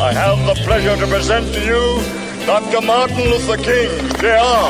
I 0.00 0.14
have 0.14 0.46
the 0.46 0.54
pleasure 0.64 0.96
to 0.96 1.06
present 1.06 1.52
to 1.52 1.60
you 1.60 2.46
Dr. 2.46 2.80
Martin 2.80 3.28
Luther 3.28 3.58
King, 3.58 3.90
Jr. 4.16 4.64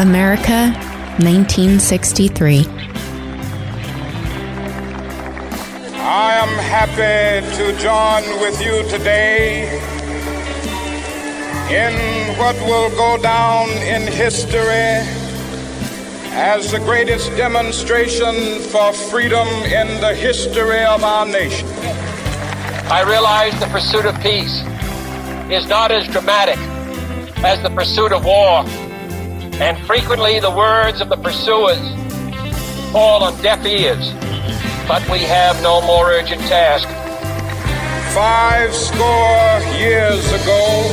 America, 0.00 0.70
1963. 1.18 2.66
I 5.98 6.38
am 6.38 6.54
happy 6.70 7.44
to 7.56 7.76
join 7.80 8.22
with 8.40 8.62
you 8.62 8.88
today 8.88 9.74
in 11.68 12.38
what 12.38 12.54
will 12.60 12.90
go 12.90 13.20
down 13.20 13.68
in 13.70 14.02
history 14.02 15.02
as 16.30 16.70
the 16.70 16.78
greatest 16.78 17.30
demonstration 17.36 18.60
for 18.70 18.92
freedom 18.92 19.48
in 19.64 20.00
the 20.00 20.14
history 20.14 20.84
of 20.84 21.02
our 21.02 21.26
nation. 21.26 21.95
I 22.88 23.02
realize 23.02 23.58
the 23.58 23.66
pursuit 23.66 24.06
of 24.06 24.14
peace 24.20 24.62
is 25.50 25.66
not 25.66 25.90
as 25.90 26.06
dramatic 26.06 26.56
as 27.44 27.60
the 27.60 27.70
pursuit 27.70 28.12
of 28.12 28.24
war, 28.24 28.62
and 29.60 29.76
frequently 29.86 30.38
the 30.38 30.52
words 30.52 31.00
of 31.00 31.08
the 31.08 31.16
pursuers 31.16 31.80
fall 32.92 33.24
on 33.24 33.42
deaf 33.42 33.66
ears. 33.66 34.12
But 34.86 35.02
we 35.10 35.18
have 35.18 35.60
no 35.62 35.82
more 35.82 36.12
urgent 36.12 36.40
task. 36.42 36.86
Five 38.14 38.72
score 38.72 39.76
years 39.76 40.24
ago, 40.32 40.86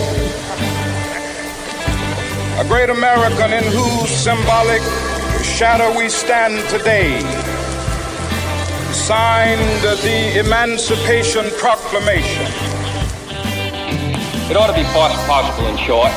a 2.59 2.65
great 2.67 2.89
American 2.89 3.53
in 3.53 3.63
whose 3.65 4.09
symbolic 4.09 4.81
shadow 5.43 5.95
we 5.95 6.09
stand 6.09 6.67
today 6.70 7.21
signed 9.03 9.59
the 10.02 10.39
Emancipation 10.39 11.43
Proclamation. 11.59 12.45
It 14.49 14.55
ought 14.55 14.67
to 14.67 14.73
be 14.73 14.84
possible, 14.93 15.67
in 15.67 15.76
short, 15.76 16.09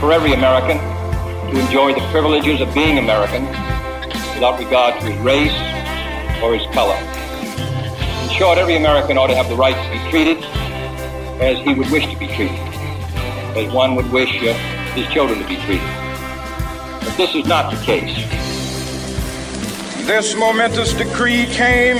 for 0.00 0.10
every 0.10 0.32
American 0.32 0.78
to 0.78 1.60
enjoy 1.60 1.92
the 1.92 2.00
privileges 2.10 2.62
of 2.62 2.72
being 2.72 2.96
American 2.96 3.44
without 4.32 4.58
regard 4.58 4.98
to 5.02 5.12
his 5.12 5.20
race 5.20 5.52
or 6.42 6.56
his 6.56 6.66
color. 6.72 6.96
In 8.24 8.30
short, 8.30 8.56
every 8.56 8.76
American 8.76 9.18
ought 9.18 9.26
to 9.26 9.34
have 9.34 9.50
the 9.50 9.56
right 9.56 9.76
to 9.76 9.90
be 9.92 10.10
treated 10.10 10.42
as 11.42 11.58
he 11.58 11.74
would 11.74 11.90
wish 11.90 12.06
to 12.06 12.18
be 12.18 12.28
treated, 12.28 12.56
as 13.60 13.70
one 13.74 13.94
would 13.94 14.10
wish 14.10 14.42
uh, 14.42 14.54
his 14.94 15.06
children 15.08 15.38
to 15.38 15.46
be 15.46 15.56
treated. 15.56 15.86
But 17.04 17.14
this 17.18 17.34
is 17.34 17.44
not 17.44 17.70
the 17.70 17.84
case. 17.84 18.49
This 20.10 20.34
momentous 20.34 20.92
decree 20.92 21.46
came 21.46 21.96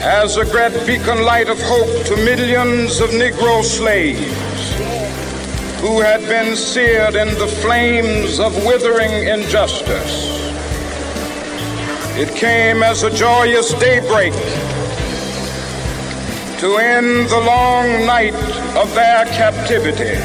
as 0.00 0.38
a 0.38 0.44
great 0.46 0.72
beacon 0.86 1.22
light 1.22 1.50
of 1.50 1.60
hope 1.60 2.06
to 2.06 2.16
millions 2.16 2.98
of 3.00 3.10
Negro 3.10 3.62
slaves 3.62 4.72
who 5.82 6.00
had 6.00 6.22
been 6.22 6.56
seared 6.56 7.14
in 7.14 7.28
the 7.38 7.46
flames 7.46 8.40
of 8.40 8.56
withering 8.64 9.12
injustice. 9.28 10.40
It 12.16 12.34
came 12.34 12.82
as 12.82 13.02
a 13.02 13.14
joyous 13.14 13.74
daybreak 13.74 14.32
to 16.60 16.78
end 16.78 17.28
the 17.28 17.42
long 17.44 18.06
night 18.06 18.34
of 18.74 18.94
their 18.94 19.26
captivity. 19.26 20.18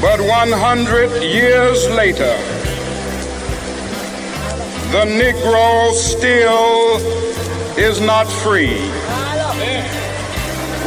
But 0.00 0.18
100 0.18 1.22
years 1.22 1.90
later, 1.90 2.59
the 4.90 5.04
Negro 5.04 5.92
still 5.92 6.96
is 7.78 8.00
not 8.00 8.26
free. 8.26 8.80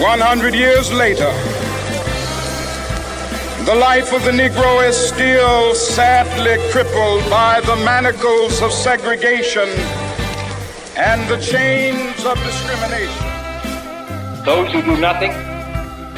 100 0.02 0.54
years 0.54 0.92
later, 0.92 1.32
the 3.64 3.74
life 3.74 4.12
of 4.12 4.26
the 4.26 4.32
Negro 4.32 4.86
is 4.86 4.98
still 4.98 5.74
sadly 5.74 6.58
crippled 6.70 7.30
by 7.30 7.62
the 7.62 7.78
manacles 7.78 8.62
of 8.62 8.74
segregation 8.74 9.70
and 10.98 11.26
the 11.30 11.38
chains 11.38 12.26
of 12.26 12.38
discrimination. 12.44 13.24
Those 14.44 14.70
who 14.74 14.82
do 14.82 14.98
nothing 15.00 15.32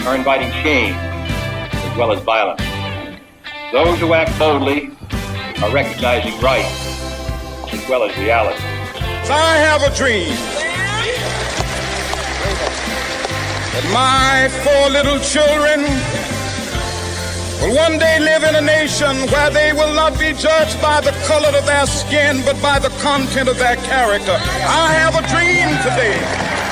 are 0.07 0.16
inviting 0.16 0.51
shame 0.63 0.95
as 0.95 1.97
well 1.97 2.12
as 2.12 2.19
violence. 2.24 2.63
Those 3.72 4.00
who 4.00 4.16
act 4.16 4.40
boldly 4.40 4.90
are 5.62 5.72
recognizing 5.72 6.40
right 6.41 6.84
as 7.73 7.87
well 7.89 8.03
as 8.03 8.17
reality. 8.17 8.61
I 9.29 9.57
have 9.57 9.81
a 9.81 9.95
dream 9.95 10.35
that 13.73 13.85
my 13.91 14.47
four 14.63 14.89
little 14.89 15.19
children 15.19 15.81
will 17.61 17.75
one 17.75 17.97
day 17.97 18.19
live 18.19 18.43
in 18.43 18.55
a 18.55 18.61
nation 18.61 19.15
where 19.31 19.49
they 19.49 19.73
will 19.73 19.93
not 19.93 20.17
be 20.19 20.33
judged 20.33 20.79
by 20.81 21.01
the 21.01 21.11
color 21.25 21.49
of 21.57 21.65
their 21.65 21.87
skin, 21.87 22.41
but 22.45 22.61
by 22.61 22.79
the 22.79 22.89
content 23.01 23.49
of 23.49 23.57
their 23.57 23.77
character. 23.77 24.37
I 24.65 24.93
have 24.93 25.15
a 25.15 25.23
dream 25.27 25.69
today. 25.81 26.64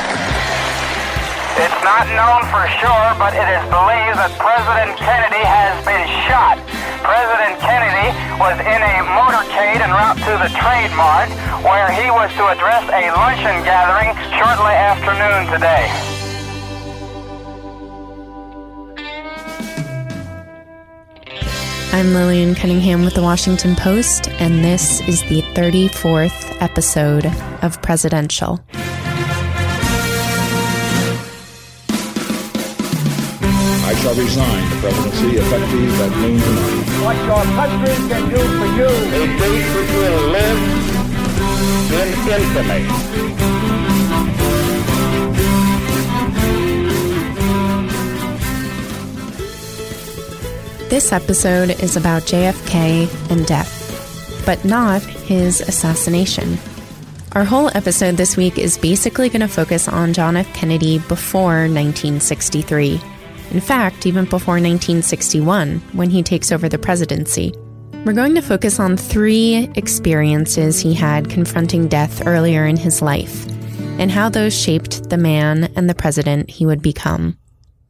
It's 1.53 1.81
not 1.86 2.09
known 2.18 2.41
for 2.50 2.66
sure, 2.81 3.09
but 3.22 3.38
it 3.38 3.46
is 3.46 3.62
believed 3.69 4.18
that 4.18 4.34
President 4.41 4.97
Kennedy 4.97 5.46
has 5.46 5.78
been 5.86 6.02
shot. 6.25 6.58
President 7.06 7.62
Kennedy 7.62 8.09
was 8.41 8.58
in 8.58 8.81
a 8.81 8.96
motorcade 9.14 9.78
en 9.78 9.94
route 9.94 10.18
to 10.25 10.34
the 10.41 10.50
Trade 10.58 10.90
Mart, 10.97 11.30
where 11.62 11.94
he 11.94 12.09
was 12.09 12.34
to 12.41 12.50
address 12.50 12.81
a 12.90 13.14
luncheon 13.14 13.62
gathering 13.62 14.09
shortly 14.34 14.74
after 14.74 15.14
noon 15.14 15.46
today. 15.53 15.86
I'm 21.94 22.16
Lillian 22.16 22.56
Cunningham 22.56 23.06
with 23.06 23.14
the 23.14 23.22
Washington 23.22 23.75
Post, 23.75 24.28
and 24.41 24.66
this 24.66 25.08
is 25.08 25.22
the 25.30 25.44
34th 25.53 26.59
episode 26.62 27.28
of 27.62 27.80
Presidential. 27.84 28.59
Shall 34.13 34.24
resign 34.24 34.69
the 34.69 34.75
presidency 34.78 35.38
effective 35.38 36.01
at 36.01 36.12
noon 36.22 36.40
tonight. 36.40 36.85
What 37.03 37.18
your 37.25 37.44
country 37.57 37.96
can 38.09 38.24
do 38.29 38.41
for 38.59 38.69
you. 38.78 38.90
A 38.90 39.24
date 39.40 39.68
which 39.75 39.91
will 39.97 40.19
live 40.29 40.59
in 41.94 42.07
infamy. 42.31 42.84
This 50.90 51.12
episode 51.12 51.72
is 51.81 51.96
about 51.97 52.22
JFK 52.23 53.31
and 53.31 53.46
death, 53.47 54.44
but 54.46 54.63
not 54.63 55.02
his 55.02 55.62
assassination. 55.62 56.59
Our 57.31 57.44
whole 57.44 57.75
episode 57.75 58.18
this 58.18 58.38
week 58.38 58.59
is 58.59 58.78
basically 58.78 59.29
going 59.29 59.41
to 59.41 59.47
focus 59.47 59.88
on 59.88 60.13
John 60.13 60.38
F. 60.38 60.53
Kennedy 60.53 61.00
before 61.00 61.68
1963. 61.68 63.02
In 63.51 63.61
fact, 63.61 64.05
even 64.05 64.25
before 64.25 64.55
1961, 64.55 65.79
when 65.93 66.09
he 66.09 66.23
takes 66.23 66.51
over 66.51 66.67
the 66.67 66.77
presidency. 66.77 67.53
We're 68.05 68.13
going 68.13 68.35
to 68.35 68.41
focus 68.41 68.79
on 68.79 68.97
three 68.97 69.69
experiences 69.75 70.79
he 70.79 70.93
had 70.93 71.29
confronting 71.29 71.87
death 71.87 72.27
earlier 72.27 72.65
in 72.65 72.75
his 72.75 73.01
life, 73.01 73.47
and 73.97 74.11
how 74.11 74.27
those 74.27 74.53
shaped 74.53 75.09
the 75.09 75.17
man 75.17 75.71
and 75.75 75.89
the 75.89 75.95
president 75.95 76.49
he 76.49 76.65
would 76.65 76.81
become. 76.81 77.37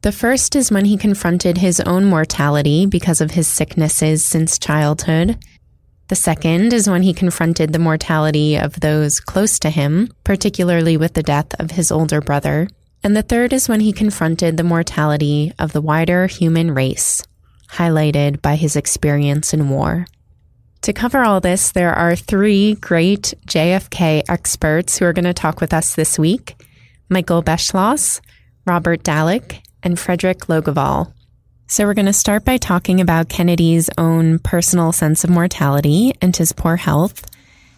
The 0.02 0.12
first 0.12 0.54
is 0.54 0.70
when 0.70 0.84
he 0.84 0.98
confronted 0.98 1.58
his 1.58 1.80
own 1.80 2.04
mortality 2.04 2.84
because 2.86 3.22
of 3.22 3.30
his 3.30 3.48
sicknesses 3.48 4.22
since 4.22 4.58
childhood. 4.58 5.38
The 6.08 6.14
second 6.14 6.74
is 6.74 6.88
when 6.88 7.02
he 7.02 7.14
confronted 7.14 7.72
the 7.72 7.78
mortality 7.78 8.56
of 8.56 8.78
those 8.80 9.18
close 9.18 9.58
to 9.60 9.70
him, 9.70 10.10
particularly 10.22 10.98
with 10.98 11.14
the 11.14 11.22
death 11.22 11.58
of 11.58 11.70
his 11.70 11.90
older 11.90 12.20
brother. 12.20 12.68
And 13.04 13.14
the 13.14 13.22
third 13.22 13.52
is 13.52 13.68
when 13.68 13.80
he 13.80 13.92
confronted 13.92 14.56
the 14.56 14.64
mortality 14.64 15.52
of 15.58 15.74
the 15.74 15.82
wider 15.82 16.26
human 16.26 16.70
race, 16.70 17.22
highlighted 17.68 18.40
by 18.40 18.56
his 18.56 18.76
experience 18.76 19.52
in 19.52 19.68
war. 19.68 20.06
To 20.80 20.94
cover 20.94 21.22
all 21.22 21.40
this, 21.40 21.72
there 21.72 21.94
are 21.94 22.16
three 22.16 22.76
great 22.76 23.34
JFK 23.46 24.22
experts 24.26 24.98
who 24.98 25.04
are 25.04 25.12
going 25.12 25.26
to 25.26 25.34
talk 25.34 25.60
with 25.60 25.74
us 25.74 25.94
this 25.94 26.18
week 26.18 26.56
Michael 27.10 27.42
Beschloss, 27.42 28.22
Robert 28.66 29.02
Dallek, 29.02 29.60
and 29.82 29.98
Fredrik 29.98 30.46
Logevall. 30.46 31.12
So, 31.66 31.84
we're 31.84 31.94
going 31.94 32.06
to 32.06 32.12
start 32.14 32.44
by 32.44 32.56
talking 32.56 33.00
about 33.00 33.28
Kennedy's 33.28 33.90
own 33.98 34.38
personal 34.38 34.92
sense 34.92 35.24
of 35.24 35.30
mortality 35.30 36.14
and 36.22 36.34
his 36.34 36.52
poor 36.52 36.76
health. 36.76 37.26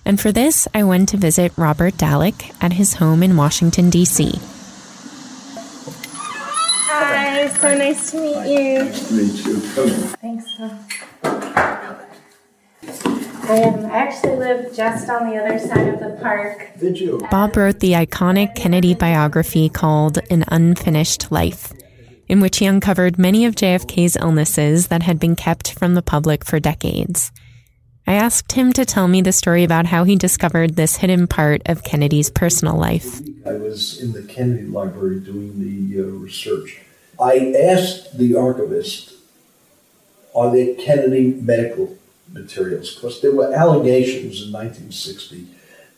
And 0.05 0.21
for 0.21 0.31
this, 0.31 0.69
I 0.73 0.85
went 0.85 1.09
to 1.09 1.17
visit 1.17 1.53
Robert 1.57 1.95
Dallek 1.95 2.55
at 2.63 2.75
his 2.75 2.95
home 2.95 3.25
in 3.25 3.37
Washington, 3.37 3.91
D.C. 3.91 4.41
Hi, 7.47 7.53
so 7.53 7.79
nice 7.79 8.11
to 8.11 8.21
meet 8.21 8.59
you. 8.59 8.79
Nice 8.85 9.09
to 9.09 9.15
meet 9.15 9.47
you. 9.47 9.61
Thanks. 10.19 10.47
I. 10.59 11.97
I 13.49 13.89
actually 13.93 14.35
live 14.35 14.75
just 14.75 15.09
on 15.09 15.31
the 15.31 15.37
other 15.37 15.57
side 15.57 15.87
of 15.87 16.01
the 16.01 16.19
park. 16.21 16.73
Did 16.81 16.99
you? 16.99 17.25
Bob 17.31 17.57
wrote 17.57 17.79
the 17.79 17.93
iconic 17.93 18.57
Kennedy 18.57 18.97
biography 18.97 19.69
called 19.69 20.19
An 20.29 20.45
Unfinished 20.49 21.31
Life, 21.31 21.73
in 22.27 22.41
which 22.41 22.59
he 22.59 22.67
uncovered 22.67 23.17
many 23.17 23.45
of 23.45 23.55
JFK's 23.55 24.17
illnesses 24.17 24.89
that 24.89 25.05
had 25.05 25.21
been 25.21 25.37
kept 25.37 25.79
from 25.79 25.95
the 25.95 26.03
public 26.03 26.45
for 26.45 26.59
decades. 26.59 27.31
I 28.09 28.15
asked 28.15 28.53
him 28.53 28.73
to 28.73 28.85
tell 28.85 29.07
me 29.07 29.23
the 29.23 29.31
story 29.31 29.63
about 29.63 29.87
how 29.87 30.03
he 30.03 30.17
discovered 30.17 30.75
this 30.75 30.97
hidden 30.97 31.29
part 31.29 31.63
of 31.67 31.85
Kennedy's 31.85 32.29
personal 32.29 32.77
life. 32.77 33.21
I 33.47 33.53
was 33.53 34.03
in 34.03 34.11
the 34.15 34.25
Kennedy 34.25 34.65
Library 34.65 35.21
doing 35.21 35.61
the 35.61 36.03
uh, 36.03 36.07
research. 36.07 36.81
I 37.21 37.53
asked 37.59 38.19
the 38.19 38.37
archivist, 38.37 39.15
are 40.35 40.53
there 40.53 40.75
Kennedy 40.75 41.39
medical 41.41 41.97
materials? 42.33 42.95
Because 42.95 43.21
there 43.21 43.35
were 43.35 43.53
allegations 43.53 44.43
in 44.43 44.53
1960 44.53 45.49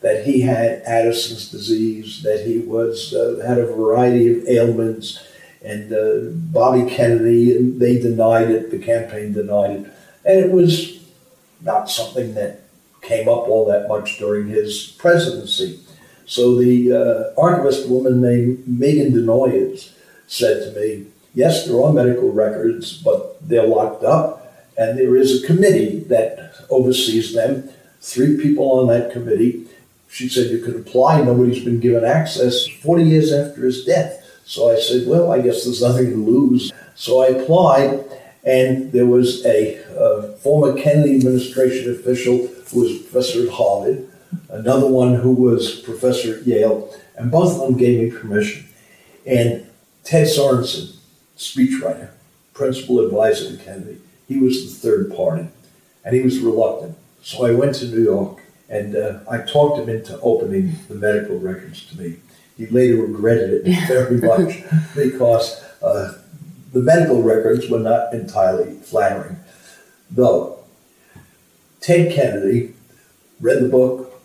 that 0.00 0.24
he 0.24 0.42
had 0.42 0.82
Addison's 0.86 1.50
disease, 1.50 2.22
that 2.22 2.46
he 2.46 2.60
was 2.60 3.12
uh, 3.14 3.42
had 3.44 3.58
a 3.58 3.66
variety 3.66 4.38
of 4.38 4.46
ailments, 4.46 5.24
and 5.62 5.92
uh, 5.92 6.30
Bobby 6.52 6.88
Kennedy, 6.88 7.60
they 7.72 7.98
denied 7.98 8.50
it, 8.50 8.70
the 8.70 8.78
campaign 8.78 9.32
denied 9.32 9.70
it, 9.70 9.92
and 10.24 10.38
it 10.38 10.52
was 10.52 11.00
not 11.60 11.90
something 11.90 12.34
that 12.34 12.60
came 13.02 13.28
up 13.28 13.48
all 13.48 13.66
that 13.66 13.88
much 13.88 14.18
during 14.18 14.46
his 14.46 14.94
presidency. 14.98 15.80
So 16.26 16.56
the 16.56 16.92
uh, 16.92 17.40
archivist 17.40 17.88
woman 17.88 18.20
named 18.20 18.68
Megan 18.68 19.12
Desnoyers 19.12 19.92
said 20.28 20.62
to 20.62 20.80
me, 20.80 21.06
yes, 21.34 21.66
there 21.66 21.82
are 21.82 21.92
medical 21.92 22.30
records, 22.30 22.98
but 23.02 23.36
they're 23.46 23.66
locked 23.66 24.04
up, 24.04 24.54
and 24.76 24.98
there 24.98 25.16
is 25.16 25.42
a 25.42 25.46
committee 25.46 26.00
that 26.08 26.54
oversees 26.70 27.34
them. 27.34 27.68
Three 28.00 28.36
people 28.36 28.70
on 28.72 28.86
that 28.88 29.12
committee. 29.12 29.66
She 30.08 30.28
said 30.28 30.50
you 30.50 30.58
could 30.64 30.76
apply. 30.76 31.22
Nobody's 31.22 31.64
been 31.64 31.80
given 31.80 32.04
access 32.04 32.66
40 32.66 33.02
years 33.02 33.32
after 33.32 33.64
his 33.64 33.84
death. 33.84 34.24
So 34.44 34.70
I 34.70 34.78
said, 34.78 35.06
well, 35.06 35.32
I 35.32 35.40
guess 35.40 35.64
there's 35.64 35.82
nothing 35.82 36.10
to 36.10 36.16
lose. 36.16 36.72
So 36.94 37.20
I 37.20 37.28
applied, 37.28 38.04
and 38.44 38.92
there 38.92 39.06
was 39.06 39.44
a, 39.44 39.76
a 39.96 40.36
former 40.36 40.80
Kennedy 40.80 41.16
administration 41.16 41.92
official 41.92 42.46
who 42.70 42.82
was 42.82 42.98
professor 42.98 43.42
at 43.42 43.52
Harvard, 43.52 44.08
another 44.48 44.86
one 44.86 45.14
who 45.14 45.32
was 45.32 45.80
professor 45.80 46.38
at 46.38 46.46
Yale, 46.46 46.94
and 47.16 47.30
both 47.30 47.54
of 47.54 47.60
them 47.60 47.76
gave 47.76 48.00
me 48.00 48.18
permission. 48.18 48.66
And 49.26 49.67
Ted 50.08 50.26
Sorensen, 50.26 50.96
speechwriter, 51.36 52.08
principal 52.54 53.04
advisor 53.04 53.54
to 53.54 53.62
Kennedy, 53.62 54.00
he 54.26 54.38
was 54.38 54.64
the 54.64 54.88
third 54.88 55.14
party, 55.14 55.46
and 56.02 56.16
he 56.16 56.22
was 56.22 56.38
reluctant. 56.38 56.96
So 57.22 57.44
I 57.44 57.50
went 57.50 57.74
to 57.74 57.88
New 57.88 58.04
York, 58.04 58.40
and 58.70 58.96
uh, 58.96 59.18
I 59.30 59.42
talked 59.42 59.78
him 59.78 59.90
into 59.90 60.18
opening 60.20 60.72
the 60.88 60.94
medical 60.94 61.38
records 61.38 61.84
to 61.90 62.00
me. 62.00 62.16
He 62.56 62.68
later 62.68 63.02
regretted 63.02 63.66
it 63.66 63.78
very 63.86 64.16
much 64.16 64.64
because 64.96 65.62
uh, 65.82 66.14
the 66.72 66.80
medical 66.80 67.22
records 67.22 67.68
were 67.68 67.78
not 67.78 68.14
entirely 68.14 68.76
flattering. 68.76 69.36
Though 70.10 70.64
Ted 71.82 72.14
Kennedy 72.14 72.72
read 73.42 73.62
the 73.62 73.68
book 73.68 74.22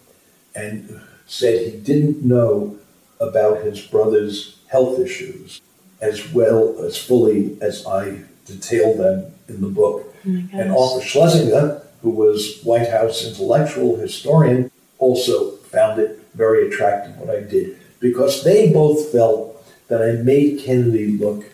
and 0.55 1.01
said 1.25 1.73
he 1.73 1.77
didn't 1.77 2.23
know 2.23 2.79
about 3.19 3.65
his 3.65 3.81
brother's 3.81 4.59
health 4.69 4.97
issues 4.97 5.59
as 6.03 6.31
well 6.33 6.75
as 6.85 6.97
fully 6.97 7.57
as 7.61 7.85
I 7.87 8.19
detailed 8.45 8.97
them 8.99 9.31
in 9.47 9.61
the 9.61 9.69
book. 9.69 10.13
Oh 10.27 10.29
and 10.59 10.71
Arthur 10.71 11.01
Schlesinger, 11.05 11.81
who 12.01 12.09
was 12.09 12.59
White 12.63 12.89
House 12.89 13.25
intellectual 13.25 13.95
historian, 13.95 14.69
also 14.99 15.51
found 15.73 15.99
it 15.99 16.19
very 16.35 16.67
attractive 16.67 17.17
what 17.17 17.29
I 17.29 17.39
did 17.41 17.77
because 17.99 18.43
they 18.43 18.71
both 18.71 19.11
felt 19.11 19.65
that 19.87 20.01
I 20.01 20.21
made 20.21 20.59
Kennedy 20.65 21.17
look 21.17 21.45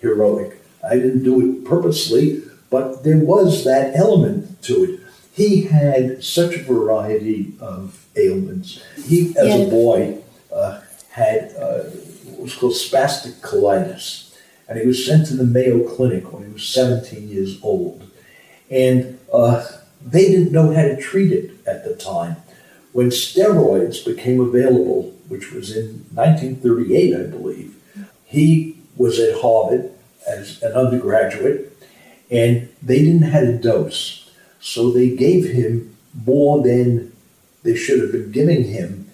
heroic. 0.00 0.60
I 0.88 0.96
didn't 0.96 1.22
do 1.22 1.34
it 1.40 1.64
purposely, 1.64 2.42
but 2.70 3.04
there 3.04 3.18
was 3.18 3.64
that 3.64 3.94
element 3.96 4.62
to 4.64 4.74
it. 4.84 5.00
He 5.32 5.62
had 5.62 6.24
such 6.24 6.56
a 6.56 6.62
variety 6.62 7.52
of 7.60 8.04
ailments. 8.16 8.82
He, 9.04 9.34
as 9.36 9.48
Yeah. 9.48 9.56
a 9.66 9.70
boy, 9.70 10.18
uh, 10.52 10.80
had 11.10 11.54
uh, 11.58 11.84
was 12.38 12.54
called 12.54 12.72
spastic 12.72 13.40
colitis, 13.40 14.34
and 14.68 14.78
he 14.78 14.86
was 14.86 15.04
sent 15.06 15.26
to 15.28 15.36
the 15.36 15.44
Mayo 15.44 15.88
Clinic 15.88 16.32
when 16.32 16.46
he 16.46 16.52
was 16.52 16.68
17 16.68 17.28
years 17.28 17.58
old. 17.62 18.10
And 18.70 19.18
uh, 19.32 19.66
they 20.04 20.28
didn't 20.28 20.52
know 20.52 20.72
how 20.72 20.82
to 20.82 21.00
treat 21.00 21.32
it 21.32 21.52
at 21.66 21.84
the 21.84 21.94
time. 21.94 22.36
When 22.92 23.10
steroids 23.10 24.04
became 24.04 24.40
available, 24.40 25.14
which 25.28 25.52
was 25.52 25.76
in 25.76 26.06
1938, 26.14 27.14
I 27.14 27.22
believe, 27.24 27.74
he 28.24 28.78
was 28.96 29.18
at 29.18 29.40
Harvard 29.40 29.92
as 30.26 30.62
an 30.62 30.72
undergraduate, 30.72 31.72
and 32.30 32.68
they 32.82 33.00
didn't 33.00 33.22
have 33.22 33.44
a 33.44 33.52
dose. 33.52 34.30
So 34.60 34.90
they 34.90 35.10
gave 35.10 35.48
him 35.50 35.96
more 36.24 36.62
than 36.62 37.12
they 37.62 37.76
should 37.76 38.00
have 38.00 38.12
been 38.12 38.32
giving 38.32 38.64
him. 38.64 39.05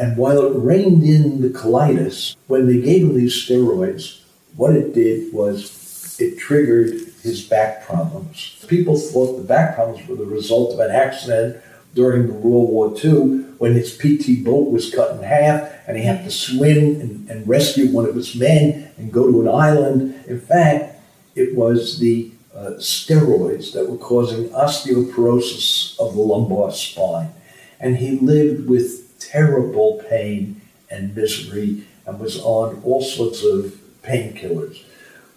And 0.00 0.16
while 0.16 0.46
it 0.46 0.56
reined 0.56 1.04
in 1.04 1.42
the 1.42 1.50
colitis, 1.50 2.34
when 2.46 2.66
they 2.66 2.80
gave 2.80 3.02
him 3.02 3.14
these 3.14 3.34
steroids, 3.34 4.22
what 4.56 4.74
it 4.74 4.94
did 4.94 5.30
was 5.30 6.16
it 6.18 6.38
triggered 6.38 7.12
his 7.22 7.44
back 7.44 7.84
problems. 7.84 8.64
People 8.66 8.96
thought 8.96 9.36
the 9.36 9.44
back 9.44 9.74
problems 9.74 10.08
were 10.08 10.16
the 10.16 10.24
result 10.24 10.72
of 10.72 10.80
an 10.80 10.90
accident 10.90 11.62
during 11.94 12.28
the 12.28 12.32
World 12.32 12.70
War 12.70 12.94
II 12.96 13.42
when 13.58 13.74
his 13.74 13.94
PT 13.94 14.42
boat 14.42 14.70
was 14.70 14.94
cut 14.94 15.16
in 15.16 15.22
half 15.22 15.70
and 15.86 15.98
he 15.98 16.04
had 16.04 16.24
to 16.24 16.30
swim 16.30 16.98
and, 16.98 17.28
and 17.28 17.46
rescue 17.46 17.90
one 17.90 18.06
of 18.06 18.14
his 18.14 18.34
men 18.34 18.90
and 18.96 19.12
go 19.12 19.30
to 19.30 19.42
an 19.42 19.48
island. 19.48 20.24
In 20.26 20.40
fact, 20.40 20.98
it 21.34 21.54
was 21.54 21.98
the 21.98 22.32
uh, 22.54 22.72
steroids 22.78 23.74
that 23.74 23.90
were 23.90 23.98
causing 23.98 24.48
osteoporosis 24.48 26.00
of 26.00 26.14
the 26.14 26.22
lumbar 26.22 26.72
spine. 26.72 27.34
And 27.78 27.98
he 27.98 28.12
lived 28.18 28.66
with 28.66 29.09
terrible 29.20 30.04
pain 30.08 30.60
and 30.90 31.14
misery 31.14 31.86
and 32.06 32.18
was 32.18 32.40
on 32.40 32.82
all 32.82 33.02
sorts 33.02 33.44
of 33.44 33.78
painkillers. 34.02 34.82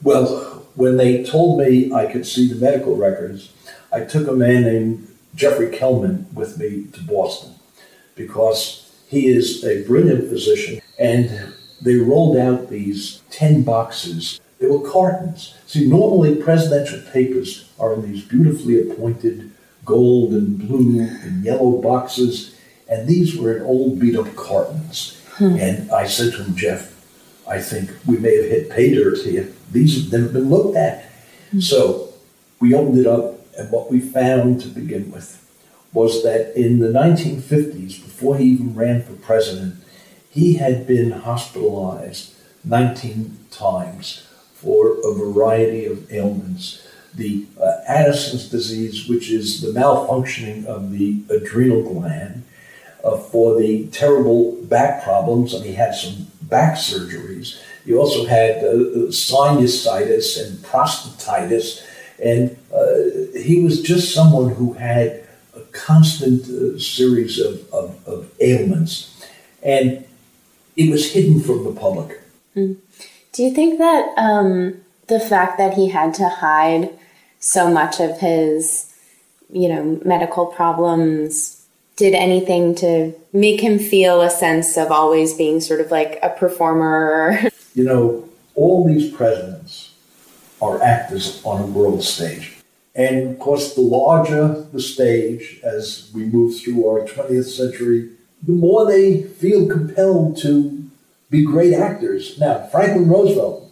Well, 0.02 0.66
when 0.76 0.98
they 0.98 1.24
told 1.24 1.60
me 1.60 1.94
I 1.94 2.12
could 2.12 2.26
see 2.26 2.52
the 2.52 2.56
medical 2.56 2.96
records, 2.96 3.52
I 3.92 4.02
took 4.02 4.28
a 4.28 4.34
man 4.34 4.64
named 4.64 5.08
Jeffrey 5.36 5.70
Kelman 5.70 6.28
with 6.34 6.58
me 6.58 6.88
to 6.94 7.02
Boston 7.04 7.56
because 8.16 8.92
he 9.08 9.28
is 9.28 9.64
a 9.64 9.86
brilliant 9.86 10.30
physician 10.30 10.82
and 10.98 11.54
they 11.82 11.96
rolled 11.96 12.38
out 12.38 12.70
these 12.70 13.22
10 13.30 13.64
boxes. 13.64 14.40
They 14.60 14.68
were 14.68 14.90
cartons. 14.90 15.56
See, 15.68 15.88
normally 15.88 16.36
presidential 16.36 17.02
papers 17.12 17.70
are 17.80 17.94
in 17.94 18.02
these 18.02 18.24
beautifully 18.24 18.90
appointed 18.90 19.52
gold 19.86 20.32
and 20.32 20.58
blue 20.58 21.02
and 21.02 21.44
yellow 21.44 21.82
boxes, 21.82 22.52
and 22.94 23.08
these 23.08 23.36
were 23.36 23.58
in 23.58 23.64
old 23.64 24.00
beat 24.00 24.16
up 24.16 24.36
cartons. 24.36 25.20
And 25.60 25.92
I 25.92 26.06
said 26.06 26.34
to 26.34 26.44
him, 26.44 26.56
Jeff, 26.56 26.94
I 27.48 27.60
think 27.60 27.90
we 28.06 28.18
may 28.18 28.36
have 28.38 28.50
hit 28.50 28.70
pay 28.70 28.94
dirt 28.94 29.18
here. 29.20 29.52
These 29.72 30.04
have 30.04 30.22
never 30.22 30.34
been 30.34 30.50
looked 30.50 30.78
at. 30.78 31.10
So 31.60 32.14
we 32.60 32.74
opened 32.76 33.00
it 33.00 33.08
up, 33.08 33.40
and 33.58 33.72
what 33.72 33.92
we 33.92 34.00
found 34.00 34.62
to 34.62 34.68
begin 34.68 35.12
with 35.12 35.40
was 35.92 36.24
that 36.24 36.56
in 36.56 36.80
the 36.80 36.88
1950s, 36.88 38.02
before 38.02 38.38
he 38.38 38.46
even 38.46 38.76
ran 38.76 39.02
for 39.04 39.14
president, 39.14 39.76
he 40.30 40.56
had 40.56 40.88
been 40.88 41.12
hospitalized 41.12 42.34
19 42.64 43.38
times 43.52 44.28
for 44.54 44.98
a 45.04 45.14
variety 45.14 45.86
of 45.86 46.12
ailments. 46.12 46.88
The 47.14 47.46
uh, 47.62 47.82
Addison's 47.88 48.50
disease, 48.50 49.08
which 49.08 49.30
is 49.30 49.62
the 49.62 49.80
malfunctioning 49.80 50.66
of 50.66 50.92
the 50.92 51.22
adrenal 51.30 51.84
gland, 51.84 52.44
uh, 53.03 53.17
for 53.17 53.60
the 53.60 53.88
terrible 53.88 54.55
back 54.63 55.03
problems, 55.03 55.53
and 55.53 55.65
he 55.65 55.74
had 55.74 55.93
some 55.93 56.27
back 56.43 56.77
surgeries. 56.77 57.60
He 57.86 57.93
also 57.93 58.25
had 58.25 58.57
uh, 58.57 59.10
sinusitis 59.12 60.41
and 60.41 60.57
prostatitis, 60.60 61.86
and 62.24 62.57
uh, 62.74 63.38
he 63.38 63.62
was 63.62 63.81
just 63.81 64.13
someone 64.13 64.55
who 64.55 64.74
had 64.74 65.27
a 65.55 65.62
constant 65.72 66.43
uh, 66.43 66.79
series 66.79 67.39
of, 67.39 67.72
of, 67.74 68.07
of 68.07 68.31
ailments, 68.39 69.27
and 69.62 70.05
it 70.77 70.89
was 70.89 71.12
hidden 71.12 71.41
from 71.41 71.63
the 71.65 71.79
public. 71.79 72.22
Do 72.55 73.43
you 73.43 73.51
think 73.53 73.79
that 73.79 74.13
um, 74.17 74.75
the 75.07 75.19
fact 75.19 75.57
that 75.57 75.74
he 75.74 75.89
had 75.89 76.13
to 76.15 76.29
hide 76.29 76.91
so 77.39 77.69
much 77.69 78.00
of 78.00 78.19
his, 78.19 78.93
you 79.51 79.67
know, 79.67 80.00
medical 80.05 80.45
problems 80.45 81.52
did 81.96 82.14
anything 82.14 82.76
to 82.76 83.14
make 83.32 83.62
him 83.62 83.80
feel 83.80 84.22
a 84.22 84.30
sense 84.30 84.78
of 84.78 84.92
always 84.92 85.34
being 85.34 85.62
sort 85.62 85.82
of 85.82 85.92
like 85.92 86.20
a 86.22 86.30
performer? 86.30 87.40
You 87.76 87.84
know, 87.84 88.30
all 88.54 88.88
these 88.88 89.12
presidents 89.12 89.96
are 90.62 90.80
actors 90.82 91.42
on 91.44 91.62
a 91.62 91.66
world 91.66 92.04
stage. 92.04 92.58
And 92.96 93.32
of 93.32 93.40
course, 93.40 93.74
the 93.74 93.82
larger 93.82 94.68
the 94.72 94.80
stage 94.80 95.60
as 95.64 96.12
we 96.14 96.26
move 96.26 96.60
through 96.60 96.88
our 96.88 97.06
20th 97.08 97.46
century, 97.46 98.12
the 98.44 98.52
more 98.52 98.86
they 98.86 99.24
feel 99.24 99.68
compelled 99.68 100.38
to 100.44 100.90
be 101.30 101.44
great 101.44 101.74
actors. 101.74 102.38
Now, 102.40 102.68
Franklin 102.68 103.10
Roosevelt 103.10 103.72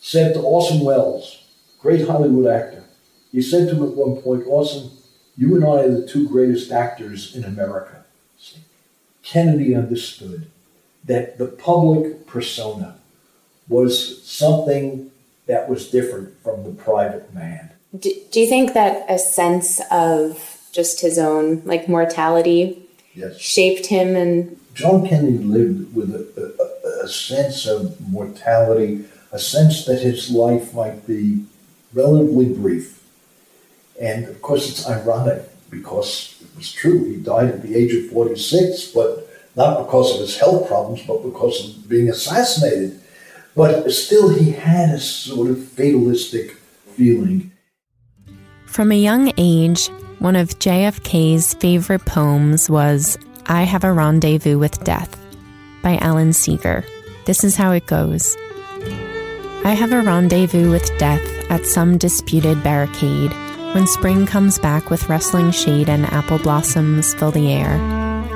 said 0.00 0.34
to 0.34 0.40
Orson 0.40 0.80
Welles, 0.80 1.44
great 1.80 2.08
Hollywood 2.08 2.48
actor, 2.48 2.82
he 3.30 3.40
said 3.40 3.68
to 3.68 3.76
him 3.76 3.84
at 3.84 3.94
one 3.94 4.20
point, 4.20 4.44
Orson, 4.46 4.90
you 5.38 5.54
and 5.54 5.64
I 5.64 5.84
are 5.84 6.00
the 6.00 6.06
two 6.06 6.28
greatest 6.28 6.72
actors 6.72 7.34
in 7.34 7.44
America. 7.44 8.04
Kennedy 9.22 9.74
understood 9.74 10.50
that 11.04 11.38
the 11.38 11.46
public 11.46 12.26
persona 12.26 12.96
was 13.68 14.22
something 14.24 15.10
that 15.46 15.68
was 15.68 15.90
different 15.90 16.36
from 16.42 16.64
the 16.64 16.70
private 16.70 17.32
man. 17.32 17.70
Do, 17.96 18.10
do 18.32 18.40
you 18.40 18.48
think 18.48 18.74
that 18.74 19.04
a 19.08 19.18
sense 19.18 19.80
of 19.90 20.58
just 20.72 21.00
his 21.00 21.18
own 21.18 21.62
like 21.64 21.88
mortality 21.88 22.82
yes. 23.14 23.38
shaped 23.38 23.86
him 23.86 24.16
and 24.16 24.58
John 24.74 25.06
Kennedy 25.06 25.38
lived 25.38 25.94
with 25.94 26.14
a, 26.14 26.54
a, 27.00 27.04
a 27.04 27.08
sense 27.08 27.66
of 27.66 28.00
mortality, 28.12 29.04
a 29.32 29.38
sense 29.38 29.84
that 29.86 30.00
his 30.00 30.30
life 30.30 30.72
might 30.74 31.06
be 31.06 31.44
relatively 31.92 32.52
brief. 32.52 32.97
And 34.00 34.26
of 34.26 34.40
course, 34.42 34.68
it's 34.70 34.88
ironic 34.88 35.42
because 35.70 36.36
it 36.40 36.56
was 36.56 36.72
true. 36.72 37.04
He 37.04 37.16
died 37.16 37.48
at 37.48 37.62
the 37.62 37.76
age 37.76 37.94
of 37.94 38.10
46, 38.10 38.92
but 38.92 39.28
not 39.56 39.84
because 39.84 40.14
of 40.14 40.20
his 40.20 40.38
health 40.38 40.68
problems, 40.68 41.02
but 41.06 41.22
because 41.22 41.76
of 41.76 41.88
being 41.88 42.08
assassinated. 42.08 43.00
But 43.56 43.90
still, 43.90 44.28
he 44.28 44.52
had 44.52 44.90
a 44.90 45.00
sort 45.00 45.50
of 45.50 45.64
fatalistic 45.64 46.52
feeling. 46.94 47.50
From 48.66 48.92
a 48.92 48.94
young 48.94 49.32
age, 49.36 49.88
one 50.20 50.36
of 50.36 50.58
JFK's 50.58 51.54
favorite 51.54 52.04
poems 52.04 52.70
was 52.70 53.18
I 53.46 53.62
Have 53.62 53.84
a 53.84 53.92
Rendezvous 53.92 54.58
with 54.58 54.84
Death 54.84 55.18
by 55.82 55.96
Alan 55.98 56.32
Seeger. 56.32 56.84
This 57.24 57.44
is 57.44 57.56
how 57.56 57.72
it 57.72 57.86
goes 57.86 58.36
I 59.64 59.72
have 59.72 59.92
a 59.92 60.00
rendezvous 60.00 60.70
with 60.70 60.96
death 60.98 61.50
at 61.50 61.66
some 61.66 61.98
disputed 61.98 62.62
barricade 62.62 63.32
when 63.74 63.86
spring 63.86 64.26
comes 64.26 64.58
back 64.58 64.90
with 64.90 65.08
rustling 65.08 65.50
shade 65.50 65.88
and 65.88 66.06
apple 66.06 66.38
blossoms 66.38 67.14
fill 67.14 67.30
the 67.30 67.52
air. 67.52 67.74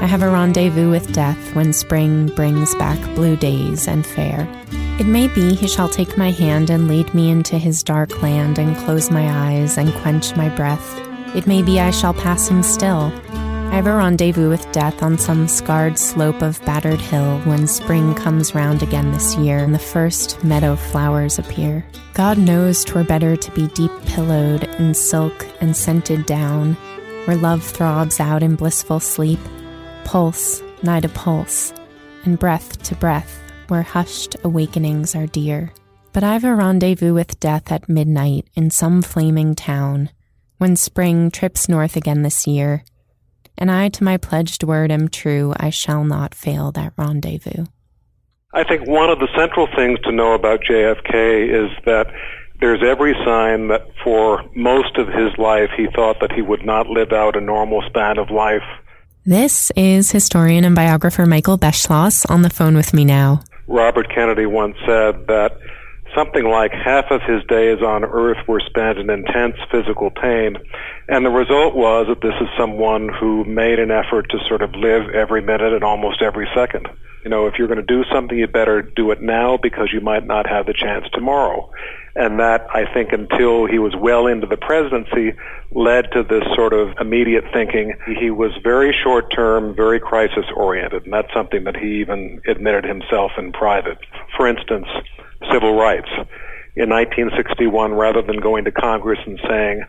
I 0.03 0.07
have 0.07 0.23
a 0.23 0.29
rendezvous 0.29 0.91
with 0.91 1.13
death 1.13 1.55
when 1.55 1.73
spring 1.73 2.27
brings 2.27 2.75
back 2.75 2.99
blue 3.15 3.37
days 3.37 3.89
and 3.89 4.07
fair. 4.07 4.49
It 5.01 5.07
may 5.07 5.29
be 5.29 5.55
he 5.55 5.69
shall 5.69 5.89
take 5.89 6.19
my 6.19 6.31
hand 6.31 6.69
and 6.71 6.87
lead 6.87 7.15
me 7.15 7.31
into 7.31 7.59
his 7.59 7.83
dark 7.83 8.23
land 8.23 8.59
and 8.59 8.77
close 8.77 9.11
my 9.11 9.53
eyes 9.53 9.79
and 9.79 9.95
quench 9.95 10.37
my 10.37 10.49
breath. 10.51 10.99
It 11.35 11.47
may 11.47 11.63
be 11.63 11.81
I 11.81 11.93
shall 11.93 12.15
pass 12.15 12.49
him 12.49 12.63
still. 12.63 13.13
I 13.73 13.77
have 13.77 13.87
a 13.87 13.95
rendezvous 13.95 14.51
with 14.51 14.71
death 14.71 15.03
on 15.03 15.17
some 15.17 15.49
scarred 15.49 15.99
slope 15.99 16.43
of 16.43 16.63
battered 16.67 17.01
hill 17.01 17.39
when 17.45 17.67
spring 17.67 18.15
comes 18.15 18.55
round 18.55 18.83
again 18.83 19.13
this 19.13 19.35
year 19.37 19.65
and 19.65 19.75
the 19.75 19.79
first 19.79 20.45
meadow 20.45 20.77
flowers 20.77 21.39
appear. 21.39 21.83
God 22.13 22.37
knows 22.37 22.85
'twere 22.85 23.03
better 23.03 23.35
to 23.35 23.51
be 23.53 23.69
deep 23.69 23.91
pillowed 24.05 24.65
in 24.79 24.93
silk 24.93 25.47
and 25.63 25.75
scented 25.75 26.27
down, 26.27 26.75
where 27.25 27.39
love 27.39 27.65
throbs 27.65 28.21
out 28.21 28.43
in 28.43 28.57
blissful 28.57 29.01
sleep, 29.01 29.41
pulse 30.05 30.63
nigh 30.83 31.01
to 31.01 31.09
pulse, 31.09 31.73
and 32.27 32.39
breath 32.39 32.83
to 32.83 32.95
breath, 32.97 33.41
where 33.69 33.81
hushed 33.81 34.37
awakenings 34.45 35.17
are 35.17 35.27
dear. 35.27 35.73
But 36.13 36.25
I've 36.25 36.45
a 36.45 36.55
rendezvous 36.55 37.15
with 37.15 37.41
death 37.41 37.73
at 37.73 37.89
midnight 37.89 38.49
in 38.55 38.69
some 38.69 39.01
flaming 39.01 39.55
town, 39.55 40.11
when 40.59 40.77
spring 40.77 41.31
trips 41.31 41.71
north 41.71 41.97
again 41.97 42.21
this 42.21 42.47
year 42.47 42.85
and 43.57 43.71
I 43.71 43.89
to 43.91 44.05
my 44.05 44.17
pledged 44.17 44.65
word 44.65 44.91
am 44.91 45.09
true, 45.09 45.53
I 45.57 45.71
shall 45.71 46.05
not 46.05 46.35
fail 46.35 46.73
that 46.73 46.93
rendezvous. 46.97 47.67
I 48.55 48.65
think 48.65 48.87
one 48.87 49.09
of 49.09 49.19
the 49.19 49.29
central 49.37 49.67
things 49.75 49.99
to 50.01 50.13
know 50.13 50.35
about 50.35 50.61
JFK 50.61 51.49
is 51.49 51.71
that 51.87 52.07
there's 52.61 52.83
every 52.83 53.15
sign 53.25 53.69
that 53.69 53.89
for 54.05 54.45
most 54.55 54.97
of 54.97 55.09
his 55.09 55.37
life 55.39 55.71
he 55.77 55.89
thought 55.95 56.21
that 56.21 56.33
he 56.33 56.43
would 56.43 56.65
not 56.65 56.87
live 56.87 57.13
out 57.13 57.37
a 57.37 57.41
normal 57.41 57.83
span 57.89 58.19
of 58.19 58.31
life. 58.31 58.63
This 59.25 59.71
is 59.77 60.11
historian 60.11 60.65
and 60.65 60.75
biographer 60.75 61.27
Michael 61.27 61.59
Beschloss 61.59 62.29
on 62.31 62.43
the 62.43 62.51
phone 62.51 62.77
with 62.77 62.93
me 62.93 63.05
now. 63.05 63.43
Robert 63.69 64.09
Kennedy 64.15 64.47
once 64.47 64.77
said 64.87 65.27
that 65.29 65.57
something 66.15 66.45
like 66.45 66.73
half 66.73 67.11
of 67.11 67.23
his 67.23 67.43
days 67.49 67.83
on 67.83 68.05
earth 68.05 68.39
were 68.47 68.61
spent 68.61 68.99
in 68.99 69.11
intense 69.11 69.57
physical 69.71 70.11
pain. 70.11 70.57
And 71.09 71.25
the 71.25 71.31
result 71.31 71.75
was 71.75 72.07
that 72.09 72.21
this 72.21 72.35
is 72.41 72.49
someone 72.59 73.09
who 73.09 73.45
made 73.45 73.79
an 73.79 73.91
effort 73.91 74.31
to 74.31 74.39
sort 74.49 74.63
of 74.63 74.75
live 74.75 75.11
every 75.11 75.43
minute 75.43 75.73
and 75.73 75.85
almost 75.85 76.23
every 76.23 76.49
second. 76.55 76.89
You 77.25 77.31
know, 77.31 77.47
if 77.47 77.55
you're 77.57 77.69
going 77.69 77.85
to 77.85 77.87
do 77.87 78.03
something, 78.13 78.37
you 78.37 78.49
better 78.49 78.83
do 78.83 79.13
it 79.13 79.23
now 79.23 79.57
because 79.57 79.91
you 79.93 80.01
might 80.01 80.27
not 80.27 80.49
have 80.49 80.67
the 80.67 80.73
chance 80.73 81.07
tomorrow. 81.13 81.71
And 82.17 82.41
that, 82.41 82.67
I 82.75 82.93
think, 82.93 83.13
until 83.13 83.67
he 83.67 83.79
was 83.79 83.95
well 83.97 84.27
into 84.27 84.47
the 84.47 84.57
presidency, 84.57 85.33
led 85.71 86.11
to 86.13 86.25
this 86.25 86.43
sort 86.55 86.73
of 86.73 86.95
immediate 87.01 87.45
thinking. 87.53 87.95
He 88.19 88.31
was 88.31 88.51
very 88.63 88.93
short 88.93 89.33
term, 89.33 89.75
very 89.75 90.01
crisis 90.01 90.45
oriented, 90.55 91.05
and 91.05 91.13
that's 91.13 91.33
something 91.33 91.65
that 91.65 91.77
he 91.77 92.01
even 92.01 92.43
admitted 92.47 92.85
himself 92.85 93.33
in 93.39 93.53
private. 93.53 93.99
For 94.37 94.49
instance, 94.49 94.89
civil 95.51 95.75
rights. 95.75 96.09
In 96.75 96.89
1961, 96.89 97.93
rather 97.93 98.23
than 98.23 98.41
going 98.41 98.65
to 98.65 98.73
Congress 98.73 99.19
and 99.27 99.39
saying, 99.47 99.85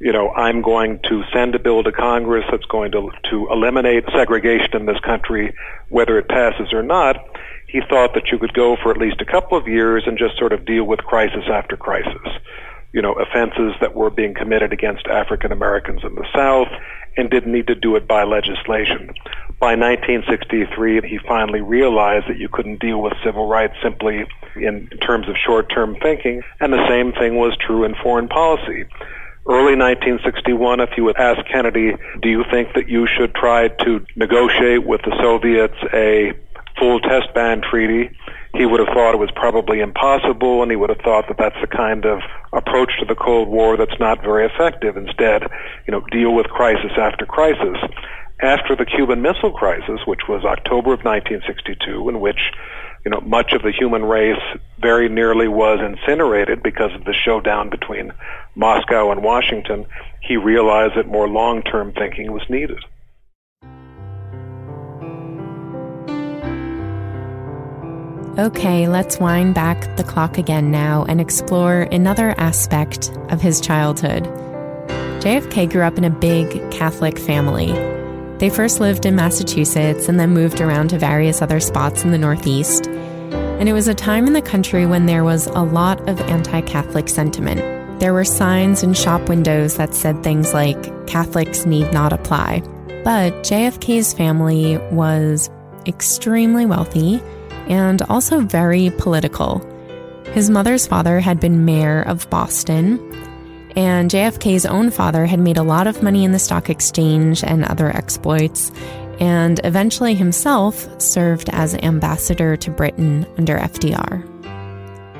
you 0.00 0.12
know, 0.12 0.30
I'm 0.32 0.62
going 0.62 0.98
to 1.08 1.22
send 1.32 1.54
a 1.54 1.58
bill 1.58 1.82
to 1.84 1.92
Congress 1.92 2.44
that's 2.50 2.64
going 2.66 2.92
to, 2.92 3.10
to 3.30 3.48
eliminate 3.50 4.04
segregation 4.12 4.74
in 4.74 4.86
this 4.86 4.98
country, 5.00 5.54
whether 5.88 6.18
it 6.18 6.28
passes 6.28 6.72
or 6.72 6.82
not, 6.82 7.16
he 7.68 7.80
thought 7.88 8.14
that 8.14 8.28
you 8.30 8.38
could 8.38 8.52
go 8.52 8.76
for 8.82 8.90
at 8.90 8.98
least 8.98 9.20
a 9.20 9.24
couple 9.24 9.56
of 9.56 9.66
years 9.66 10.04
and 10.06 10.18
just 10.18 10.38
sort 10.38 10.52
of 10.52 10.66
deal 10.66 10.84
with 10.84 11.00
crisis 11.00 11.44
after 11.50 11.76
crisis. 11.76 12.28
You 12.94 13.02
know, 13.02 13.12
offenses 13.12 13.74
that 13.80 13.94
were 13.94 14.08
being 14.08 14.34
committed 14.34 14.72
against 14.72 15.08
African 15.08 15.50
Americans 15.50 16.00
in 16.04 16.14
the 16.14 16.26
South 16.32 16.68
and 17.16 17.28
didn't 17.28 17.52
need 17.52 17.66
to 17.66 17.74
do 17.74 17.96
it 17.96 18.06
by 18.06 18.22
legislation. 18.22 19.12
By 19.58 19.74
1963, 19.74 21.08
he 21.08 21.18
finally 21.26 21.60
realized 21.60 22.28
that 22.28 22.38
you 22.38 22.48
couldn't 22.48 22.80
deal 22.80 23.02
with 23.02 23.12
civil 23.24 23.48
rights 23.48 23.74
simply 23.82 24.26
in 24.56 24.88
terms 25.00 25.28
of 25.28 25.34
short-term 25.36 25.96
thinking, 26.00 26.42
and 26.60 26.72
the 26.72 26.86
same 26.88 27.12
thing 27.12 27.36
was 27.36 27.56
true 27.56 27.84
in 27.84 27.94
foreign 27.96 28.28
policy. 28.28 28.84
Early 29.46 29.76
1961, 29.76 30.80
if 30.80 30.90
you 30.96 31.04
would 31.04 31.16
ask 31.16 31.44
Kennedy, 31.46 31.96
do 32.22 32.28
you 32.28 32.44
think 32.50 32.74
that 32.74 32.88
you 32.88 33.06
should 33.06 33.34
try 33.34 33.68
to 33.68 34.06
negotiate 34.16 34.86
with 34.86 35.02
the 35.02 35.16
Soviets 35.20 35.76
a 35.92 36.32
full 36.78 37.00
test 37.00 37.34
ban 37.34 37.60
treaty? 37.60 38.10
He 38.56 38.66
would 38.66 38.78
have 38.78 38.94
thought 38.94 39.14
it 39.14 39.18
was 39.18 39.32
probably 39.34 39.80
impossible, 39.80 40.62
and 40.62 40.70
he 40.70 40.76
would 40.76 40.90
have 40.90 41.00
thought 41.00 41.26
that 41.28 41.38
that's 41.38 41.60
the 41.60 41.66
kind 41.66 42.04
of 42.04 42.20
approach 42.52 42.92
to 43.00 43.04
the 43.04 43.16
Cold 43.16 43.48
War 43.48 43.76
that's 43.76 43.98
not 43.98 44.22
very 44.22 44.46
effective. 44.46 44.96
Instead, 44.96 45.42
you 45.86 45.92
know, 45.92 46.00
deal 46.12 46.32
with 46.32 46.46
crisis 46.46 46.92
after 46.96 47.26
crisis 47.26 47.76
after 48.40 48.76
the 48.76 48.84
Cuban 48.84 49.22
Missile 49.22 49.52
Crisis, 49.52 50.00
which 50.06 50.28
was 50.28 50.44
October 50.44 50.92
of 50.92 51.04
1962, 51.04 52.08
in 52.08 52.20
which 52.20 52.52
you 53.04 53.10
know 53.10 53.20
much 53.20 53.52
of 53.52 53.62
the 53.62 53.72
human 53.72 54.04
race 54.04 54.42
very 54.78 55.08
nearly 55.08 55.48
was 55.48 55.80
incinerated 55.80 56.62
because 56.62 56.92
of 56.94 57.04
the 57.04 57.14
showdown 57.14 57.70
between 57.70 58.12
Moscow 58.54 59.10
and 59.10 59.22
Washington, 59.22 59.86
he 60.20 60.36
realized 60.36 60.96
that 60.96 61.06
more 61.06 61.28
long-term 61.28 61.92
thinking 61.92 62.32
was 62.32 62.42
needed. 62.48 62.78
Okay, 68.36 68.88
let's 68.88 69.20
wind 69.20 69.54
back 69.54 69.96
the 69.96 70.02
clock 70.02 70.38
again 70.38 70.72
now 70.72 71.04
and 71.04 71.20
explore 71.20 71.82
another 71.92 72.34
aspect 72.36 73.12
of 73.28 73.40
his 73.40 73.60
childhood. 73.60 74.24
JFK 75.22 75.70
grew 75.70 75.82
up 75.82 75.98
in 75.98 76.04
a 76.04 76.10
big 76.10 76.50
Catholic 76.72 77.16
family. 77.16 77.70
They 78.38 78.50
first 78.50 78.80
lived 78.80 79.06
in 79.06 79.14
Massachusetts 79.14 80.08
and 80.08 80.18
then 80.18 80.30
moved 80.30 80.60
around 80.60 80.88
to 80.88 80.98
various 80.98 81.42
other 81.42 81.60
spots 81.60 82.02
in 82.02 82.10
the 82.10 82.18
Northeast. 82.18 82.88
And 82.88 83.68
it 83.68 83.72
was 83.72 83.86
a 83.86 83.94
time 83.94 84.26
in 84.26 84.32
the 84.32 84.42
country 84.42 84.84
when 84.84 85.06
there 85.06 85.22
was 85.22 85.46
a 85.46 85.62
lot 85.62 86.08
of 86.08 86.20
anti 86.22 86.60
Catholic 86.62 87.08
sentiment. 87.08 88.00
There 88.00 88.12
were 88.12 88.24
signs 88.24 88.82
in 88.82 88.94
shop 88.94 89.28
windows 89.28 89.76
that 89.76 89.94
said 89.94 90.24
things 90.24 90.52
like, 90.52 91.06
Catholics 91.06 91.66
need 91.66 91.92
not 91.92 92.12
apply. 92.12 92.62
But 93.04 93.32
JFK's 93.44 94.12
family 94.12 94.78
was 94.90 95.50
extremely 95.86 96.66
wealthy 96.66 97.22
and 97.68 98.02
also 98.02 98.40
very 98.40 98.90
political. 98.98 99.60
His 100.32 100.50
mother's 100.50 100.86
father 100.86 101.20
had 101.20 101.40
been 101.40 101.64
mayor 101.64 102.02
of 102.02 102.28
Boston, 102.30 102.98
and 103.76 104.10
JFK's 104.10 104.66
own 104.66 104.90
father 104.90 105.26
had 105.26 105.40
made 105.40 105.56
a 105.56 105.62
lot 105.62 105.86
of 105.86 106.02
money 106.02 106.24
in 106.24 106.32
the 106.32 106.38
stock 106.38 106.70
exchange 106.70 107.42
and 107.44 107.64
other 107.64 107.88
exploits, 107.94 108.70
and 109.20 109.60
eventually 109.64 110.14
himself 110.14 110.88
served 111.00 111.48
as 111.50 111.74
ambassador 111.76 112.56
to 112.56 112.70
Britain 112.70 113.26
under 113.38 113.58
FDR. 113.58 114.30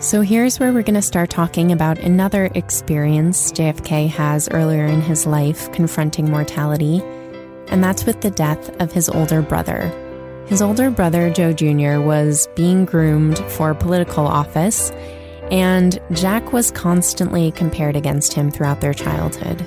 So 0.02 0.20
here's 0.20 0.58
where 0.60 0.72
we're 0.72 0.82
going 0.82 0.94
to 0.94 1.02
start 1.02 1.30
talking 1.30 1.72
about 1.72 1.98
another 1.98 2.50
experience 2.54 3.52
JFK 3.52 4.08
has 4.10 4.48
earlier 4.50 4.84
in 4.84 5.00
his 5.00 5.26
life 5.26 5.70
confronting 5.72 6.30
mortality, 6.30 7.00
and 7.68 7.82
that's 7.82 8.04
with 8.04 8.20
the 8.20 8.30
death 8.30 8.68
of 8.80 8.92
his 8.92 9.08
older 9.08 9.40
brother. 9.40 9.92
His 10.46 10.62
older 10.62 10.90
brother, 10.90 11.30
Joe 11.30 11.52
Jr., 11.52 12.00
was 12.00 12.48
being 12.54 12.84
groomed 12.84 13.38
for 13.38 13.74
political 13.74 14.26
office, 14.26 14.90
and 15.50 15.98
Jack 16.12 16.52
was 16.52 16.70
constantly 16.70 17.50
compared 17.52 17.96
against 17.96 18.32
him 18.32 18.50
throughout 18.50 18.80
their 18.80 18.94
childhood. 18.94 19.66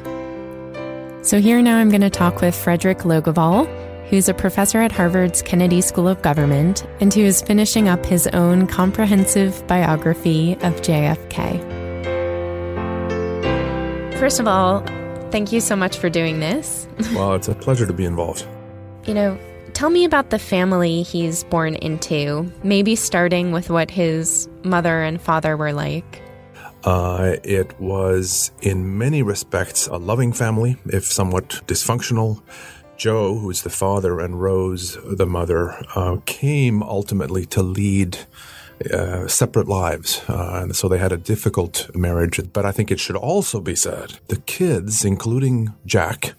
So 1.25 1.39
here 1.41 1.62
now 1.62 1.77
I'm 1.77 1.89
going 1.89 2.01
to 2.01 2.10
talk 2.10 2.41
with 2.41 2.55
Fredrik 2.55 3.00
Logevall 3.00 3.67
who's 4.10 4.29
a 4.29 4.34
professor 4.34 4.79
at 4.79 4.91
Harvard's 4.91 5.41
Kennedy 5.41 5.81
School 5.81 6.07
of 6.07 6.22
Government 6.22 6.86
and 7.01 7.13
who 7.13 7.22
is 7.22 7.41
finishing 7.41 7.89
up 7.89 8.05
his 8.05 8.27
own 8.27 8.67
comprehensive 8.67 9.65
biography 9.67 10.53
of 10.62 10.75
JFK. 10.81 11.75
First 14.17 14.39
of 14.39 14.48
all, 14.48 14.81
thank 15.29 15.51
you 15.51 15.60
so 15.60 15.75
much 15.75 15.98
for 15.98 16.10
doing 16.10 16.39
this. 16.39 16.88
well, 17.13 17.34
it's 17.34 17.50
a 17.50 17.55
pleasure 17.55 17.86
to 17.86 17.93
be 17.93 18.05
involved. 18.05 18.48
You 19.05 19.13
know, 19.13 19.38
tell 19.77 19.91
me 19.91 20.05
about 20.05 20.31
the 20.31 20.39
family 20.39 21.03
he's 21.03 21.43
born 21.43 21.75
into, 21.75 22.51
maybe 22.63 22.96
starting 22.96 23.51
with 23.51 23.69
what 23.69 23.91
his 23.91 24.50
mother 24.63 25.03
and 25.03 25.22
father 25.22 25.55
were 25.55 25.72
like. 25.72 26.19
Uh, 26.84 27.36
it 27.43 27.79
was, 27.79 28.50
in 28.63 28.98
many 28.98 29.22
respects, 29.22 29.86
a 29.86 29.98
loving 29.98 30.34
family, 30.34 30.77
if 30.88 31.05
somewhat 31.05 31.62
dysfunctional. 31.67 32.41
Joe, 32.98 33.38
who's 33.38 33.62
the 33.62 33.69
father, 33.69 34.19
and 34.19 34.41
Rose, 34.41 34.98
the 35.05 35.27
mother, 35.27 35.79
uh, 35.93 36.17
came 36.25 36.81
ultimately 36.81 37.46
to 37.46 37.62
lead 37.62 38.17
uh, 38.91 39.27
separate 39.27 39.67
lives. 39.67 40.24
Uh, 40.27 40.62
and 40.63 40.75
so 40.75 40.88
they 40.88 40.98
had 40.98 41.12
a 41.12 41.17
difficult 41.17 41.96
marriage. 41.96 42.41
But 42.51 42.65
I 42.65 42.72
think 42.72 42.89
it 42.89 43.00
should 43.00 43.15
also 43.15 43.62
be 43.62 43.75
said 43.75 44.17
the 44.27 44.38
kids, 44.38 45.05
including 45.05 45.75
Jack, 45.86 46.34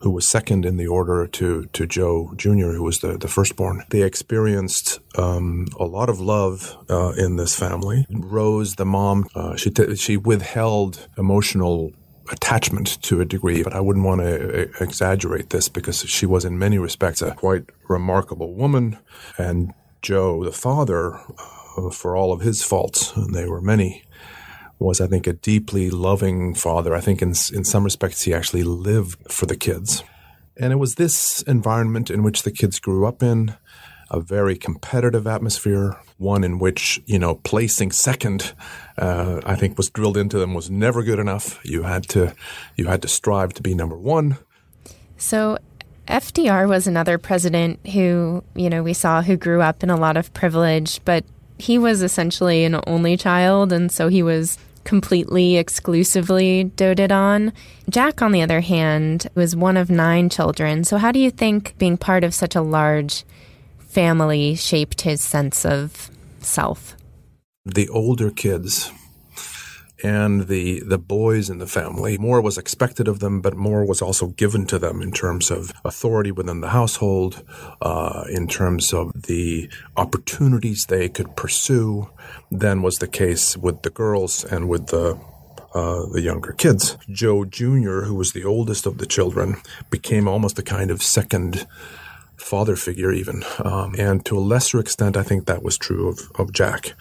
who 0.00 0.10
was 0.10 0.26
second 0.26 0.64
in 0.64 0.76
the 0.76 0.86
order 0.86 1.26
to, 1.26 1.64
to 1.72 1.86
Joe 1.86 2.32
Jr., 2.36 2.72
who 2.72 2.82
was 2.82 3.00
the, 3.00 3.18
the 3.18 3.28
firstborn, 3.28 3.84
they 3.90 4.02
experienced 4.02 5.00
um, 5.16 5.66
a 5.78 5.84
lot 5.84 6.08
of 6.08 6.20
love 6.20 6.76
uh, 6.88 7.12
in 7.16 7.36
this 7.36 7.56
family. 7.56 8.06
Rose, 8.10 8.76
the 8.76 8.86
mom, 8.86 9.28
uh, 9.34 9.56
she, 9.56 9.70
t- 9.70 9.96
she 9.96 10.16
withheld 10.16 11.08
emotional 11.16 11.92
attachment 12.30 13.00
to 13.02 13.20
a 13.20 13.24
degree, 13.24 13.62
but 13.62 13.74
I 13.74 13.80
wouldn't 13.80 14.04
want 14.04 14.20
to 14.20 14.70
exaggerate 14.82 15.50
this 15.50 15.68
because 15.68 16.00
she 16.00 16.26
was 16.26 16.44
in 16.44 16.58
many 16.58 16.78
respects 16.78 17.22
a 17.22 17.34
quite 17.34 17.64
remarkable 17.88 18.54
woman. 18.54 18.98
And 19.38 19.72
Joe, 20.02 20.44
the 20.44 20.52
father, 20.52 21.16
uh, 21.78 21.90
for 21.90 22.16
all 22.16 22.32
of 22.32 22.40
his 22.40 22.62
faults, 22.62 23.16
and 23.16 23.34
they 23.34 23.46
were 23.46 23.60
many, 23.60 24.04
was, 24.78 25.00
I 25.00 25.06
think, 25.06 25.26
a 25.26 25.32
deeply 25.32 25.90
loving 25.90 26.54
father. 26.54 26.94
I 26.94 27.00
think 27.00 27.22
in, 27.22 27.30
in 27.30 27.64
some 27.64 27.84
respects 27.84 28.22
he 28.22 28.34
actually 28.34 28.62
lived 28.62 29.32
for 29.32 29.46
the 29.46 29.56
kids. 29.56 30.04
And 30.56 30.72
it 30.72 30.76
was 30.76 30.96
this 30.96 31.42
environment 31.42 32.10
in 32.10 32.22
which 32.22 32.42
the 32.42 32.50
kids 32.50 32.80
grew 32.80 33.06
up 33.06 33.22
in 33.22 33.54
a 34.10 34.20
very 34.20 34.56
competitive 34.56 35.26
atmosphere, 35.26 35.96
one 36.16 36.42
in 36.42 36.58
which, 36.58 37.00
you 37.06 37.18
know, 37.18 37.34
placing 37.36 37.92
second, 37.92 38.54
uh, 38.96 39.40
I 39.44 39.54
think 39.54 39.76
was 39.76 39.90
drilled 39.90 40.16
into 40.16 40.38
them 40.38 40.54
was 40.54 40.70
never 40.70 41.02
good 41.02 41.18
enough. 41.18 41.64
You 41.64 41.82
had 41.82 42.08
to, 42.10 42.34
you 42.76 42.86
had 42.86 43.02
to 43.02 43.08
strive 43.08 43.52
to 43.54 43.62
be 43.62 43.74
number 43.74 43.96
one. 43.96 44.38
So 45.18 45.58
FDR 46.08 46.68
was 46.68 46.86
another 46.86 47.18
president 47.18 47.86
who, 47.88 48.42
you 48.54 48.70
know, 48.70 48.82
we 48.82 48.94
saw 48.94 49.20
who 49.20 49.36
grew 49.36 49.60
up 49.60 49.82
in 49.82 49.90
a 49.90 49.96
lot 49.96 50.16
of 50.16 50.32
privilege, 50.32 51.00
but 51.04 51.24
he 51.58 51.76
was 51.76 52.02
essentially 52.02 52.64
an 52.64 52.80
only 52.86 53.16
child. 53.16 53.72
And 53.72 53.92
so 53.92 54.08
he 54.08 54.22
was 54.22 54.56
completely 54.88 55.58
exclusively 55.58 56.64
doted 56.64 57.12
on. 57.12 57.52
Jack, 57.90 58.22
on 58.22 58.32
the 58.32 58.40
other 58.40 58.60
hand, 58.60 59.28
was 59.34 59.54
one 59.54 59.76
of 59.76 59.90
nine 59.90 60.30
children. 60.30 60.82
So, 60.82 60.96
how 60.96 61.12
do 61.12 61.18
you 61.18 61.30
think 61.30 61.76
being 61.76 61.98
part 61.98 62.24
of 62.24 62.32
such 62.32 62.56
a 62.56 62.62
large 62.62 63.24
family 63.78 64.54
shaped 64.54 65.02
his 65.02 65.20
sense 65.20 65.66
of 65.66 66.10
self? 66.40 66.96
The 67.66 67.86
older 67.90 68.30
kids 68.30 68.90
and 70.02 70.46
the 70.46 70.80
the 70.80 70.98
boys 70.98 71.50
in 71.50 71.58
the 71.58 71.66
family 71.66 72.16
more 72.18 72.40
was 72.40 72.58
expected 72.58 73.08
of 73.08 73.18
them 73.18 73.40
but 73.40 73.56
more 73.56 73.84
was 73.84 74.00
also 74.00 74.28
given 74.28 74.66
to 74.66 74.78
them 74.78 75.02
in 75.02 75.10
terms 75.10 75.50
of 75.50 75.72
authority 75.84 76.30
within 76.30 76.60
the 76.60 76.68
household 76.68 77.42
uh, 77.82 78.24
in 78.30 78.46
terms 78.46 78.92
of 78.92 79.10
the 79.22 79.68
opportunities 79.96 80.86
they 80.86 81.08
could 81.08 81.34
pursue 81.36 82.08
than 82.50 82.82
was 82.82 82.98
the 82.98 83.08
case 83.08 83.56
with 83.56 83.82
the 83.82 83.90
girls 83.90 84.44
and 84.44 84.68
with 84.68 84.88
the 84.88 85.18
uh, 85.74 86.06
the 86.12 86.22
younger 86.22 86.52
kids. 86.52 86.96
Joe 87.10 87.44
Jr., 87.44 88.00
who 88.00 88.14
was 88.14 88.32
the 88.32 88.44
oldest 88.44 88.86
of 88.86 88.96
the 88.98 89.06
children, 89.06 89.56
became 89.90 90.26
almost 90.26 90.58
a 90.58 90.62
kind 90.62 90.90
of 90.90 91.02
second 91.02 91.66
father 92.36 92.76
figure, 92.76 93.12
even. 93.12 93.42
Um, 93.62 93.94
and 93.98 94.24
to 94.26 94.38
a 94.38 94.40
lesser 94.40 94.78
extent, 94.78 95.16
I 95.16 95.22
think 95.22 95.46
that 95.46 95.62
was 95.62 95.76
true 95.76 96.08
of, 96.08 96.20
of 96.36 96.52
Jack. 96.52 96.94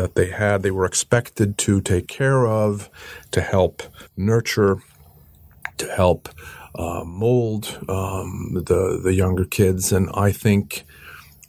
That 0.00 0.14
they 0.14 0.30
had, 0.30 0.62
they 0.62 0.70
were 0.70 0.86
expected 0.86 1.50
to 1.66 1.72
take 1.92 2.06
care 2.20 2.46
of, 2.46 2.88
to 3.32 3.40
help 3.42 3.82
nurture, 4.16 4.74
to 5.76 5.86
help 6.02 6.22
uh, 6.74 7.04
mold 7.04 7.64
um, 7.86 8.30
the 8.70 8.82
the 9.06 9.14
younger 9.14 9.44
kids, 9.44 9.92
and 9.92 10.08
I 10.28 10.32
think 10.32 10.84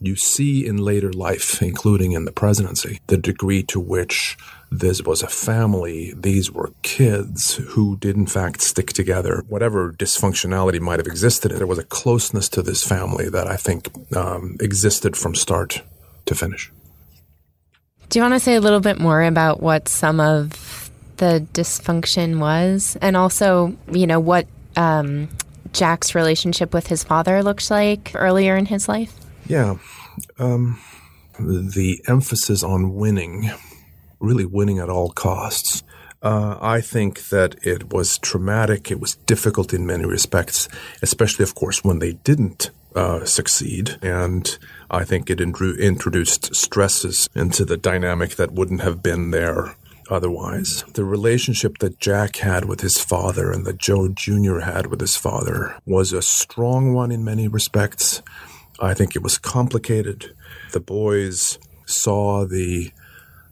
you 0.01 0.15
see 0.15 0.65
in 0.65 0.77
later 0.77 1.13
life, 1.13 1.61
including 1.61 2.11
in 2.11 2.25
the 2.25 2.31
presidency, 2.31 2.99
the 3.07 3.17
degree 3.17 3.63
to 3.63 3.79
which 3.79 4.37
this 4.69 5.01
was 5.03 5.23
a 5.23 5.27
family. 5.27 6.13
These 6.17 6.51
were 6.51 6.73
kids 6.81 7.55
who 7.73 7.97
did, 7.97 8.15
in 8.15 8.25
fact, 8.25 8.61
stick 8.61 8.89
together. 8.93 9.43
Whatever 9.47 9.93
dysfunctionality 9.93 10.81
might 10.81 10.99
have 10.99 11.07
existed, 11.07 11.51
there 11.51 11.67
was 11.67 11.79
a 11.79 11.83
closeness 12.01 12.49
to 12.49 12.61
this 12.61 12.83
family 12.83 13.29
that 13.29 13.47
I 13.47 13.57
think 13.57 13.89
um, 14.15 14.57
existed 14.59 15.15
from 15.15 15.35
start 15.35 15.83
to 16.25 16.35
finish. 16.35 16.71
Do 18.11 18.19
you 18.19 18.23
want 18.23 18.33
to 18.33 18.41
say 18.41 18.55
a 18.55 18.59
little 18.59 18.81
bit 18.81 18.99
more 18.99 19.23
about 19.23 19.61
what 19.61 19.87
some 19.87 20.19
of 20.19 20.91
the 21.15 21.47
dysfunction 21.53 22.39
was? 22.39 22.97
And 23.01 23.15
also, 23.15 23.77
you 23.89 24.05
know, 24.05 24.19
what 24.19 24.47
um, 24.75 25.29
Jack's 25.71 26.13
relationship 26.13 26.73
with 26.73 26.87
his 26.87 27.05
father 27.05 27.41
looks 27.41 27.71
like 27.71 28.11
earlier 28.13 28.57
in 28.57 28.65
his 28.65 28.89
life? 28.89 29.13
Yeah. 29.47 29.77
Um, 30.37 30.77
the 31.39 32.03
emphasis 32.05 32.63
on 32.63 32.95
winning 32.95 33.49
really 34.19 34.45
winning 34.45 34.79
at 34.79 34.89
all 34.89 35.09
costs. 35.11 35.83
Uh, 36.21 36.57
I 36.61 36.81
think 36.81 37.29
that 37.29 37.55
it 37.65 37.91
was 37.91 38.17
traumatic. 38.19 38.91
It 38.91 38.99
was 38.99 39.15
difficult 39.25 39.73
in 39.73 39.85
many 39.87 40.05
respects, 40.05 40.69
especially, 41.01 41.43
of 41.43 41.55
course, 41.55 41.83
when 41.83 41.99
they 41.99 42.13
didn't 42.13 42.69
uh, 42.95 43.25
succeed. 43.25 43.97
And 44.01 44.57
I 44.93 45.05
think 45.05 45.29
it 45.29 45.39
introduced 45.39 46.53
stresses 46.53 47.29
into 47.33 47.63
the 47.63 47.77
dynamic 47.77 48.31
that 48.31 48.51
wouldn't 48.51 48.81
have 48.81 49.01
been 49.01 49.31
there 49.31 49.75
otherwise. 50.09 50.83
The 50.93 51.05
relationship 51.05 51.77
that 51.77 51.99
Jack 51.99 52.35
had 52.35 52.65
with 52.65 52.81
his 52.81 53.01
father 53.01 53.51
and 53.51 53.65
that 53.65 53.77
Joe 53.77 54.09
Jr. 54.09 54.59
had 54.59 54.87
with 54.87 54.99
his 54.99 55.15
father 55.15 55.77
was 55.85 56.11
a 56.11 56.21
strong 56.21 56.93
one 56.93 57.09
in 57.09 57.23
many 57.23 57.47
respects. 57.47 58.21
I 58.81 58.93
think 58.93 59.15
it 59.15 59.23
was 59.23 59.37
complicated. 59.37 60.35
The 60.73 60.81
boys 60.81 61.57
saw 61.85 62.45
the 62.45 62.91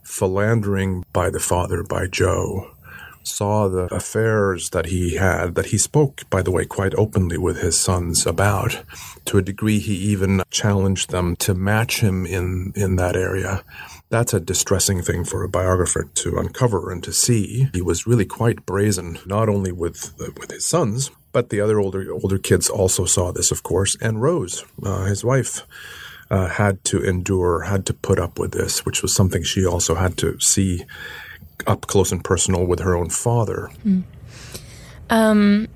philandering 0.03 1.05
by 1.13 1.29
the 1.29 1.39
father, 1.39 1.83
by 1.83 2.07
Joe, 2.07 2.71
saw 3.29 3.67
the 3.67 3.93
affairs 3.93 4.71
that 4.71 4.87
he 4.87 5.15
had, 5.15 5.55
that 5.55 5.67
he 5.67 5.77
spoke, 5.77 6.29
by 6.29 6.41
the 6.41 6.51
way, 6.51 6.65
quite 6.65 6.95
openly 6.95 7.37
with 7.37 7.61
his 7.61 7.79
sons 7.79 8.25
about. 8.25 8.83
To 9.25 9.37
a 9.37 9.41
degree, 9.41 9.79
he 9.79 9.93
even 9.93 10.41
challenged 10.49 11.11
them 11.11 11.35
to 11.37 11.53
match 11.53 11.99
him 12.01 12.25
in, 12.25 12.73
in 12.75 12.95
that 12.97 13.15
area. 13.15 13.63
That's 14.09 14.33
a 14.33 14.39
distressing 14.39 15.01
thing 15.01 15.23
for 15.23 15.43
a 15.43 15.49
biographer 15.49 16.09
to 16.15 16.37
uncover 16.37 16.91
and 16.91 17.03
to 17.03 17.13
see. 17.13 17.69
He 17.73 17.81
was 17.81 18.07
really 18.07 18.25
quite 18.25 18.65
brazen, 18.65 19.19
not 19.25 19.49
only 19.49 19.71
with 19.71 20.13
with 20.19 20.49
his 20.49 20.65
sons, 20.65 21.11
but 21.31 21.49
the 21.49 21.61
other 21.61 21.79
older 21.79 22.11
older 22.11 22.39
kids 22.39 22.69
also 22.69 23.05
saw 23.05 23.31
this, 23.31 23.51
of 23.51 23.61
course. 23.61 23.95
And 24.01 24.19
Rose, 24.21 24.65
uh, 24.83 25.05
his 25.05 25.23
wife, 25.23 25.61
uh, 26.31 26.47
had 26.47 26.83
to 26.85 27.03
endure, 27.03 27.61
had 27.61 27.85
to 27.85 27.93
put 27.93 28.19
up 28.19 28.39
with 28.39 28.51
this, 28.51 28.85
which 28.85 29.01
was 29.01 29.13
something 29.13 29.43
she 29.43 29.65
also 29.65 29.95
had 29.95 30.17
to 30.17 30.39
see 30.39 30.85
up 31.67 31.87
close 31.87 32.11
and 32.11 32.23
personal 32.23 32.65
with 32.65 32.79
her 32.79 32.95
own 32.95 33.09
father. 33.09 33.69
Mm. 33.85 34.03
Um, 35.09 35.67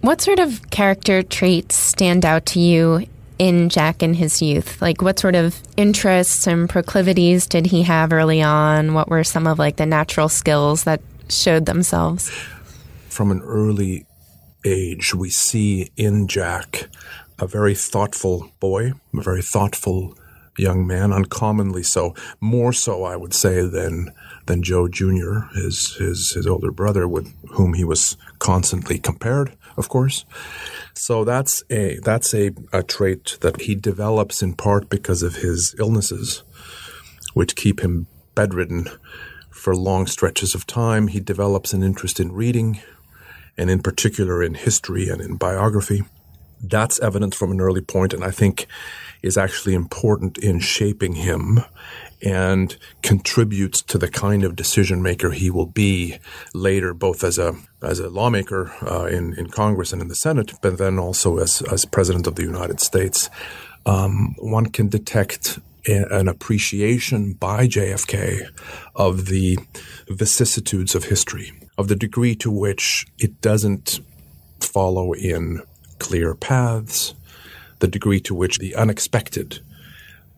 what 0.00 0.20
sort 0.20 0.38
of 0.38 0.70
character 0.70 1.22
traits 1.22 1.76
stand 1.76 2.24
out 2.24 2.46
to 2.46 2.60
you 2.60 3.06
in 3.38 3.68
Jack 3.68 4.02
in 4.02 4.14
his 4.14 4.40
youth? 4.40 4.80
Like, 4.80 5.02
what 5.02 5.18
sort 5.18 5.34
of 5.34 5.60
interests 5.76 6.46
and 6.46 6.68
proclivities 6.68 7.46
did 7.46 7.66
he 7.66 7.82
have 7.82 8.12
early 8.12 8.42
on? 8.42 8.94
What 8.94 9.08
were 9.08 9.24
some 9.24 9.46
of 9.46 9.58
like 9.58 9.76
the 9.76 9.86
natural 9.86 10.28
skills 10.28 10.84
that 10.84 11.00
showed 11.28 11.66
themselves? 11.66 12.30
From 13.08 13.30
an 13.30 13.40
early 13.42 14.06
age, 14.64 15.14
we 15.14 15.30
see 15.30 15.90
in 15.96 16.28
Jack 16.28 16.88
a 17.38 17.46
very 17.46 17.74
thoughtful 17.74 18.50
boy, 18.60 18.92
a 19.16 19.22
very 19.22 19.42
thoughtful 19.42 20.16
young 20.56 20.86
man, 20.86 21.12
uncommonly 21.12 21.82
so, 21.82 22.14
more 22.40 22.72
so, 22.72 23.04
I 23.04 23.16
would 23.16 23.32
say, 23.34 23.60
than 23.62 24.12
than 24.48 24.62
Joe 24.62 24.88
Jr., 24.88 25.46
his 25.54 25.94
his 25.94 26.32
his 26.32 26.46
older 26.46 26.72
brother, 26.72 27.06
with 27.06 27.32
whom 27.50 27.74
he 27.74 27.84
was 27.84 28.16
constantly 28.40 28.98
compared, 28.98 29.56
of 29.76 29.88
course. 29.88 30.24
So 30.94 31.22
that's 31.22 31.62
a 31.70 32.00
that's 32.02 32.34
a, 32.34 32.50
a 32.72 32.82
trait 32.82 33.38
that 33.42 33.62
he 33.62 33.76
develops 33.76 34.42
in 34.42 34.54
part 34.54 34.90
because 34.90 35.22
of 35.22 35.36
his 35.36 35.76
illnesses, 35.78 36.42
which 37.34 37.54
keep 37.54 37.80
him 37.80 38.08
bedridden 38.34 38.88
for 39.50 39.76
long 39.76 40.06
stretches 40.06 40.54
of 40.54 40.66
time. 40.66 41.08
He 41.08 41.20
develops 41.20 41.72
an 41.72 41.82
interest 41.82 42.18
in 42.18 42.32
reading, 42.32 42.80
and 43.56 43.70
in 43.70 43.80
particular 43.80 44.42
in 44.42 44.54
history 44.54 45.08
and 45.08 45.20
in 45.20 45.36
biography. 45.36 46.02
That's 46.60 46.98
evident 47.00 47.36
from 47.36 47.52
an 47.52 47.60
early 47.60 47.82
point, 47.82 48.12
and 48.12 48.24
I 48.24 48.32
think 48.32 48.66
is 49.22 49.36
actually 49.36 49.74
important 49.74 50.38
in 50.38 50.58
shaping 50.58 51.14
him 51.14 51.60
and 52.22 52.76
contributes 53.02 53.82
to 53.82 53.98
the 53.98 54.08
kind 54.08 54.44
of 54.44 54.56
decision 54.56 55.02
maker 55.02 55.30
he 55.30 55.50
will 55.50 55.66
be 55.66 56.18
later, 56.54 56.94
both 56.94 57.22
as 57.24 57.38
a 57.38 57.54
as 57.82 58.00
a 58.00 58.08
lawmaker 58.08 58.72
uh, 58.82 59.04
in 59.04 59.34
in 59.34 59.48
Congress 59.48 59.92
and 59.92 60.02
in 60.02 60.08
the 60.08 60.14
Senate, 60.14 60.52
but 60.62 60.78
then 60.78 60.98
also 60.98 61.38
as 61.38 61.62
as 61.70 61.84
president 61.84 62.26
of 62.26 62.34
the 62.34 62.42
United 62.42 62.80
States. 62.80 63.30
Um, 63.86 64.34
one 64.38 64.66
can 64.66 64.88
detect 64.88 65.58
an 65.86 66.28
appreciation 66.28 67.32
by 67.32 67.66
JFK 67.66 68.48
of 68.94 69.26
the 69.26 69.58
vicissitudes 70.08 70.94
of 70.94 71.04
history, 71.04 71.52
of 71.78 71.88
the 71.88 71.96
degree 71.96 72.34
to 72.36 72.50
which 72.50 73.06
it 73.18 73.40
doesn't 73.40 74.00
follow 74.60 75.12
in 75.12 75.62
clear 75.98 76.34
paths, 76.34 77.14
the 77.78 77.88
degree 77.88 78.20
to 78.20 78.34
which 78.34 78.58
the 78.58 78.74
unexpected 78.74 79.60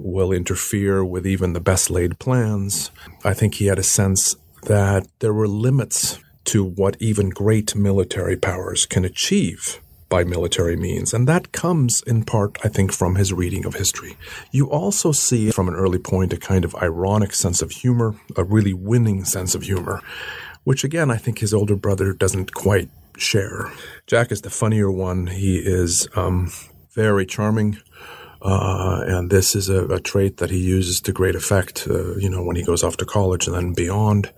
will 0.00 0.32
interfere 0.32 1.04
with 1.04 1.26
even 1.26 1.52
the 1.52 1.60
best 1.60 1.90
laid 1.90 2.18
plans. 2.18 2.90
I 3.24 3.34
think 3.34 3.54
he 3.54 3.66
had 3.66 3.78
a 3.78 3.84
sense 3.84 4.36
that 4.62 5.06
there 5.20 5.34
were 5.34 5.48
limits 5.48 6.18
to 6.44 6.64
what 6.64 6.96
even 7.00 7.30
great 7.30 7.76
military 7.76 8.36
powers 8.36 8.86
can 8.86 9.04
achieve 9.04 9.80
by 10.08 10.24
military 10.24 10.76
means. 10.76 11.14
And 11.14 11.28
that 11.28 11.52
comes 11.52 12.02
in 12.06 12.24
part, 12.24 12.58
I 12.64 12.68
think, 12.68 12.92
from 12.92 13.14
his 13.14 13.32
reading 13.32 13.64
of 13.64 13.74
history. 13.74 14.16
You 14.50 14.68
also 14.68 15.12
see 15.12 15.50
from 15.52 15.68
an 15.68 15.76
early 15.76 15.98
point 15.98 16.32
a 16.32 16.36
kind 16.36 16.64
of 16.64 16.74
ironic 16.76 17.32
sense 17.32 17.62
of 17.62 17.70
humor, 17.70 18.16
a 18.36 18.42
really 18.42 18.74
winning 18.74 19.24
sense 19.24 19.54
of 19.54 19.62
humor, 19.62 20.02
which 20.64 20.82
again, 20.82 21.10
I 21.10 21.16
think 21.16 21.38
his 21.38 21.54
older 21.54 21.76
brother 21.76 22.12
doesn't 22.12 22.52
quite 22.52 22.90
share. 23.16 23.70
Jack 24.06 24.32
is 24.32 24.42
the 24.42 24.50
funnier 24.50 24.90
one. 24.90 25.28
He 25.28 25.58
is 25.58 26.08
um, 26.16 26.50
very 26.92 27.24
charming. 27.24 27.78
Uh, 28.42 29.02
and 29.06 29.30
this 29.30 29.54
is 29.54 29.68
a, 29.68 29.86
a, 29.88 30.00
trait 30.00 30.38
that 30.38 30.50
he 30.50 30.58
uses 30.58 31.00
to 31.02 31.12
great 31.12 31.34
effect, 31.34 31.86
uh, 31.88 32.16
you 32.16 32.30
know, 32.30 32.42
when 32.42 32.56
he 32.56 32.62
goes 32.62 32.82
off 32.82 32.96
to 32.96 33.04
college 33.04 33.46
and 33.46 33.54
then 33.54 33.74
beyond. 33.74 34.32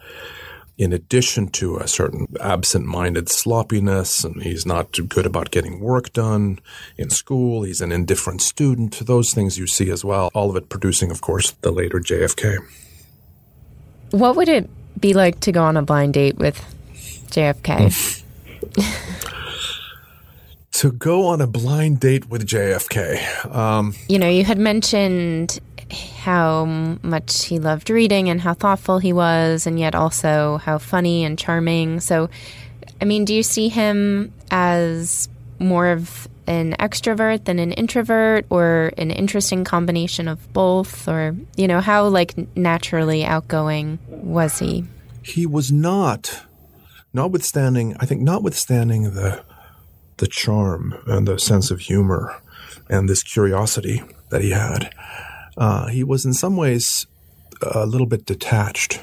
In 0.77 0.93
addition 0.93 1.49
to 1.51 1.77
a 1.77 1.87
certain 1.87 2.27
absent-minded 2.41 3.29
sloppiness, 3.29 4.25
and 4.25 4.43
he's 4.43 4.67
not 4.67 4.99
good 5.09 5.27
about 5.27 5.53
getting 5.53 5.79
work 5.79 6.13
done 6.13 6.59
in 6.97 7.11
school. 7.11 7.63
He's 7.63 7.81
an 7.81 7.93
indifferent 7.93 8.43
student. 8.43 8.99
Those 9.07 9.33
things 9.33 9.59
you 9.59 9.67
see 9.69 9.91
as 9.91 10.05
well. 10.05 10.31
All 10.35 10.51
of 10.51 10.57
it 10.57 10.69
producing, 10.69 11.11
of 11.11 11.21
course, 11.21 11.53
the 11.61 11.71
later 11.71 12.01
JFK. 12.01 12.59
What 14.11 14.35
would 14.35 14.49
it 14.49 14.69
be 14.99 15.13
like 15.13 15.41
to 15.41 15.53
go 15.53 15.63
on 15.63 15.77
a 15.77 15.83
blind 15.83 16.15
date 16.15 16.39
with 16.39 16.59
JFK? 17.29 18.23
to 20.73 20.93
go 20.93 21.27
on 21.27 21.41
a 21.41 21.47
blind 21.47 22.01
date 22.01 22.29
with 22.29 22.47
JFK. 22.47 23.55
Um, 23.55 23.95
you 24.09 24.19
know, 24.19 24.29
you 24.29 24.45
had 24.45 24.59
mentioned 24.59 25.61
how 26.19 26.65
much 27.03 27.45
he 27.45 27.59
loved 27.59 27.91
reading 27.91 28.29
and 28.29 28.41
how 28.41 28.55
thoughtful 28.55 28.99
he 28.99 29.13
was, 29.13 29.67
and 29.67 29.79
yet 29.79 29.95
also 29.95 30.59
how 30.59 30.79
funny 30.79 31.25
and 31.25 31.39
charming. 31.39 32.01
So, 32.01 32.31
I 33.01 33.05
mean, 33.05 33.25
do 33.25 33.35
you 33.35 33.43
see 33.43 33.69
him 33.69 34.33
as 34.51 35.29
more 35.59 35.89
of 35.89 36.29
an 36.47 36.75
extrovert 36.81 37.45
than 37.45 37.59
an 37.59 37.73
introvert, 37.73 38.47
or 38.49 38.93
an 38.97 39.11
interesting 39.11 39.65
combination 39.65 40.27
of 40.27 40.53
both? 40.53 41.07
Or, 41.07 41.37
you 41.57 41.69
know, 41.69 41.81
how 41.81 42.09
like 42.09 42.35
naturally 42.57 43.25
outgoing 43.25 43.99
was 44.09 44.59
he? 44.59 44.85
He 45.23 45.47
was 45.47 45.71
not, 45.71 46.45
notwithstanding, 47.13 47.97
I 48.01 48.07
think, 48.07 48.23
notwithstanding 48.23 49.15
the 49.15 49.45
the 50.19 50.27
charm 50.27 50.95
and 51.07 51.27
the 51.27 51.39
sense 51.39 51.71
of 51.71 51.81
humor 51.81 52.41
and 52.89 53.09
this 53.09 53.23
curiosity 53.23 54.03
that 54.31 54.43
he 54.43 54.51
had. 54.51 54.93
Uh, 55.57 55.89
he 55.89 56.05
was 56.05 56.25
in 56.25 56.33
some 56.33 56.57
ways 56.57 57.07
a 57.63 57.87
little 57.87 58.07
bit 58.07 58.27
detached. 58.27 59.01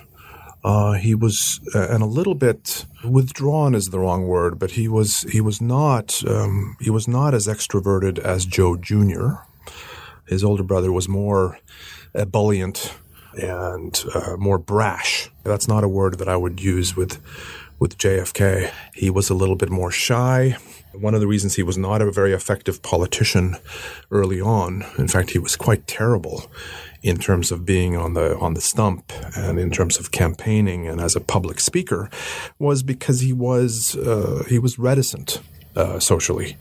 Uh, 0.64 0.94
he 0.94 1.16
was, 1.16 1.62
uh, 1.74 1.88
and 1.90 2.04
a 2.04 2.08
little 2.08 2.36
bit 2.36 2.86
withdrawn 3.04 3.74
is 3.74 3.88
the 3.88 4.00
wrong 4.00 4.28
word, 4.28 4.60
but 4.60 4.72
he 4.72 4.88
was 4.88 5.22
he 5.32 5.40
was 5.40 5.62
not 5.62 6.22
um, 6.28 6.76
he 6.82 6.90
was 6.90 7.08
not 7.08 7.34
as 7.34 7.48
extroverted 7.48 8.20
as 8.20 8.46
Joe 8.46 8.76
Jr. 8.76 9.36
His 10.28 10.44
older 10.44 10.64
brother 10.64 10.92
was 10.92 11.08
more 11.08 11.60
ebullient 12.14 12.94
and 13.42 14.04
uh, 14.14 14.36
more 14.38 14.58
brash. 14.58 15.30
That's 15.44 15.68
not 15.68 15.84
a 15.84 15.88
word 15.88 16.20
that 16.20 16.28
I 16.28 16.36
would 16.36 16.62
use 16.62 16.96
with 16.96 17.22
with 17.80 17.98
JFK. 17.98 18.72
He 18.94 19.10
was 19.10 19.30
a 19.30 19.34
little 19.34 19.56
bit 19.56 19.70
more 19.70 19.92
shy. 19.92 20.58
One 20.94 21.14
of 21.14 21.22
the 21.22 21.28
reasons 21.28 21.56
he 21.56 21.64
was 21.64 21.78
not 21.78 22.02
a 22.02 22.12
very 22.12 22.34
effective 22.34 22.82
politician 22.82 23.58
early 24.12 24.42
on, 24.42 24.84
in 24.98 25.08
fact, 25.08 25.32
he 25.32 25.40
was 25.40 25.56
quite 25.56 25.88
terrible 25.88 26.52
in 27.02 27.18
terms 27.18 27.52
of 27.52 27.66
being 27.66 27.96
on 27.96 28.14
the 28.14 28.38
on 28.40 28.54
the 28.56 28.62
stump 28.62 29.14
and 29.36 29.58
in 29.58 29.72
terms 29.72 29.98
of 29.98 30.12
campaigning 30.12 30.88
and 30.88 31.00
as 31.00 31.16
a 31.16 31.22
public 31.22 31.60
speaker, 31.60 32.10
was 32.58 32.84
because 32.84 33.22
he 33.22 33.32
was 33.32 33.96
uh, 33.96 34.44
he 34.50 34.60
was 34.60 34.78
reticent 34.78 35.40
uh, 35.76 36.00
socially, 36.00 36.58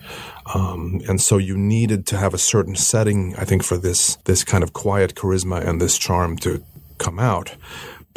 um, 0.55 1.01
and 1.09 1.21
so 1.21 1.39
you 1.39 1.57
needed 1.57 2.07
to 2.07 2.17
have 2.17 2.35
a 2.35 2.39
certain 2.39 2.77
setting, 2.77 3.35
I 3.37 3.45
think, 3.45 3.65
for 3.65 3.77
this 3.77 4.17
this 4.25 4.45
kind 4.45 4.63
of 4.63 4.73
quiet 4.73 5.15
charisma 5.15 5.67
and 5.67 5.81
this 5.81 5.99
charm 5.99 6.37
to 6.39 6.63
come 6.99 7.19
out. 7.19 7.57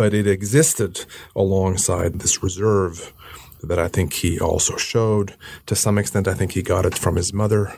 But 0.01 0.15
it 0.15 0.25
existed 0.25 1.05
alongside 1.35 2.21
this 2.21 2.41
reserve 2.41 3.13
that 3.61 3.77
I 3.77 3.87
think 3.87 4.13
he 4.13 4.39
also 4.39 4.75
showed. 4.75 5.35
To 5.67 5.75
some 5.75 5.99
extent, 5.99 6.27
I 6.27 6.33
think 6.33 6.53
he 6.53 6.63
got 6.63 6.87
it 6.87 6.97
from 6.97 7.17
his 7.17 7.33
mother. 7.33 7.71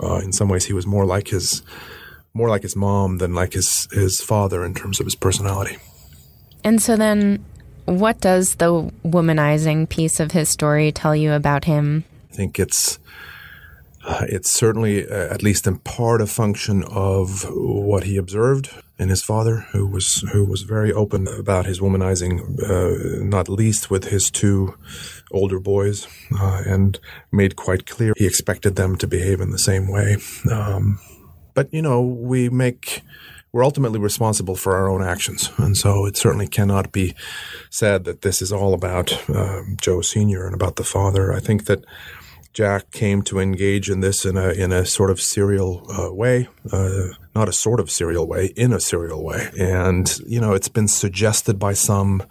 Uh, 0.00 0.18
in 0.18 0.32
some 0.32 0.48
ways, 0.48 0.66
he 0.66 0.72
was 0.72 0.86
more 0.86 1.04
like 1.04 1.26
his 1.26 1.64
more 2.32 2.48
like 2.48 2.62
his 2.62 2.76
mom 2.76 3.18
than 3.18 3.34
like 3.34 3.54
his 3.54 3.88
his 3.90 4.20
father 4.20 4.64
in 4.64 4.72
terms 4.72 5.00
of 5.00 5.06
his 5.06 5.16
personality. 5.16 5.78
And 6.62 6.80
so 6.80 6.94
then, 6.94 7.44
what 7.86 8.20
does 8.20 8.54
the 8.54 8.88
womanizing 9.04 9.88
piece 9.88 10.20
of 10.20 10.30
his 10.30 10.48
story 10.48 10.92
tell 10.92 11.16
you 11.16 11.32
about 11.32 11.64
him? 11.64 12.04
I 12.30 12.36
think 12.36 12.60
it's 12.60 13.00
uh, 14.04 14.26
it's 14.28 14.52
certainly, 14.52 15.08
uh, 15.08 15.34
at 15.34 15.42
least 15.42 15.66
in 15.66 15.78
part, 15.78 16.20
a 16.20 16.28
function 16.28 16.84
of 16.84 17.44
what 17.50 18.04
he 18.04 18.16
observed 18.16 18.70
in 18.98 19.08
his 19.08 19.22
father, 19.22 19.66
who 19.72 19.86
was 19.86 20.24
who 20.32 20.44
was 20.44 20.62
very 20.62 20.92
open 20.92 21.26
about 21.26 21.66
his 21.66 21.80
womanizing, 21.80 22.40
uh, 22.62 23.24
not 23.24 23.48
least 23.48 23.90
with 23.90 24.04
his 24.04 24.30
two 24.30 24.74
older 25.32 25.58
boys, 25.58 26.06
uh, 26.38 26.62
and 26.66 27.00
made 27.32 27.56
quite 27.56 27.86
clear 27.86 28.14
he 28.16 28.26
expected 28.26 28.76
them 28.76 28.96
to 28.96 29.06
behave 29.06 29.40
in 29.40 29.50
the 29.50 29.58
same 29.58 29.88
way. 29.88 30.16
Um, 30.50 31.00
but 31.54 31.72
you 31.72 31.82
know, 31.82 32.02
we 32.02 32.48
make 32.48 33.02
we're 33.52 33.64
ultimately 33.64 34.00
responsible 34.00 34.56
for 34.56 34.76
our 34.76 34.88
own 34.88 35.02
actions, 35.02 35.50
and 35.58 35.76
so 35.76 36.06
it 36.06 36.16
certainly 36.16 36.46
cannot 36.46 36.92
be 36.92 37.14
said 37.70 38.04
that 38.04 38.22
this 38.22 38.40
is 38.40 38.52
all 38.52 38.74
about 38.74 39.12
uh, 39.28 39.62
Joe 39.80 40.02
Senior 40.02 40.46
and 40.46 40.54
about 40.54 40.76
the 40.76 40.84
father. 40.84 41.32
I 41.32 41.40
think 41.40 41.66
that 41.66 41.84
Jack 42.54 42.92
came 42.92 43.20
to 43.22 43.40
engage 43.40 43.90
in 43.90 43.98
this 43.98 44.24
in 44.24 44.36
a 44.36 44.50
in 44.50 44.70
a 44.70 44.86
sort 44.86 45.10
of 45.10 45.20
serial 45.20 45.84
uh, 45.90 46.14
way, 46.14 46.48
uh, 46.72 47.08
not 47.34 47.48
a 47.48 47.52
sort 47.52 47.80
of 47.80 47.90
serial 47.90 48.28
way, 48.28 48.52
in 48.56 48.72
a 48.72 48.78
serial 48.78 49.24
way. 49.24 49.50
And 49.58 50.16
you 50.24 50.40
know, 50.40 50.52
it's 50.54 50.68
been 50.68 50.86
suggested 50.86 51.58
by 51.58 51.72
some 51.72 52.22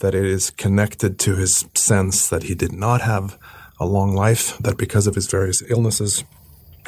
that 0.00 0.16
it 0.16 0.24
is 0.24 0.50
connected 0.50 1.18
to 1.20 1.36
his 1.36 1.64
sense 1.74 2.28
that 2.28 2.42
he 2.42 2.56
did 2.56 2.72
not 2.72 3.02
have 3.02 3.38
a 3.78 3.86
long 3.86 4.14
life, 4.14 4.58
that 4.58 4.76
because 4.76 5.06
of 5.06 5.14
his 5.14 5.28
various 5.30 5.62
illnesses, 5.70 6.24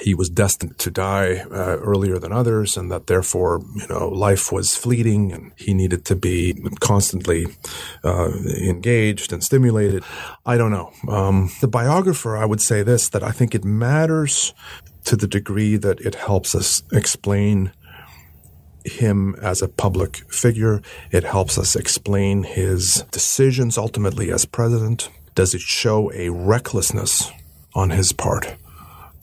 he 0.01 0.15
was 0.15 0.31
destined 0.31 0.79
to 0.79 0.91
die 0.91 1.45
uh, 1.51 1.77
earlier 1.79 2.19
than 2.19 2.33
others, 2.33 2.77
and 2.77 2.91
that 2.91 3.07
therefore, 3.07 3.61
you 3.77 3.87
know, 3.89 4.09
life 4.09 4.51
was 4.51 4.77
fleeting, 4.77 5.33
and 5.33 5.53
he 5.57 5.75
needed 5.75 6.05
to 6.07 6.17
be 6.17 6.55
constantly 6.81 7.47
uh, 8.05 8.31
engaged 8.61 9.33
and 9.33 9.45
stimulated. 9.45 10.03
I 10.47 10.57
don't 10.57 10.71
know. 10.71 10.93
Um, 11.09 11.51
the 11.61 11.69
biographer, 11.69 12.37
I 12.37 12.45
would 12.45 12.61
say 12.61 12.83
this: 12.83 13.09
that 13.11 13.23
I 13.23 13.31
think 13.31 13.55
it 13.55 13.65
matters 13.65 14.55
to 15.05 15.17
the 15.17 15.27
degree 15.27 15.77
that 15.77 16.01
it 16.01 16.15
helps 16.15 16.55
us 16.55 16.83
explain 16.93 17.73
him 18.85 19.35
as 19.43 19.63
a 19.63 19.69
public 19.69 20.17
figure. 20.33 20.81
It 21.11 21.25
helps 21.25 21.59
us 21.59 21.77
explain 21.77 22.45
his 22.45 23.05
decisions 23.11 23.77
ultimately 23.77 24.33
as 24.33 24.45
president. 24.47 25.11
Does 25.35 25.55
it 25.55 25.61
show 25.61 26.11
a 26.13 26.31
recklessness 26.31 27.31
on 27.75 27.91
his 27.91 28.13
part? 28.13 28.57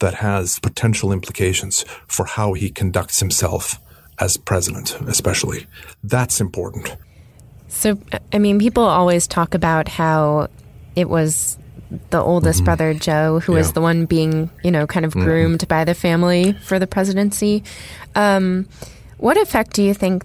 That 0.00 0.14
has 0.14 0.58
potential 0.58 1.12
implications 1.12 1.84
for 2.06 2.26
how 2.26 2.52
he 2.52 2.70
conducts 2.70 3.20
himself 3.20 3.80
as 4.18 4.36
president, 4.36 4.98
especially. 5.06 5.66
That's 6.02 6.40
important. 6.40 6.96
So, 7.68 7.98
I 8.32 8.38
mean, 8.38 8.58
people 8.58 8.84
always 8.84 9.26
talk 9.26 9.54
about 9.54 9.88
how 9.88 10.48
it 10.96 11.08
was 11.08 11.58
the 12.10 12.20
oldest 12.20 12.58
mm-hmm. 12.58 12.64
brother, 12.64 12.94
Joe, 12.94 13.40
who 13.40 13.52
yeah. 13.52 13.58
was 13.58 13.72
the 13.72 13.80
one 13.80 14.06
being, 14.06 14.50
you 14.62 14.70
know, 14.70 14.86
kind 14.86 15.06
of 15.06 15.12
mm-hmm. 15.12 15.24
groomed 15.24 15.60
mm-hmm. 15.60 15.68
by 15.68 15.84
the 15.84 15.94
family 15.94 16.52
for 16.64 16.78
the 16.78 16.86
presidency. 16.86 17.62
Um, 18.14 18.68
what 19.18 19.36
effect 19.36 19.72
do 19.74 19.82
you 19.82 19.94
think 19.94 20.24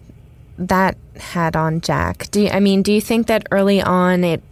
that 0.58 0.98
had 1.18 1.56
on 1.56 1.82
Jack? 1.82 2.30
Do 2.32 2.42
you, 2.42 2.50
I 2.50 2.60
mean, 2.60 2.82
do 2.82 2.92
you 2.92 3.02
think 3.02 3.28
that 3.28 3.48
early 3.52 3.82
on 3.82 4.24
it 4.24 4.44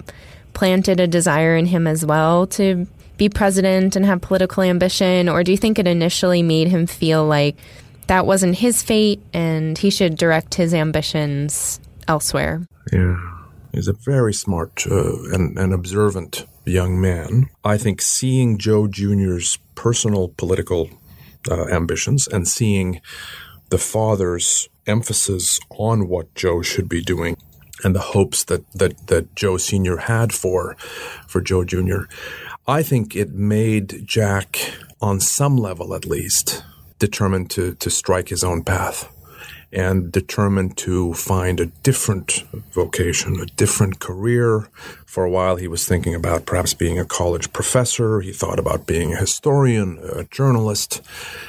planted 0.53 0.99
a 0.99 1.07
desire 1.07 1.55
in 1.55 1.65
him 1.65 1.88
as 1.88 2.05
well 2.05 2.47
to 2.47 2.88
be 3.21 3.29
president 3.29 3.95
and 3.95 4.03
have 4.03 4.19
political 4.19 4.63
ambition, 4.63 5.29
or 5.29 5.43
do 5.43 5.51
you 5.51 5.57
think 5.57 5.77
it 5.77 5.86
initially 5.86 6.41
made 6.41 6.67
him 6.67 6.88
feel 6.88 7.23
like 7.23 7.55
that 8.07 8.25
wasn't 8.25 8.55
his 8.55 8.81
fate 8.81 9.21
and 9.31 9.77
he 9.77 9.91
should 9.91 10.17
direct 10.17 10.55
his 10.55 10.73
ambitions 10.73 11.79
elsewhere? 12.07 12.65
Yeah. 12.91 13.15
He's 13.73 13.88
a 13.88 13.93
very 13.93 14.34
smart 14.34 14.88
uh, 14.89 15.21
and, 15.34 15.55
and 15.55 15.71
observant 15.71 16.47
young 16.65 16.99
man. 16.99 17.47
I 17.63 17.77
think 17.77 18.01
seeing 18.01 18.57
Joe 18.57 18.88
Jr.'s 18.88 19.60
personal 19.75 20.29
political 20.29 20.89
uh, 21.47 21.67
ambitions 21.67 22.27
and 22.27 22.47
seeing 22.47 23.01
the 23.69 23.77
father's 23.77 24.67
emphasis 24.88 25.60
on 25.69 26.07
what 26.07 26.34
Joe 26.34 26.63
should 26.63 26.89
be 26.89 27.03
doing 27.03 27.38
and 27.84 27.95
the 27.95 27.99
hopes 28.15 28.43
that, 28.45 28.63
that, 28.73 29.07
that 29.07 29.36
Joe 29.36 29.57
Sr. 29.57 29.97
had 29.97 30.34
for, 30.34 30.75
for 31.27 31.39
Joe 31.39 31.63
Jr., 31.63 32.05
I 32.67 32.84
think 32.84 33.15
it 33.15 33.32
made 33.32 34.06
Jack, 34.06 34.74
on 35.02 35.19
some 35.19 35.58
level 35.58 35.95
at 35.95 36.06
least, 36.06 36.63
determined 37.00 37.50
to, 37.52 37.74
to 37.76 37.89
strike 37.89 38.30
his 38.30 38.43
own 38.43 38.63
path 38.63 39.12
and 39.74 40.12
determined 40.12 40.78
to 40.78 41.13
find 41.13 41.60
a 41.60 41.65
different 41.65 42.43
vocation, 42.74 43.39
a 43.39 43.45
different 43.45 44.00
career. 44.00 44.67
For 45.06 45.24
a 45.24 45.30
while, 45.30 45.56
he 45.56 45.67
was 45.67 45.88
thinking 45.88 46.13
about 46.13 46.45
perhaps 46.45 46.74
being 46.74 47.00
a 47.00 47.06
college 47.06 47.52
professor. 47.54 48.21
He 48.21 48.34
thought 48.34 48.60
about 48.60 48.86
being 48.86 49.13
a 49.13 49.17
historian, 49.17 49.97
a 50.13 50.26
journalist. 50.26 51.02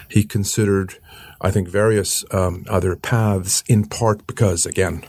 He 0.09 0.25
considered 0.25 0.99
I 1.45 1.51
think, 1.51 1.69
various 1.69 2.25
um, 2.31 2.65
other 2.69 2.95
paths, 2.95 3.65
in 3.67 3.87
part 3.87 4.29
because, 4.29 4.65
again, 4.65 5.03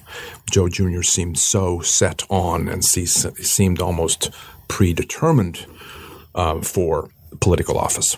Joe 0.50 0.68
Jr. 0.68 1.04
seemed 1.04 1.38
so 1.38 1.82
set 1.82 2.24
on 2.28 2.68
and 2.68 2.84
seemed 2.84 3.80
almost 3.80 4.32
predetermined 4.68 5.68
uh, 6.36 6.62
for 6.62 7.10
political 7.40 7.78
office. 7.78 8.18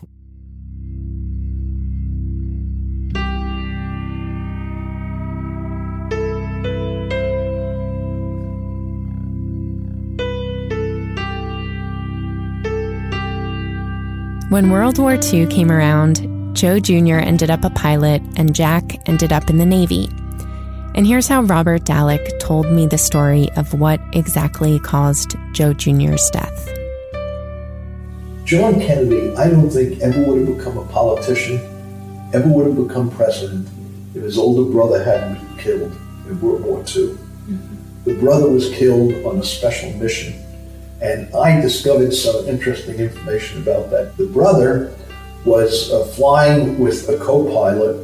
When 14.49 14.69
World 14.69 14.99
War 14.99 15.15
II 15.21 15.47
came 15.47 15.69
around, 15.69 16.55
Joe 16.55 16.79
Jr. 16.79 17.15
ended 17.15 17.49
up 17.49 17.65
a 17.65 17.69
pilot 17.71 18.21
and 18.37 18.55
Jack 18.55 19.05
ended 19.05 19.33
up 19.33 19.49
in 19.49 19.57
the 19.57 19.65
Navy. 19.65 20.07
And 20.95 21.05
here's 21.05 21.27
how 21.27 21.41
Robert 21.41 21.83
Dallek 21.83 22.39
told 22.39 22.71
me 22.71 22.87
the 22.87 22.97
story 22.97 23.49
of 23.57 23.73
what 23.73 23.99
exactly 24.13 24.79
caused 24.79 25.35
Joe 25.51 25.73
Jr.'s 25.73 26.29
death. 26.29 26.84
John 28.45 28.79
Kennedy, 28.79 29.35
I 29.35 29.49
don't 29.49 29.71
think 29.71 30.01
ever 30.01 30.21
would 30.21 30.47
have 30.47 30.57
become 30.57 30.77
a 30.77 30.85
politician, 30.85 31.57
ever 32.31 32.47
would 32.47 32.67
have 32.67 32.87
become 32.87 33.09
president 33.09 33.67
if 34.13 34.21
his 34.21 34.37
older 34.37 34.71
brother 34.71 35.03
hadn't 35.03 35.33
been 35.33 35.57
killed 35.57 35.91
in 36.27 36.39
World 36.39 36.61
War 36.61 36.77
II. 36.81 37.07
Mm-hmm. 37.07 38.03
The 38.03 38.13
brother 38.19 38.47
was 38.47 38.69
killed 38.69 39.13
on 39.25 39.39
a 39.39 39.43
special 39.43 39.91
mission, 39.93 40.33
and 41.01 41.33
I 41.33 41.59
discovered 41.59 42.13
some 42.13 42.47
interesting 42.47 42.99
information 42.99 43.63
about 43.63 43.89
that. 43.89 44.15
The 44.15 44.27
brother 44.27 44.95
was 45.43 45.91
uh, 45.91 46.05
flying 46.05 46.77
with 46.77 47.09
a 47.09 47.17
co-pilot, 47.17 47.95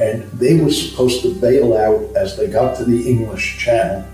and 0.00 0.22
they 0.32 0.58
were 0.58 0.72
supposed 0.72 1.20
to 1.20 1.38
bail 1.38 1.76
out 1.76 2.16
as 2.16 2.38
they 2.38 2.48
got 2.48 2.78
to 2.78 2.86
the 2.86 3.10
English 3.10 3.58
Channel. 3.58 4.08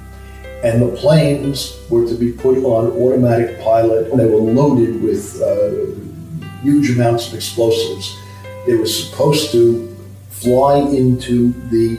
And 0.65 0.83
the 0.83 0.97
planes 0.97 1.79
were 1.89 2.07
to 2.07 2.15
be 2.15 2.33
put 2.33 2.59
on 2.59 2.91
automatic 2.91 3.61
pilot. 3.61 4.11
And 4.11 4.19
they 4.19 4.27
were 4.27 4.39
loaded 4.39 5.03
with 5.03 5.41
uh, 5.41 5.99
huge 6.63 6.91
amounts 6.91 7.29
of 7.29 7.35
explosives. 7.35 8.17
They 8.67 8.75
were 8.75 8.87
supposed 8.87 9.53
to 9.53 9.97
fly 10.31 10.79
into 10.79 11.53
the 11.71 11.99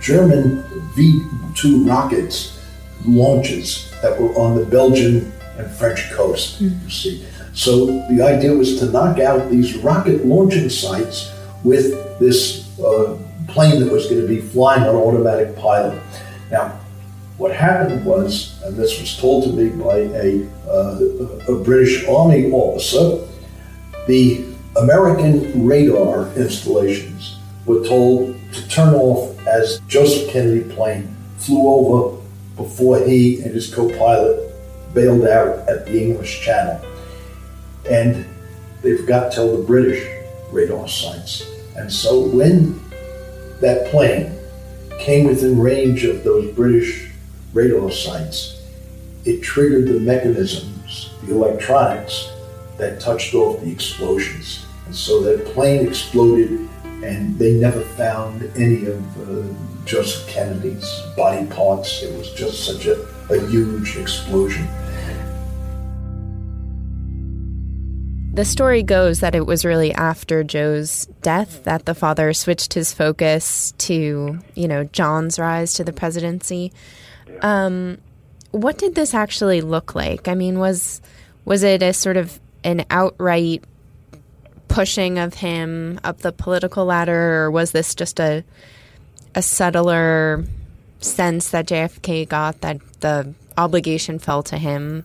German 0.00 0.64
V 0.94 1.22
2 1.54 1.84
rockets 1.84 2.58
launches 3.06 3.90
that 4.02 4.20
were 4.20 4.32
on 4.34 4.56
the 4.56 4.64
Belgian 4.64 5.32
and 5.58 5.70
French 5.70 6.10
coast, 6.12 6.60
you 6.60 6.90
see. 6.90 7.24
So 7.54 7.86
the 8.08 8.22
idea 8.22 8.52
was 8.52 8.78
to 8.80 8.86
knock 8.86 9.18
out 9.18 9.50
these 9.50 9.76
rocket 9.76 10.24
launching 10.24 10.68
sites 10.70 11.30
with 11.64 12.18
this 12.18 12.78
uh, 12.80 13.18
plane 13.48 13.80
that 13.80 13.92
was 13.92 14.06
going 14.06 14.22
to 14.22 14.28
be 14.28 14.40
flying 14.40 14.82
on 14.82 14.94
automatic 14.94 15.56
pilot. 15.56 16.00
Now, 16.50 16.80
what 17.42 17.52
happened 17.52 18.04
was, 18.04 18.62
and 18.62 18.76
this 18.76 19.00
was 19.00 19.16
told 19.18 19.42
to 19.42 19.50
me 19.50 19.70
by 19.70 19.96
a, 20.14 20.48
uh, 20.70 21.52
a 21.52 21.64
British 21.64 22.06
Army 22.06 22.52
officer, 22.52 23.26
the 24.06 24.44
American 24.76 25.66
radar 25.66 26.32
installations 26.36 27.40
were 27.66 27.84
told 27.84 28.36
to 28.52 28.68
turn 28.68 28.94
off 28.94 29.36
as 29.48 29.80
Joseph 29.88 30.30
Kennedy 30.30 30.72
plane 30.72 31.16
flew 31.38 31.66
over 31.66 32.22
before 32.54 33.00
he 33.00 33.42
and 33.42 33.52
his 33.52 33.74
co-pilot 33.74 34.54
bailed 34.94 35.26
out 35.26 35.68
at 35.68 35.84
the 35.86 36.00
English 36.00 36.42
Channel. 36.42 36.80
And 37.90 38.24
they 38.82 38.96
forgot 38.96 39.32
to 39.32 39.34
tell 39.34 39.56
the 39.56 39.64
British 39.64 40.08
radar 40.52 40.86
sites. 40.86 41.44
And 41.74 41.92
so 41.92 42.20
when 42.20 42.80
that 43.60 43.90
plane 43.90 44.32
came 45.00 45.26
within 45.26 45.58
range 45.58 46.04
of 46.04 46.22
those 46.22 46.48
British 46.54 47.11
radar 47.52 47.90
sites, 47.90 48.60
it 49.24 49.42
triggered 49.42 49.86
the 49.86 50.00
mechanisms, 50.00 51.10
the 51.24 51.34
electronics 51.34 52.30
that 52.78 53.00
touched 53.00 53.34
off 53.34 53.60
the 53.60 53.70
explosions. 53.70 54.66
And 54.86 54.94
so 54.96 55.22
that 55.22 55.46
plane 55.46 55.86
exploded, 55.86 56.68
and 57.04 57.38
they 57.38 57.54
never 57.54 57.80
found 57.80 58.42
any 58.56 58.86
of 58.86 59.28
uh, 59.28 59.54
Joseph 59.84 60.28
Kennedy's 60.28 61.00
body 61.16 61.46
parts. 61.46 62.02
It 62.02 62.16
was 62.16 62.32
just 62.32 62.64
such 62.64 62.86
a, 62.86 63.00
a 63.30 63.46
huge 63.48 63.96
explosion. 63.96 64.68
The 68.34 68.46
story 68.46 68.82
goes 68.82 69.20
that 69.20 69.34
it 69.34 69.46
was 69.46 69.62
really 69.62 69.92
after 69.92 70.42
Joe's 70.42 71.06
death 71.20 71.64
that 71.64 71.84
the 71.84 71.94
father 71.94 72.32
switched 72.32 72.72
his 72.72 72.90
focus 72.90 73.74
to, 73.78 74.38
you 74.54 74.68
know, 74.68 74.84
John's 74.84 75.38
rise 75.38 75.74
to 75.74 75.84
the 75.84 75.92
presidency. 75.92 76.72
Um, 77.40 77.98
what 78.50 78.78
did 78.78 78.94
this 78.94 79.14
actually 79.14 79.60
look 79.60 79.94
like? 79.94 80.28
I 80.28 80.34
mean, 80.34 80.58
was 80.58 81.00
was 81.44 81.62
it 81.62 81.82
a 81.82 81.92
sort 81.92 82.16
of 82.16 82.38
an 82.64 82.84
outright 82.90 83.64
pushing 84.68 85.18
of 85.18 85.34
him 85.34 85.98
up 86.04 86.18
the 86.18 86.32
political 86.32 86.84
ladder, 86.84 87.44
or 87.44 87.50
was 87.50 87.72
this 87.72 87.94
just 87.94 88.20
a 88.20 88.44
a 89.34 89.42
subtler 89.42 90.44
sense 91.00 91.50
that 91.50 91.66
JFK 91.66 92.28
got 92.28 92.60
that 92.60 92.78
the 93.00 93.34
obligation 93.56 94.18
fell 94.18 94.42
to 94.44 94.56
him 94.56 95.04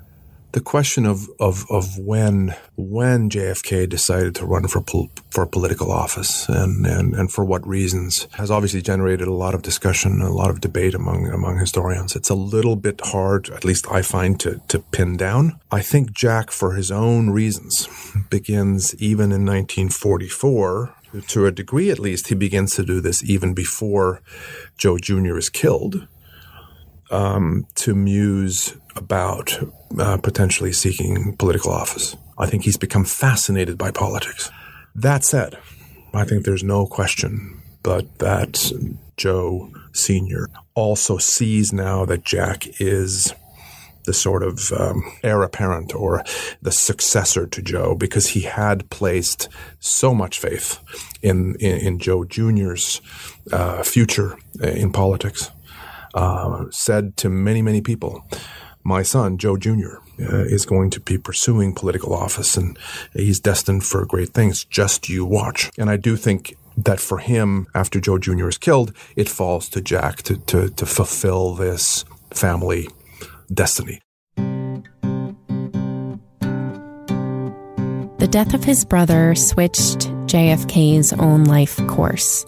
the 0.54 0.62
question 0.62 1.06
of, 1.06 1.28
of, 1.40 1.66
of 1.70 1.98
when 1.98 2.56
when 2.76 3.30
JFK 3.30 3.88
decided 3.88 4.34
to 4.36 4.46
run 4.46 4.68
for 4.68 4.82
pol- 4.82 5.12
for 5.30 5.46
political 5.46 5.92
office 5.92 6.48
and, 6.48 6.86
and, 6.86 7.14
and 7.16 7.32
for 7.32 7.44
what 7.44 7.68
reasons 7.68 8.28
has 8.34 8.50
obviously 8.50 8.82
generated 8.82 9.28
a 9.28 9.34
lot 9.34 9.54
of 9.54 9.62
discussion, 9.62 10.22
a 10.22 10.32
lot 10.32 10.50
of 10.50 10.62
debate 10.62 10.94
among 10.94 11.28
among 11.28 11.58
historians. 11.58 12.16
It's 12.16 12.30
a 12.30 12.36
little 12.36 12.76
bit 12.76 13.02
hard, 13.04 13.50
at 13.50 13.66
least 13.66 13.88
I 13.92 14.02
find, 14.02 14.40
to, 14.40 14.62
to 14.70 14.80
pin 14.80 15.18
down. 15.18 15.60
I 15.72 15.82
think 15.82 16.14
Jack, 16.14 16.52
for 16.52 16.74
his 16.74 16.92
own 16.92 17.30
reasons, 17.30 17.88
begins 18.30 18.96
even 18.96 19.32
in 19.32 19.46
1944 19.46 20.96
to 21.28 21.46
a 21.46 21.52
degree 21.52 21.90
at 21.90 22.00
least, 22.00 22.28
he 22.28 22.36
begins 22.36 22.76
to 22.76 22.86
do 22.86 23.02
this 23.02 23.24
even 23.24 23.54
before 23.54 24.22
Joe 24.78 24.98
Jr. 24.98 25.38
is 25.38 25.50
killed, 25.50 26.08
um, 27.10 27.66
to 27.76 27.96
muse 27.96 28.76
about 28.98 29.58
uh, 30.00 30.18
potentially 30.18 30.74
seeking 30.74 31.36
political 31.38 31.72
office. 31.72 32.16
I 32.38 32.48
think 32.48 32.64
he's 32.64 32.78
become 32.78 33.06
fascinated 33.06 33.78
by 33.78 33.92
politics. 33.92 34.52
That 34.96 35.24
said, 35.24 35.58
I 36.14 36.26
think 36.26 36.46
there's 36.46 36.64
no 36.64 36.86
question 36.86 37.62
but 37.88 38.20
that 38.20 38.70
Joe 39.16 39.72
Sr. 39.94 40.50
also 40.76 41.18
sees 41.18 41.72
now 41.72 42.04
that 42.04 42.26
Jack 42.26 42.82
is 42.82 43.34
the 44.04 44.12
sort 44.12 44.44
of 44.44 44.74
um, 44.74 45.04
heir 45.24 45.42
apparent 45.42 45.96
or 45.96 46.22
the 46.62 46.74
successor 46.74 47.48
to 47.48 47.62
Joe 47.62 47.96
because 47.96 48.28
he 48.28 48.42
had 48.42 48.90
placed 48.90 49.48
so 49.80 50.14
much 50.14 50.38
faith 50.38 50.80
in 51.22 51.56
in, 51.62 51.78
in 51.78 52.00
Joe 52.00 52.26
Jr.'s 52.26 53.00
uh, 53.54 53.84
future 53.84 54.38
in 54.62 54.92
politics. 54.92 55.50
Uh, 56.14 56.66
said 56.72 57.16
to 57.18 57.30
many 57.30 57.62
many 57.62 57.80
people, 57.80 58.26
"My 58.88 59.04
son 59.04 59.38
Joe 59.38 59.58
Jr." 59.58 59.97
Uh, 60.19 60.45
is 60.45 60.65
going 60.65 60.89
to 60.89 61.00
be 61.00 61.15
pursuing 61.19 61.76
political 61.76 62.12
office 62.12 62.58
and 62.58 62.76
he's 63.13 63.39
destined 63.39 63.84
for 63.86 64.04
great 64.04 64.30
things. 64.30 64.65
Just 64.65 65.10
you 65.10 65.23
watch. 65.23 65.69
And 65.78 65.91
I 65.91 65.97
do 65.97 66.15
think 66.15 66.58
that 66.76 67.00
for 67.00 67.19
him, 67.19 67.67
after 67.76 68.00
Joe 68.00 68.17
Jr. 68.17 68.47
is 68.47 68.58
killed, 68.58 68.93
it 69.15 69.30
falls 69.30 69.69
to 69.69 69.82
Jack 69.82 70.23
to, 70.23 70.38
to, 70.38 70.69
to 70.69 70.86
fulfill 70.88 71.54
this 71.54 72.04
family 72.32 72.88
destiny. 73.54 74.02
The 78.17 78.28
death 78.28 78.56
of 78.56 78.63
his 78.63 78.84
brother 78.86 79.36
switched 79.36 80.10
JFK's 80.26 81.13
own 81.13 81.43
life 81.43 81.78
course. 81.88 82.43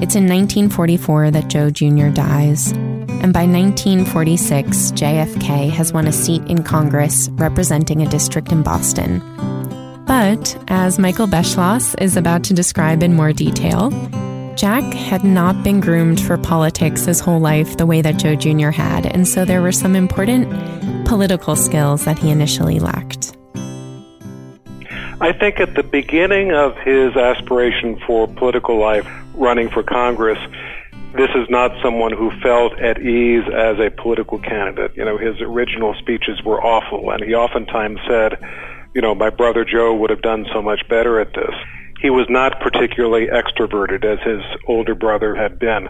It's 0.00 0.14
in 0.14 0.26
1944 0.26 1.30
that 1.30 1.48
Joe 1.48 1.70
Jr. 1.70 2.08
dies, 2.08 2.72
and 3.08 3.32
by 3.32 3.46
1946, 3.46 4.92
JFK 4.92 5.70
has 5.70 5.92
won 5.92 6.06
a 6.06 6.12
seat 6.12 6.42
in 6.46 6.62
Congress 6.62 7.28
representing 7.32 8.02
a 8.02 8.08
district 8.08 8.52
in 8.52 8.62
Boston. 8.62 9.20
But, 10.06 10.56
as 10.68 10.98
Michael 10.98 11.26
Beschloss 11.26 11.94
is 12.00 12.16
about 12.16 12.44
to 12.44 12.54
describe 12.54 13.02
in 13.02 13.14
more 13.14 13.32
detail, 13.32 13.90
Jack 14.56 14.82
had 14.92 15.22
not 15.22 15.62
been 15.62 15.80
groomed 15.80 16.20
for 16.20 16.36
politics 16.36 17.04
his 17.04 17.20
whole 17.20 17.38
life 17.38 17.76
the 17.76 17.86
way 17.86 18.02
that 18.02 18.16
Joe 18.16 18.34
Jr. 18.34 18.70
had, 18.70 19.06
and 19.06 19.28
so 19.28 19.44
there 19.44 19.62
were 19.62 19.70
some 19.70 19.94
important 19.94 20.48
political 21.06 21.54
skills 21.54 22.04
that 22.04 22.18
he 22.18 22.30
initially 22.30 22.80
lacked. 22.80 23.36
I 25.20 25.32
think 25.32 25.60
at 25.60 25.74
the 25.74 25.82
beginning 25.82 26.52
of 26.52 26.76
his 26.78 27.16
aspiration 27.16 28.00
for 28.06 28.26
political 28.26 28.78
life, 28.78 29.06
running 29.34 29.68
for 29.68 29.82
Congress, 29.82 30.38
this 31.18 31.30
is 31.34 31.50
not 31.50 31.72
someone 31.82 32.12
who 32.12 32.30
felt 32.40 32.78
at 32.78 33.02
ease 33.02 33.42
as 33.52 33.76
a 33.78 33.90
political 33.90 34.38
candidate. 34.38 34.92
You 34.96 35.04
know, 35.04 35.18
his 35.18 35.40
original 35.40 35.94
speeches 35.98 36.40
were 36.44 36.62
awful, 36.62 37.10
and 37.10 37.22
he 37.22 37.34
oftentimes 37.34 37.98
said, 38.08 38.38
you 38.94 39.02
know, 39.02 39.14
my 39.14 39.28
brother 39.28 39.64
Joe 39.64 39.94
would 39.96 40.10
have 40.10 40.22
done 40.22 40.46
so 40.52 40.62
much 40.62 40.80
better 40.88 41.20
at 41.20 41.34
this. 41.34 41.54
He 42.00 42.10
was 42.10 42.26
not 42.30 42.60
particularly 42.60 43.26
extroverted 43.26 44.04
as 44.04 44.20
his 44.24 44.42
older 44.68 44.94
brother 44.94 45.34
had 45.34 45.58
been. 45.58 45.88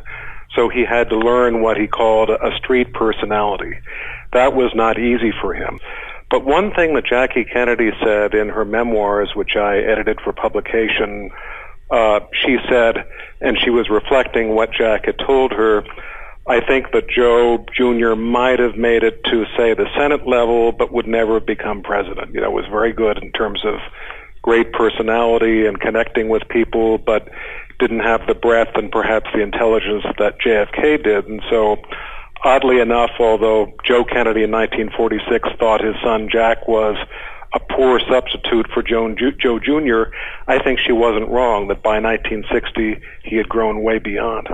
So 0.57 0.71
he 0.71 0.85
had 0.85 1.11
to 1.11 1.19
learn 1.19 1.61
what 1.63 1.77
he 1.77 1.87
called 1.87 2.31
a 2.31 2.57
street 2.57 2.95
personality. 2.95 3.79
That 4.33 4.55
was 4.55 4.73
not 4.75 4.99
easy 4.99 5.33
for 5.43 5.53
him. 5.53 5.79
But 6.31 6.45
one 6.45 6.73
thing 6.75 6.95
that 6.95 7.07
Jackie 7.07 7.45
Kennedy 7.45 7.91
said 8.03 8.35
in 8.35 8.49
her 8.49 8.65
memoirs, 8.65 9.33
which 9.35 9.57
I 9.57 9.79
edited 9.79 10.21
for 10.23 10.33
publication, 10.33 11.31
uh, 11.91 12.21
she 12.33 12.59
said, 12.69 13.07
and 13.41 13.59
she 13.59 13.71
was 13.71 13.89
reflecting 13.89 14.55
what 14.55 14.73
Jack 14.73 15.07
had 15.07 15.19
told 15.19 15.53
her, 15.53 15.85
I 16.47 16.61
think 16.67 16.93
that 16.93 17.09
Joe 17.09 17.65
Jr. 17.75 18.15
might 18.15 18.59
have 18.59 18.77
made 18.77 19.03
it 19.03 19.23
to, 19.25 19.45
say, 19.57 19.75
the 19.75 19.87
Senate 19.97 20.27
level, 20.27 20.73
but 20.73 20.93
would 20.93 21.07
never 21.07 21.35
have 21.35 21.47
become 21.47 21.83
president. 21.83 22.35
You 22.35 22.41
know, 22.41 22.51
was 22.51 22.65
very 22.71 22.93
good 22.93 23.23
in 23.23 23.33
terms 23.33 23.65
of 23.65 23.81
great 24.43 24.73
personality 24.73 25.67
and 25.67 25.79
connecting 25.79 26.29
with 26.31 26.43
people, 26.49 26.97
but 26.97 27.29
didn't 27.79 28.01
have 28.01 28.27
the 28.27 28.35
breadth 28.35 28.77
and 28.77 28.91
perhaps 28.91 29.31
the 29.33 29.41
intelligence 29.41 30.05
that 30.19 30.41
JFK 30.41 31.05
did. 31.05 31.27
And 31.27 31.43
so, 31.51 31.77
oddly 32.43 32.81
enough, 32.81 33.11
although 33.21 33.73
Joe 33.85 34.05
Kennedy 34.05 34.43
in 34.43 34.51
1946 34.51 35.51
thought 35.59 35.85
his 35.85 35.97
son 36.03 36.29
Jack 36.31 36.67
was 36.67 36.97
a 37.55 37.61
poor 37.61 38.01
substitute 38.11 38.67
for 38.73 38.83
Joe, 38.83 39.15
Joe 39.15 39.59
Jr., 39.59 40.11
I 40.47 40.63
think 40.63 40.79
she 40.79 40.93
wasn't 40.93 41.29
wrong 41.29 41.69
that 41.69 41.83
by 41.83 42.01
1960 42.01 43.01
he 43.25 43.37
had 43.37 43.49
grown 43.49 43.83
way 43.83 43.99
beyond. 43.99 44.49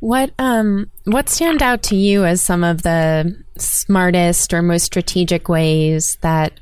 What 0.00 0.32
um 0.38 0.90
what 1.04 1.30
stand 1.30 1.62
out 1.62 1.82
to 1.84 1.96
you 1.96 2.24
as 2.24 2.42
some 2.42 2.62
of 2.62 2.82
the 2.82 3.42
smartest 3.56 4.52
or 4.52 4.60
most 4.60 4.84
strategic 4.84 5.48
ways 5.48 6.18
that 6.20 6.60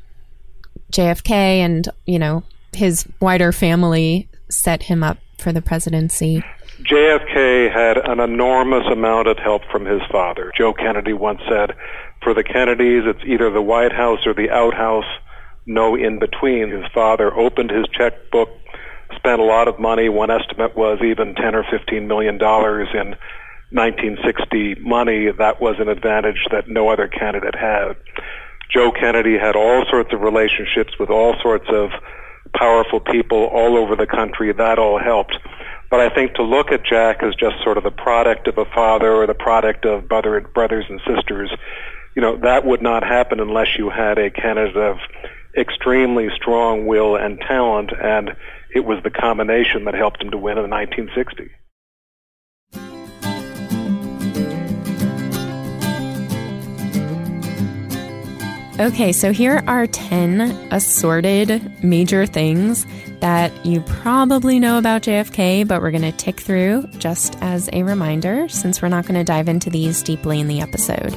JFK 0.92 1.30
and, 1.30 1.88
you 2.06 2.18
know, 2.18 2.44
his 2.72 3.06
wider 3.20 3.50
family 3.50 4.28
set 4.48 4.84
him 4.84 5.02
up 5.02 5.18
for 5.38 5.52
the 5.52 5.62
presidency? 5.62 6.44
JFK 6.82 7.72
had 7.72 7.98
an 7.98 8.20
enormous 8.20 8.86
amount 8.86 9.28
of 9.28 9.38
help 9.38 9.62
from 9.70 9.86
his 9.86 10.02
father. 10.10 10.52
Joe 10.56 10.72
Kennedy 10.72 11.12
once 11.12 11.40
said, 11.48 11.74
for 12.22 12.34
the 12.34 12.44
Kennedys, 12.44 13.04
it's 13.06 13.24
either 13.26 13.50
the 13.50 13.62
White 13.62 13.92
House 13.92 14.26
or 14.26 14.34
the 14.34 14.50
outhouse, 14.50 15.04
no 15.66 15.94
in 15.94 16.18
between. 16.18 16.70
His 16.70 16.84
father 16.92 17.32
opened 17.32 17.70
his 17.70 17.86
checkbook 17.92 18.50
spent 19.16 19.40
a 19.40 19.44
lot 19.44 19.68
of 19.68 19.78
money. 19.78 20.08
One 20.08 20.30
estimate 20.30 20.76
was 20.76 21.00
even 21.02 21.34
10 21.34 21.54
or 21.54 21.64
15 21.70 22.06
million 22.06 22.38
dollars 22.38 22.88
in 22.92 23.16
1960 23.70 24.76
money. 24.80 25.30
That 25.30 25.60
was 25.60 25.76
an 25.78 25.88
advantage 25.88 26.46
that 26.50 26.68
no 26.68 26.88
other 26.88 27.08
candidate 27.08 27.54
had. 27.54 27.96
Joe 28.70 28.90
Kennedy 28.90 29.38
had 29.38 29.56
all 29.56 29.84
sorts 29.90 30.12
of 30.12 30.20
relationships 30.20 30.98
with 30.98 31.10
all 31.10 31.34
sorts 31.42 31.66
of 31.68 31.90
powerful 32.54 33.00
people 33.00 33.44
all 33.44 33.76
over 33.76 33.96
the 33.96 34.06
country. 34.06 34.52
That 34.52 34.78
all 34.78 34.98
helped. 34.98 35.36
But 35.90 36.00
I 36.00 36.08
think 36.14 36.34
to 36.34 36.42
look 36.42 36.72
at 36.72 36.84
Jack 36.84 37.22
as 37.22 37.34
just 37.34 37.62
sort 37.62 37.76
of 37.76 37.84
the 37.84 37.90
product 37.90 38.48
of 38.48 38.56
a 38.56 38.64
father 38.64 39.12
or 39.12 39.26
the 39.26 39.34
product 39.34 39.84
of 39.84 40.08
brother, 40.08 40.40
brothers 40.40 40.86
and 40.88 41.00
sisters, 41.06 41.50
you 42.16 42.22
know, 42.22 42.38
that 42.38 42.64
would 42.64 42.80
not 42.80 43.04
happen 43.04 43.40
unless 43.40 43.76
you 43.76 43.90
had 43.90 44.18
a 44.18 44.30
candidate 44.30 44.76
of 44.76 44.96
extremely 45.56 46.28
strong 46.34 46.86
will 46.86 47.16
and 47.16 47.40
talent. 47.40 47.92
And 47.92 48.30
it 48.74 48.84
was 48.84 49.02
the 49.02 49.10
combination 49.10 49.84
that 49.84 49.94
helped 49.94 50.22
him 50.22 50.30
to 50.30 50.38
win 50.38 50.58
in 50.58 50.70
1960. 50.70 51.50
Okay, 58.80 59.12
so 59.12 59.32
here 59.32 59.62
are 59.68 59.86
10 59.86 60.40
assorted 60.72 61.84
major 61.84 62.26
things 62.26 62.84
that 63.20 63.52
you 63.64 63.80
probably 63.82 64.58
know 64.58 64.76
about 64.76 65.02
JFK, 65.02 65.68
but 65.68 65.80
we're 65.80 65.92
going 65.92 66.02
to 66.02 66.10
tick 66.10 66.40
through 66.40 66.88
just 66.98 67.36
as 67.42 67.70
a 67.72 67.84
reminder 67.84 68.48
since 68.48 68.82
we're 68.82 68.88
not 68.88 69.06
going 69.06 69.14
to 69.14 69.24
dive 69.24 69.48
into 69.48 69.70
these 69.70 70.02
deeply 70.02 70.40
in 70.40 70.48
the 70.48 70.60
episode. 70.60 71.16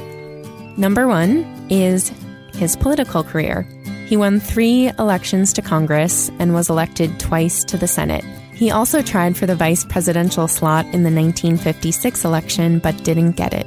Number 0.78 1.08
one 1.08 1.38
is 1.68 2.12
his 2.54 2.76
political 2.76 3.24
career. 3.24 3.66
He 4.06 4.16
won 4.16 4.38
three 4.38 4.88
elections 5.00 5.52
to 5.54 5.62
Congress 5.62 6.30
and 6.38 6.54
was 6.54 6.70
elected 6.70 7.18
twice 7.18 7.64
to 7.64 7.76
the 7.76 7.88
Senate. 7.88 8.24
He 8.52 8.70
also 8.70 9.02
tried 9.02 9.36
for 9.36 9.46
the 9.46 9.56
vice 9.56 9.84
presidential 9.84 10.46
slot 10.46 10.84
in 10.86 11.02
the 11.02 11.10
1956 11.10 12.24
election 12.24 12.78
but 12.78 13.02
didn't 13.02 13.32
get 13.32 13.52
it. 13.52 13.66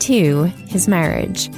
Two, 0.00 0.44
his 0.68 0.86
marriage. 0.86 1.48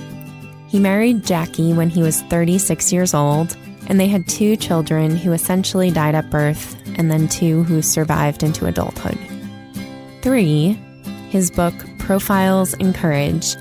He 0.69 0.79
married 0.79 1.25
Jackie 1.25 1.73
when 1.73 1.91
he 1.91 2.03
was 2.03 2.23
36 2.23 2.93
years 2.93 3.13
old, 3.13 3.57
and 3.89 3.99
they 3.99 4.07
had 4.07 4.29
two 4.29 4.57
children 4.57 5.17
who 5.17 5.33
essentially 5.33 5.91
died 5.91 6.15
at 6.15 6.31
birth 6.31 6.77
and 6.97 7.11
then 7.11 7.27
two 7.27 7.65
who 7.65 7.83
survived 7.83 8.45
into 8.45 8.67
adulthood. 8.67 9.19
Three, 10.23 10.79
his 11.29 11.51
book 11.51 11.75
Profiles 11.99 12.73
in 12.75 12.93
Courage 12.93 13.57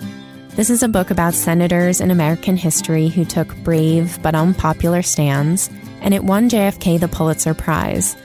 this 0.55 0.69
is 0.69 0.81
a 0.81 0.87
book 0.87 1.11
about 1.11 1.33
senators 1.33 1.99
in 1.99 2.11
American 2.11 2.55
history 2.55 3.09
who 3.09 3.25
took 3.25 3.53
brave 3.57 4.17
but 4.21 4.35
unpopular 4.35 5.01
stands, 5.01 5.69
and 5.99 6.13
it 6.13 6.23
won 6.23 6.49
JFK 6.49 6.97
the 6.97 7.09
Pulitzer 7.09 7.53
Prize. 7.53 8.15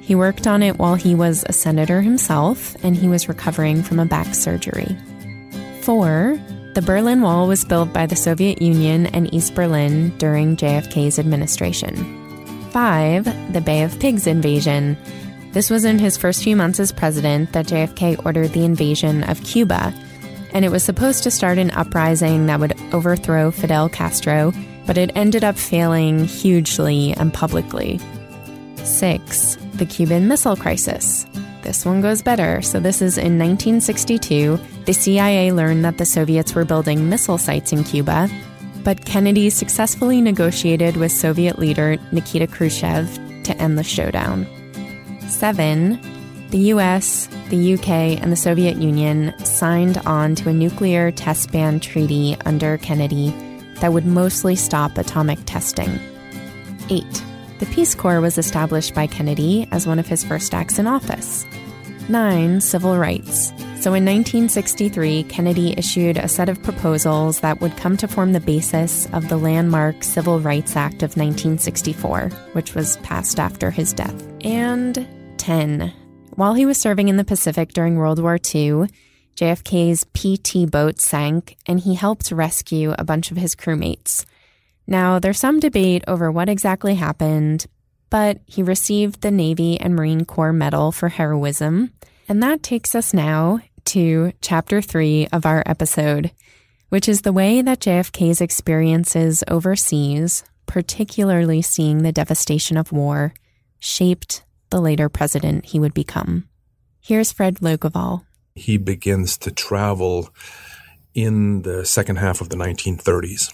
He 0.00 0.16
worked 0.16 0.48
on 0.48 0.64
it 0.64 0.78
while 0.78 0.96
he 0.96 1.14
was 1.14 1.44
a 1.48 1.52
senator 1.52 2.00
himself, 2.00 2.76
and 2.82 2.96
he 2.96 3.06
was 3.06 3.28
recovering 3.28 3.84
from 3.84 4.00
a 4.00 4.04
back 4.04 4.34
surgery. 4.34 4.96
4. 5.82 6.40
The 6.74 6.82
Berlin 6.82 7.22
Wall 7.22 7.46
was 7.46 7.64
built 7.64 7.92
by 7.92 8.06
the 8.06 8.16
Soviet 8.16 8.60
Union 8.60 9.06
and 9.06 9.32
East 9.32 9.54
Berlin 9.54 10.10
during 10.18 10.56
JFK's 10.56 11.20
administration. 11.20 11.94
5. 12.72 13.52
The 13.52 13.60
Bay 13.60 13.84
of 13.84 13.98
Pigs 14.00 14.26
invasion. 14.26 14.98
This 15.52 15.70
was 15.70 15.84
in 15.84 16.00
his 16.00 16.16
first 16.16 16.42
few 16.42 16.56
months 16.56 16.80
as 16.80 16.90
president 16.90 17.52
that 17.52 17.66
JFK 17.66 18.26
ordered 18.26 18.48
the 18.48 18.64
invasion 18.64 19.22
of 19.22 19.42
Cuba 19.44 19.94
and 20.56 20.64
it 20.64 20.70
was 20.70 20.82
supposed 20.82 21.22
to 21.22 21.30
start 21.30 21.58
an 21.58 21.70
uprising 21.72 22.46
that 22.46 22.58
would 22.58 22.72
overthrow 22.94 23.50
Fidel 23.50 23.90
Castro, 23.90 24.54
but 24.86 24.96
it 24.96 25.12
ended 25.14 25.44
up 25.44 25.54
failing 25.54 26.24
hugely 26.24 27.12
and 27.18 27.34
publicly. 27.34 28.00
6. 28.82 29.58
The 29.74 29.84
Cuban 29.84 30.28
Missile 30.28 30.56
Crisis. 30.56 31.26
This 31.60 31.84
one 31.84 32.00
goes 32.00 32.22
better. 32.22 32.62
So, 32.62 32.80
this 32.80 33.02
is 33.02 33.18
in 33.18 33.38
1962. 33.38 34.58
The 34.86 34.94
CIA 34.94 35.52
learned 35.52 35.84
that 35.84 35.98
the 35.98 36.06
Soviets 36.06 36.54
were 36.54 36.64
building 36.64 37.10
missile 37.10 37.36
sites 37.36 37.72
in 37.72 37.84
Cuba, 37.84 38.26
but 38.82 39.04
Kennedy 39.04 39.50
successfully 39.50 40.22
negotiated 40.22 40.96
with 40.96 41.12
Soviet 41.12 41.58
leader 41.58 41.98
Nikita 42.12 42.46
Khrushchev 42.46 43.12
to 43.42 43.54
end 43.58 43.76
the 43.76 43.84
showdown. 43.84 44.46
7. 45.28 46.15
The 46.50 46.58
US, 46.72 47.26
the 47.50 47.74
UK, 47.74 47.88
and 48.22 48.30
the 48.30 48.36
Soviet 48.36 48.76
Union 48.76 49.34
signed 49.44 49.98
on 50.06 50.36
to 50.36 50.48
a 50.48 50.52
nuclear 50.52 51.10
test 51.10 51.50
ban 51.50 51.80
treaty 51.80 52.36
under 52.44 52.78
Kennedy 52.78 53.34
that 53.80 53.92
would 53.92 54.06
mostly 54.06 54.54
stop 54.54 54.96
atomic 54.96 55.40
testing. 55.44 55.98
8. 56.88 57.04
The 57.58 57.66
Peace 57.66 57.96
Corps 57.96 58.20
was 58.20 58.38
established 58.38 58.94
by 58.94 59.08
Kennedy 59.08 59.66
as 59.72 59.88
one 59.88 59.98
of 59.98 60.06
his 60.06 60.22
first 60.22 60.54
acts 60.54 60.78
in 60.78 60.86
office. 60.86 61.44
9. 62.08 62.60
Civil 62.60 62.96
rights. 62.96 63.48
So 63.80 63.92
in 63.92 64.04
1963, 64.04 65.24
Kennedy 65.24 65.74
issued 65.76 66.16
a 66.16 66.28
set 66.28 66.48
of 66.48 66.62
proposals 66.62 67.40
that 67.40 67.60
would 67.60 67.76
come 67.76 67.96
to 67.96 68.08
form 68.08 68.32
the 68.32 68.40
basis 68.40 69.06
of 69.12 69.28
the 69.28 69.36
landmark 69.36 70.04
Civil 70.04 70.38
Rights 70.38 70.76
Act 70.76 71.02
of 71.02 71.16
1964, 71.16 72.30
which 72.52 72.74
was 72.74 72.98
passed 72.98 73.40
after 73.40 73.70
his 73.72 73.92
death. 73.92 74.24
And 74.42 75.06
10. 75.38 75.92
While 76.36 76.52
he 76.52 76.66
was 76.66 76.78
serving 76.78 77.08
in 77.08 77.16
the 77.16 77.24
Pacific 77.24 77.72
during 77.72 77.96
World 77.96 78.20
War 78.20 78.34
II, 78.34 78.88
JFK's 79.36 80.04
PT 80.12 80.70
boat 80.70 81.00
sank 81.00 81.56
and 81.64 81.80
he 81.80 81.94
helped 81.94 82.30
rescue 82.30 82.94
a 82.98 83.04
bunch 83.04 83.30
of 83.30 83.38
his 83.38 83.56
crewmates. 83.56 84.26
Now, 84.86 85.18
there's 85.18 85.38
some 85.38 85.60
debate 85.60 86.04
over 86.06 86.30
what 86.30 86.50
exactly 86.50 86.96
happened, 86.96 87.64
but 88.10 88.40
he 88.44 88.62
received 88.62 89.22
the 89.22 89.30
Navy 89.30 89.80
and 89.80 89.96
Marine 89.96 90.26
Corps 90.26 90.52
Medal 90.52 90.92
for 90.92 91.08
heroism. 91.08 91.94
And 92.28 92.42
that 92.42 92.62
takes 92.62 92.94
us 92.94 93.14
now 93.14 93.60
to 93.86 94.32
chapter 94.42 94.82
three 94.82 95.28
of 95.32 95.46
our 95.46 95.62
episode, 95.64 96.32
which 96.90 97.08
is 97.08 97.22
the 97.22 97.32
way 97.32 97.62
that 97.62 97.80
JFK's 97.80 98.42
experiences 98.42 99.42
overseas, 99.48 100.44
particularly 100.66 101.62
seeing 101.62 102.02
the 102.02 102.12
devastation 102.12 102.76
of 102.76 102.92
war, 102.92 103.32
shaped 103.80 104.42
the 104.70 104.80
later 104.80 105.08
president 105.08 105.66
he 105.66 105.80
would 105.80 105.94
become. 105.94 106.48
Here's 107.00 107.32
Fred 107.32 107.56
Logevall. 107.56 108.24
He 108.54 108.78
begins 108.78 109.38
to 109.38 109.50
travel 109.50 110.30
in 111.14 111.62
the 111.62 111.84
second 111.84 112.16
half 112.16 112.40
of 112.40 112.48
the 112.48 112.56
1930s. 112.56 113.52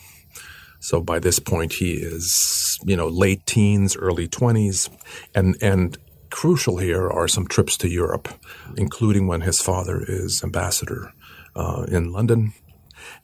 So 0.81 1.01
by 1.01 1.21
this 1.21 1.39
point, 1.39 1.75
he 1.75 1.93
is, 1.93 2.79
you 2.85 2.97
know, 2.97 3.07
late 3.07 3.47
teens, 3.47 3.97
early 3.97 4.27
20s. 4.27 4.91
And, 5.35 5.57
and 5.63 5.97
crucial 6.31 6.79
here 6.79 7.09
are 7.09 7.29
some 7.29 7.47
trips 7.47 7.77
to 7.79 7.89
Europe, 7.89 8.29
including 8.77 9.29
when 9.29 9.43
his 9.43 9.61
father 9.61 10.05
is 10.07 10.43
ambassador 10.43 11.13
uh, 11.55 11.87
in 11.89 12.11
London. 12.11 12.53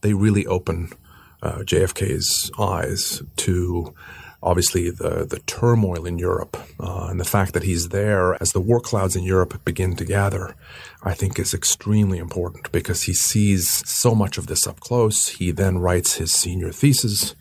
They 0.03 0.12
really 0.12 0.47
open 0.47 0.91
uh, 1.43 1.59
JFK's 1.59 2.51
eyes 2.59 3.22
to 3.36 3.95
obviously 4.43 4.91
the, 4.91 5.26
the 5.28 5.41
turmoil 5.47 6.07
in 6.07 6.18
Europe 6.18 6.57
uh, 6.78 7.09
and 7.11 7.18
the 7.18 7.24
fact 7.24 7.55
that 7.55 7.64
he's 7.64 7.89
there 7.89 8.41
as 8.41 8.53
the 8.53 8.61
war 8.61 8.80
clouds 8.80 9.16
in 9.16 9.24
Europe 9.24 9.64
begin 9.64 9.97
to 9.97 10.05
gather, 10.05 10.55
I 11.03 11.14
think 11.14 11.39
is 11.39 11.55
extremely 11.55 12.18
important 12.18 12.70
because 12.70 13.03
he 13.03 13.14
sees 13.14 13.68
so 13.89 14.14
much 14.14 14.39
of 14.39 14.47
this 14.47 14.66
up 14.66 14.80
close. 14.80 15.28
He 15.28 15.51
then 15.51 15.78
writes 15.78 16.16
his 16.16 16.32
senior 16.32 16.70
thesis 16.70 17.34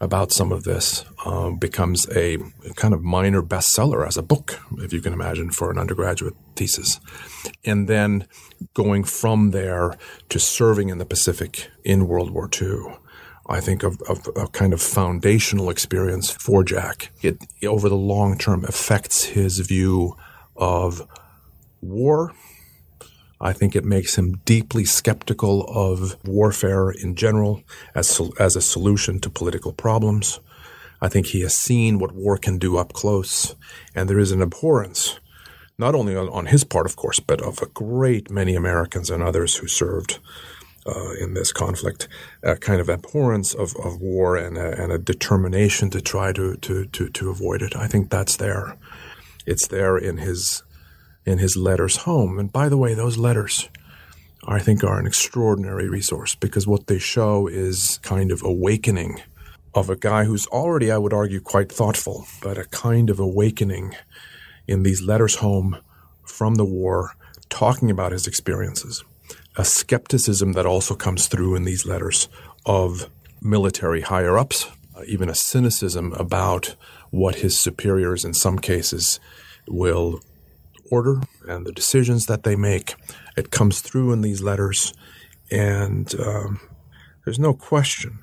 about 0.00 0.30
some 0.30 0.52
of 0.52 0.62
this, 0.62 1.04
um, 1.24 1.56
becomes 1.56 2.08
a 2.14 2.38
kind 2.76 2.94
of 2.94 3.02
minor 3.02 3.42
bestseller 3.42 4.06
as 4.06 4.16
a 4.16 4.22
book, 4.22 4.60
if 4.78 4.92
you 4.92 5.00
can 5.00 5.12
imagine, 5.12 5.50
for 5.50 5.72
an 5.72 5.78
undergraduate 5.78 6.36
thesis. 6.54 7.00
And 7.64 7.88
then 7.88 8.28
going 8.74 9.02
from 9.02 9.50
there 9.50 9.96
to 10.28 10.38
serving 10.38 10.88
in 10.88 10.98
the 10.98 11.04
Pacific 11.04 11.68
in 11.82 12.06
World 12.06 12.30
War 12.30 12.48
II 12.60 12.94
I 13.48 13.60
think, 13.60 13.82
of, 13.82 13.98
a 14.36 14.46
kind 14.48 14.74
of 14.74 14.82
foundational 14.82 15.70
experience 15.70 16.30
for 16.30 16.62
Jack. 16.62 17.10
It, 17.22 17.38
over 17.64 17.88
the 17.88 17.96
long 17.96 18.36
term, 18.36 18.64
affects 18.64 19.24
his 19.24 19.60
view 19.60 20.16
of 20.54 21.06
war. 21.80 22.34
I 23.40 23.52
think 23.52 23.74
it 23.74 23.84
makes 23.84 24.18
him 24.18 24.40
deeply 24.44 24.84
skeptical 24.84 25.64
of 25.68 26.16
warfare 26.26 26.90
in 26.90 27.14
general 27.14 27.62
as, 27.94 28.20
as 28.38 28.56
a 28.56 28.60
solution 28.60 29.20
to 29.20 29.30
political 29.30 29.72
problems. 29.72 30.40
I 31.00 31.08
think 31.08 31.26
he 31.26 31.40
has 31.42 31.56
seen 31.56 31.98
what 31.98 32.12
war 32.12 32.36
can 32.36 32.58
do 32.58 32.76
up 32.76 32.92
close, 32.92 33.54
and 33.94 34.10
there 34.10 34.18
is 34.18 34.32
an 34.32 34.42
abhorrence, 34.42 35.20
not 35.78 35.94
only 35.94 36.16
on, 36.16 36.28
on 36.30 36.46
his 36.46 36.64
part, 36.64 36.86
of 36.86 36.96
course, 36.96 37.20
but 37.20 37.40
of 37.40 37.62
a 37.62 37.66
great 37.66 38.30
many 38.30 38.56
Americans 38.56 39.08
and 39.08 39.22
others 39.22 39.56
who 39.56 39.68
served 39.68 40.18
uh, 40.88 41.12
in 41.20 41.34
this 41.34 41.52
conflict, 41.52 42.08
a 42.42 42.56
kind 42.56 42.80
of 42.80 42.88
abhorrence 42.88 43.54
of, 43.54 43.76
of 43.76 44.00
war 44.00 44.36
and 44.36 44.56
a, 44.56 44.82
and 44.82 44.90
a 44.90 44.98
determination 44.98 45.90
to 45.90 46.00
try 46.00 46.32
to, 46.32 46.56
to, 46.56 46.86
to, 46.86 47.08
to 47.10 47.30
avoid 47.30 47.62
it. 47.62 47.76
I 47.76 47.86
think 47.86 48.10
that's 48.10 48.36
there. 48.36 48.76
It's 49.46 49.68
there 49.68 49.96
in 49.96 50.18
his 50.18 50.62
in 51.28 51.38
his 51.38 51.56
letters 51.56 51.98
home. 51.98 52.38
And 52.38 52.50
by 52.50 52.70
the 52.70 52.78
way, 52.78 52.94
those 52.94 53.18
letters, 53.18 53.68
I 54.46 54.60
think, 54.60 54.82
are 54.82 54.98
an 54.98 55.06
extraordinary 55.06 55.86
resource 55.86 56.34
because 56.34 56.66
what 56.66 56.86
they 56.86 56.98
show 56.98 57.46
is 57.46 57.98
kind 58.02 58.32
of 58.32 58.42
awakening 58.42 59.20
of 59.74 59.90
a 59.90 59.96
guy 59.96 60.24
who's 60.24 60.46
already, 60.46 60.90
I 60.90 60.96
would 60.96 61.12
argue, 61.12 61.40
quite 61.40 61.70
thoughtful, 61.70 62.26
but 62.42 62.56
a 62.56 62.64
kind 62.64 63.10
of 63.10 63.20
awakening 63.20 63.94
in 64.66 64.84
these 64.84 65.02
letters 65.02 65.36
home 65.36 65.76
from 66.24 66.54
the 66.54 66.64
war, 66.64 67.12
talking 67.50 67.90
about 67.90 68.12
his 68.12 68.26
experiences 68.26 69.04
a 69.58 69.64
skepticism 69.64 70.52
that 70.52 70.64
also 70.64 70.94
comes 70.94 71.26
through 71.26 71.56
in 71.56 71.64
these 71.64 71.84
letters 71.84 72.28
of 72.64 73.10
military 73.42 74.02
higher 74.02 74.38
ups, 74.38 74.68
uh, 74.96 75.02
even 75.06 75.28
a 75.28 75.34
cynicism 75.34 76.12
about 76.12 76.76
what 77.10 77.36
his 77.36 77.58
superiors 77.58 78.24
in 78.24 78.32
some 78.32 78.58
cases 78.58 79.18
will 79.66 80.20
order 80.90 81.20
and 81.46 81.66
the 81.66 81.72
decisions 81.72 82.26
that 82.26 82.44
they 82.44 82.54
make. 82.54 82.94
It 83.36 83.50
comes 83.50 83.80
through 83.80 84.12
in 84.12 84.20
these 84.20 84.42
letters, 84.42 84.94
and 85.50 86.14
um, 86.20 86.60
there's 87.24 87.38
no 87.38 87.52
question. 87.52 88.20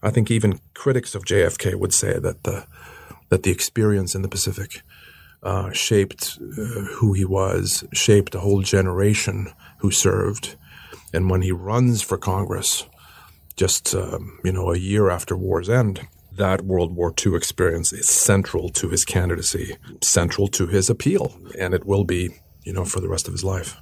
I 0.00 0.10
think 0.10 0.30
even 0.30 0.60
critics 0.74 1.16
of 1.16 1.24
JFK 1.24 1.74
would 1.74 1.92
say 1.92 2.20
that 2.20 2.44
the 2.44 2.66
that 3.30 3.42
the 3.42 3.50
experience 3.50 4.14
in 4.14 4.22
the 4.22 4.28
Pacific 4.28 4.80
uh, 5.42 5.70
shaped 5.72 6.38
uh, 6.40 6.62
who 6.96 7.12
he 7.12 7.24
was, 7.24 7.84
shaped 7.92 8.34
a 8.34 8.40
whole 8.40 8.62
generation 8.62 9.52
who 9.78 9.90
served, 9.90 10.56
and 11.12 11.30
when 11.30 11.42
he 11.42 11.52
runs 11.52 12.02
for 12.02 12.18
Congress, 12.18 12.86
just 13.56 13.94
um, 13.94 14.38
you 14.44 14.52
know 14.52 14.72
a 14.72 14.78
year 14.78 15.10
after 15.10 15.36
war's 15.36 15.68
end, 15.68 16.06
that 16.38 16.62
World 16.62 16.94
War 16.94 17.12
II 17.24 17.34
experience 17.34 17.92
is 17.92 18.08
central 18.08 18.68
to 18.70 18.88
his 18.88 19.04
candidacy, 19.04 19.76
central 20.00 20.48
to 20.48 20.66
his 20.66 20.88
appeal, 20.88 21.36
and 21.58 21.74
it 21.74 21.84
will 21.84 22.04
be, 22.04 22.30
you 22.64 22.72
know, 22.72 22.84
for 22.84 23.00
the 23.00 23.08
rest 23.08 23.26
of 23.26 23.34
his 23.34 23.44
life. 23.44 23.76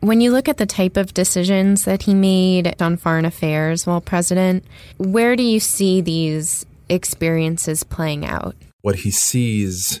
When 0.00 0.20
you 0.20 0.32
look 0.32 0.48
at 0.48 0.56
the 0.56 0.66
type 0.66 0.96
of 0.96 1.14
decisions 1.14 1.84
that 1.84 2.02
he 2.02 2.14
made 2.14 2.80
on 2.80 2.96
foreign 2.96 3.26
affairs 3.26 3.86
while 3.86 4.00
president, 4.00 4.64
where 4.96 5.36
do 5.36 5.42
you 5.42 5.60
see 5.60 6.00
these 6.00 6.64
experiences 6.88 7.84
playing 7.84 8.24
out? 8.24 8.56
What 8.80 8.96
he 8.96 9.10
sees 9.10 10.00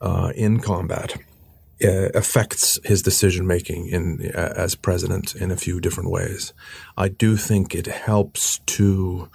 uh, 0.00 0.32
in 0.36 0.60
combat 0.60 1.16
uh, 1.84 2.10
affects 2.14 2.78
his 2.84 3.02
decision 3.02 3.46
making 3.46 3.86
in 3.88 4.30
uh, 4.34 4.52
as 4.56 4.74
president 4.74 5.34
in 5.34 5.50
a 5.50 5.56
few 5.56 5.80
different 5.80 6.10
ways. 6.10 6.52
I 6.96 7.08
do 7.08 7.36
think 7.36 7.74
it 7.74 7.86
helps 7.86 8.60
to 8.66 9.28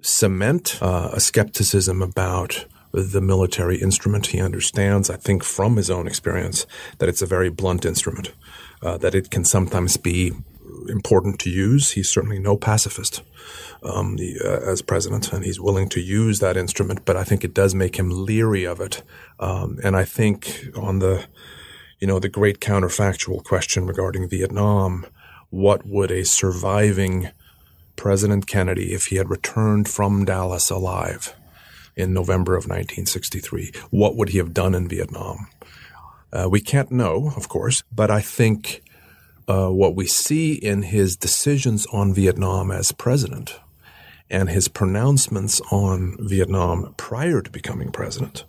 cement 0.00 0.78
uh, 0.82 1.10
a 1.12 1.20
skepticism 1.20 2.02
about 2.02 2.66
the 2.92 3.20
military 3.20 3.80
instrument. 3.80 4.26
He 4.26 4.40
understands, 4.40 5.08
I 5.08 5.16
think, 5.16 5.44
from 5.44 5.76
his 5.76 5.90
own 5.90 6.06
experience, 6.06 6.66
that 6.98 7.08
it's 7.08 7.22
a 7.22 7.26
very 7.26 7.48
blunt 7.48 7.84
instrument, 7.84 8.32
uh, 8.82 8.98
that 8.98 9.14
it 9.14 9.30
can 9.30 9.44
sometimes 9.44 9.96
be 9.96 10.32
important 10.88 11.38
to 11.40 11.50
use. 11.50 11.92
He's 11.92 12.10
certainly 12.10 12.38
no 12.38 12.56
pacifist 12.56 13.22
um, 13.82 14.16
the, 14.16 14.38
uh, 14.44 14.70
as 14.70 14.82
president, 14.82 15.32
and 15.32 15.44
he's 15.44 15.60
willing 15.60 15.88
to 15.90 16.00
use 16.00 16.38
that 16.38 16.56
instrument. 16.56 17.04
But 17.04 17.16
I 17.16 17.24
think 17.24 17.44
it 17.44 17.54
does 17.54 17.74
make 17.74 17.96
him 17.96 18.10
leery 18.10 18.64
of 18.64 18.80
it. 18.80 19.02
Um, 19.40 19.78
and 19.82 19.96
I 19.96 20.04
think 20.04 20.68
on 20.76 20.98
the 20.98 21.26
you 22.02 22.08
know, 22.08 22.18
the 22.18 22.28
great 22.28 22.58
counterfactual 22.58 23.44
question 23.44 23.86
regarding 23.86 24.28
Vietnam 24.28 25.06
what 25.50 25.86
would 25.86 26.10
a 26.10 26.24
surviving 26.24 27.28
President 27.94 28.48
Kennedy, 28.48 28.92
if 28.92 29.06
he 29.06 29.16
had 29.16 29.30
returned 29.30 29.88
from 29.88 30.24
Dallas 30.24 30.68
alive 30.70 31.36
in 31.94 32.12
November 32.12 32.54
of 32.54 32.64
1963, 32.64 33.70
what 33.90 34.16
would 34.16 34.30
he 34.30 34.38
have 34.38 34.52
done 34.52 34.74
in 34.74 34.88
Vietnam? 34.88 35.46
Uh, 36.32 36.48
we 36.50 36.60
can't 36.60 36.90
know, 36.90 37.32
of 37.36 37.48
course, 37.48 37.84
but 37.94 38.10
I 38.10 38.20
think 38.20 38.82
uh, 39.48 39.68
what 39.68 39.94
we 39.94 40.06
see 40.06 40.54
in 40.54 40.82
his 40.82 41.16
decisions 41.16 41.86
on 41.92 42.14
Vietnam 42.14 42.70
as 42.70 42.92
president 42.92 43.58
and 44.30 44.48
his 44.48 44.68
pronouncements 44.68 45.60
on 45.70 46.16
Vietnam 46.20 46.94
prior 46.96 47.42
to 47.42 47.50
becoming 47.50 47.92
president 47.92 48.44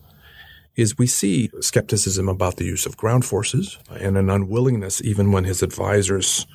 is 0.75 0.97
we 0.97 1.05
see 1.05 1.51
skepticism 1.59 2.27
about 2.27 2.55
the 2.57 2.65
use 2.65 2.85
of 2.85 2.97
ground 2.97 3.25
forces 3.25 3.77
and 3.99 4.17
an 4.17 4.29
unwillingness, 4.29 5.01
even 5.03 5.31
when 5.31 5.43
his 5.43 5.61
advisors 5.61 6.47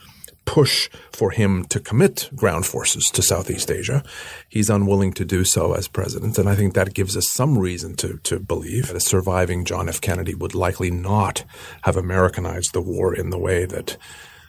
push 0.49 0.88
for 1.12 1.30
him 1.30 1.64
to 1.66 1.78
commit 1.78 2.30
ground 2.34 2.64
forces 2.64 3.11
to 3.11 3.20
Southeast 3.20 3.70
Asia. 3.70 4.03
He's 4.49 4.70
unwilling 4.70 5.12
to 5.12 5.24
do 5.26 5.44
so 5.44 5.74
as 5.74 5.88
president. 5.88 6.38
And 6.38 6.49
I 6.49 6.55
think 6.55 6.72
that 6.72 6.94
gives 6.94 7.18
us 7.18 7.28
some 7.28 7.59
reason 7.59 7.96
to, 7.96 8.16
to 8.22 8.40
believe 8.40 8.86
that 8.86 8.96
a 8.96 9.01
surviving 9.01 9.66
John 9.66 9.90
F. 9.90 10.01
Kennedy 10.01 10.34
would 10.34 10.55
likely 10.55 10.90
not 10.90 11.44
have 11.82 11.99
Americanized 11.99 12.72
the 12.72 12.80
war 12.80 13.14
in 13.14 13.28
the 13.28 13.38
way 13.38 13.66
that 13.66 13.99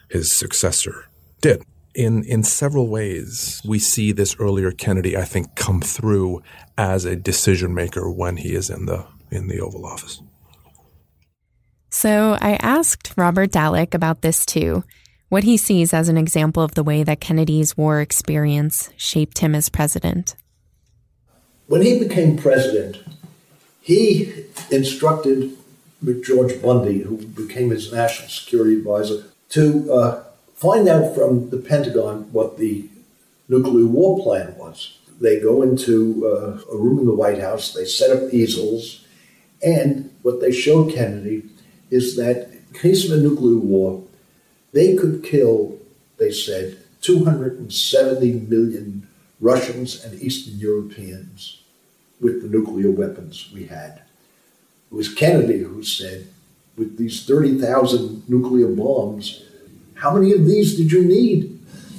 his 0.08 0.32
successor 0.32 1.04
did. 1.42 1.62
in 1.94 2.24
in 2.24 2.42
several 2.44 2.88
ways, 2.88 3.60
we 3.66 3.78
see 3.78 4.12
this 4.12 4.36
earlier 4.38 4.70
Kennedy, 4.72 5.16
I 5.16 5.24
think, 5.24 5.54
come 5.54 5.80
through 5.82 6.42
as 6.78 7.04
a 7.04 7.16
decision 7.16 7.74
maker 7.74 8.10
when 8.10 8.36
he 8.38 8.54
is 8.54 8.70
in 8.70 8.86
the 8.86 9.04
in 9.30 9.48
the 9.48 9.60
Oval 9.60 9.84
Office. 9.84 10.22
So 11.90 12.38
I 12.40 12.52
asked 12.60 13.12
Robert 13.16 13.50
Dallek 13.50 13.94
about 13.94 14.22
this 14.22 14.46
too, 14.46 14.84
what 15.30 15.44
he 15.44 15.56
sees 15.56 15.94
as 15.94 16.08
an 16.08 16.18
example 16.18 16.62
of 16.62 16.74
the 16.74 16.82
way 16.82 17.02
that 17.02 17.20
Kennedy's 17.20 17.76
war 17.76 18.00
experience 18.00 18.90
shaped 18.96 19.38
him 19.38 19.54
as 19.54 19.68
president. 19.68 20.34
When 21.68 21.82
he 21.82 21.98
became 21.98 22.36
president, 22.36 22.98
he 23.80 24.44
instructed 24.70 25.56
McGeorge 26.04 26.60
Bundy, 26.60 27.02
who 27.02 27.18
became 27.18 27.70
his 27.70 27.92
national 27.92 28.28
security 28.28 28.76
advisor, 28.76 29.24
to 29.50 29.92
uh, 29.92 30.24
find 30.54 30.88
out 30.88 31.14
from 31.14 31.50
the 31.50 31.58
Pentagon 31.58 32.32
what 32.32 32.58
the 32.58 32.88
nuclear 33.48 33.86
war 33.86 34.20
plan 34.22 34.56
was. 34.56 34.98
They 35.20 35.38
go 35.38 35.62
into 35.62 36.26
uh, 36.26 36.72
a 36.72 36.76
room 36.76 36.98
in 36.98 37.06
the 37.06 37.14
White 37.14 37.40
House, 37.40 37.72
they 37.72 37.84
set 37.84 38.10
up 38.10 38.34
easels, 38.34 39.06
and 39.62 40.10
what 40.22 40.40
they 40.40 40.50
showed 40.50 40.92
Kennedy 40.92 41.44
is 41.90 42.16
that 42.16 42.50
in 42.52 42.80
case 42.80 43.04
of 43.04 43.16
a 43.16 43.22
nuclear 43.22 43.58
war, 43.58 44.02
they 44.72 44.96
could 44.96 45.24
kill, 45.24 45.78
they 46.18 46.30
said, 46.30 46.78
270 47.00 48.32
million 48.32 49.08
Russians 49.40 50.04
and 50.04 50.20
Eastern 50.20 50.58
Europeans 50.58 51.62
with 52.20 52.42
the 52.42 52.48
nuclear 52.48 52.90
weapons 52.90 53.50
we 53.52 53.66
had. 53.66 54.02
It 54.90 54.94
was 54.94 55.12
Kennedy 55.12 55.62
who 55.62 55.82
said, 55.82 56.26
with 56.76 56.98
these 56.98 57.24
30,000 57.26 58.28
nuclear 58.28 58.68
bombs, 58.68 59.42
how 59.94 60.14
many 60.14 60.32
of 60.32 60.46
these 60.46 60.76
did 60.76 60.92
you 60.92 61.04
need? 61.04 61.58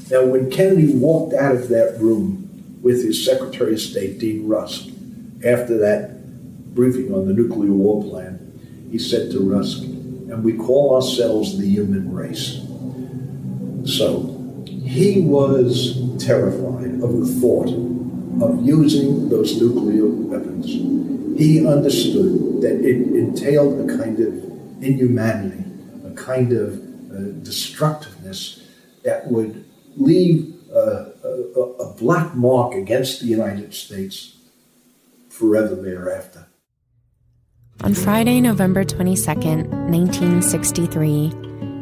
Now, 0.09 0.26
when 0.26 0.51
Kennedy 0.51 0.93
walked 0.93 1.34
out 1.34 1.55
of 1.55 1.69
that 1.69 1.99
room 1.99 2.80
with 2.82 3.03
his 3.03 3.24
Secretary 3.24 3.74
of 3.74 3.80
State, 3.80 4.19
Dean 4.19 4.47
Rusk, 4.47 4.88
after 5.45 5.78
that 5.78 6.76
briefing 6.76 7.13
on 7.13 7.28
the 7.28 7.34
nuclear 7.34 7.72
war 7.72 8.03
plan, 8.03 8.38
he 8.91 8.99
said 8.99 9.32
to 9.32 9.39
Rusk, 9.39 9.84
and 10.32 10.43
we 10.43 10.53
call 10.53 10.95
ourselves 10.95 11.57
the 11.57 11.67
human 11.67 12.11
race. 12.13 12.61
So 13.86 14.63
he 14.67 15.21
was 15.21 15.99
terrified 16.23 17.01
of 17.03 17.19
the 17.19 17.25
thought 17.39 17.67
of 18.41 18.65
using 18.65 19.27
those 19.27 19.59
nuclear 19.61 20.07
weapons. 20.07 20.67
He 21.38 21.67
understood 21.67 22.61
that 22.61 22.79
it 22.84 23.13
entailed 23.13 23.89
a 23.89 23.97
kind 23.97 24.19
of 24.19 24.34
inhumanity, 24.82 25.63
a 26.05 26.11
kind 26.11 26.53
of 26.53 26.79
uh, 27.11 27.32
destructiveness 27.43 28.65
that 29.03 29.29
would 29.29 29.65
leave 29.97 30.55
uh, 30.73 31.05
a, 31.23 31.59
a 31.59 31.93
black 31.93 32.34
mark 32.36 32.73
against 32.73 33.21
the 33.21 33.27
United 33.27 33.73
States 33.73 34.38
forever 35.29 35.75
thereafter. 35.75 36.45
On 37.84 37.95
Friday, 37.95 38.39
November 38.41 38.84
22nd, 38.84 39.67
1963, 39.89 41.32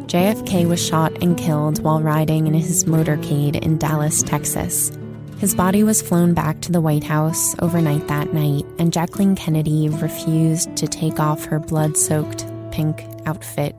JFK 0.08 0.66
was 0.66 0.84
shot 0.84 1.12
and 1.22 1.38
killed 1.38 1.84
while 1.84 2.02
riding 2.02 2.48
in 2.48 2.54
his 2.54 2.86
motorcade 2.86 3.62
in 3.62 3.78
Dallas, 3.78 4.24
Texas. 4.24 4.94
His 5.40 5.54
body 5.54 5.84
was 5.84 6.02
flown 6.02 6.34
back 6.34 6.62
to 6.62 6.72
the 6.72 6.80
White 6.80 7.04
House 7.04 7.54
overnight 7.60 8.08
that 8.08 8.34
night, 8.34 8.66
and 8.78 8.94
Jacqueline 8.94 9.36
Kennedy 9.36 9.90
refused 9.90 10.74
to 10.78 10.88
take 10.88 11.20
off 11.20 11.44
her 11.44 11.60
blood 11.60 11.98
soaked 11.98 12.46
pink 12.72 13.06
outfit 13.26 13.76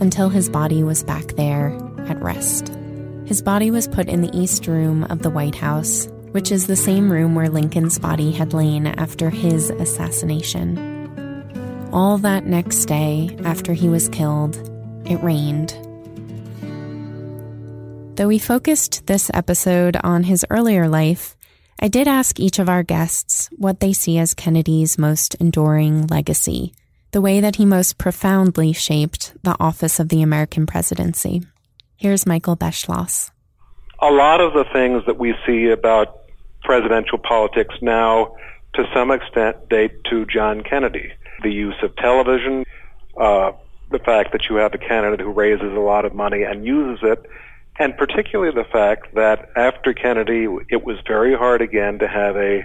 until 0.00 0.28
his 0.28 0.48
body 0.48 0.84
was 0.84 1.02
back 1.02 1.32
there 1.32 1.76
at 2.06 2.22
rest. 2.22 2.68
His 3.24 3.42
body 3.42 3.72
was 3.72 3.88
put 3.88 4.08
in 4.08 4.20
the 4.20 4.38
East 4.38 4.68
Room 4.68 5.02
of 5.10 5.22
the 5.22 5.30
White 5.30 5.56
House, 5.56 6.06
which 6.30 6.52
is 6.52 6.68
the 6.68 6.76
same 6.76 7.10
room 7.10 7.34
where 7.34 7.48
Lincoln's 7.48 7.98
body 7.98 8.30
had 8.30 8.52
lain 8.52 8.86
after 8.86 9.30
his 9.30 9.70
assassination. 9.70 10.99
All 11.92 12.18
that 12.18 12.46
next 12.46 12.84
day, 12.84 13.36
after 13.44 13.72
he 13.72 13.88
was 13.88 14.08
killed, 14.08 14.54
it 15.06 15.20
rained. 15.24 15.70
Though 18.16 18.28
we 18.28 18.38
focused 18.38 19.08
this 19.08 19.28
episode 19.34 19.96
on 20.04 20.22
his 20.22 20.46
earlier 20.50 20.88
life, 20.88 21.36
I 21.80 21.88
did 21.88 22.06
ask 22.06 22.38
each 22.38 22.60
of 22.60 22.68
our 22.68 22.84
guests 22.84 23.50
what 23.56 23.80
they 23.80 23.92
see 23.92 24.18
as 24.18 24.34
Kennedy's 24.34 24.98
most 24.98 25.34
enduring 25.40 26.06
legacy, 26.06 26.74
the 27.10 27.20
way 27.20 27.40
that 27.40 27.56
he 27.56 27.64
most 27.64 27.98
profoundly 27.98 28.72
shaped 28.72 29.34
the 29.42 29.56
office 29.58 29.98
of 29.98 30.10
the 30.10 30.22
American 30.22 30.66
presidency. 30.66 31.42
Here's 31.96 32.24
Michael 32.24 32.56
Beschloss. 32.56 33.32
A 34.00 34.12
lot 34.12 34.40
of 34.40 34.52
the 34.52 34.64
things 34.72 35.02
that 35.06 35.18
we 35.18 35.34
see 35.44 35.70
about 35.70 36.20
presidential 36.62 37.18
politics 37.18 37.74
now, 37.82 38.36
to 38.74 38.84
some 38.94 39.10
extent, 39.10 39.68
date 39.68 40.04
to 40.04 40.24
John 40.26 40.62
Kennedy 40.62 41.14
the 41.42 41.52
use 41.52 41.76
of 41.82 41.94
television, 41.96 42.64
uh, 43.16 43.52
the 43.90 43.98
fact 43.98 44.32
that 44.32 44.48
you 44.48 44.56
have 44.56 44.72
a 44.74 44.78
candidate 44.78 45.20
who 45.20 45.30
raises 45.30 45.72
a 45.72 45.80
lot 45.80 46.04
of 46.04 46.14
money 46.14 46.42
and 46.42 46.64
uses 46.64 47.00
it, 47.02 47.26
and 47.78 47.96
particularly 47.96 48.52
the 48.52 48.68
fact 48.70 49.14
that 49.14 49.50
after 49.56 49.92
Kennedy, 49.92 50.46
it 50.68 50.84
was 50.84 50.98
very 51.06 51.34
hard 51.34 51.62
again 51.62 51.98
to 51.98 52.08
have 52.08 52.36
a 52.36 52.64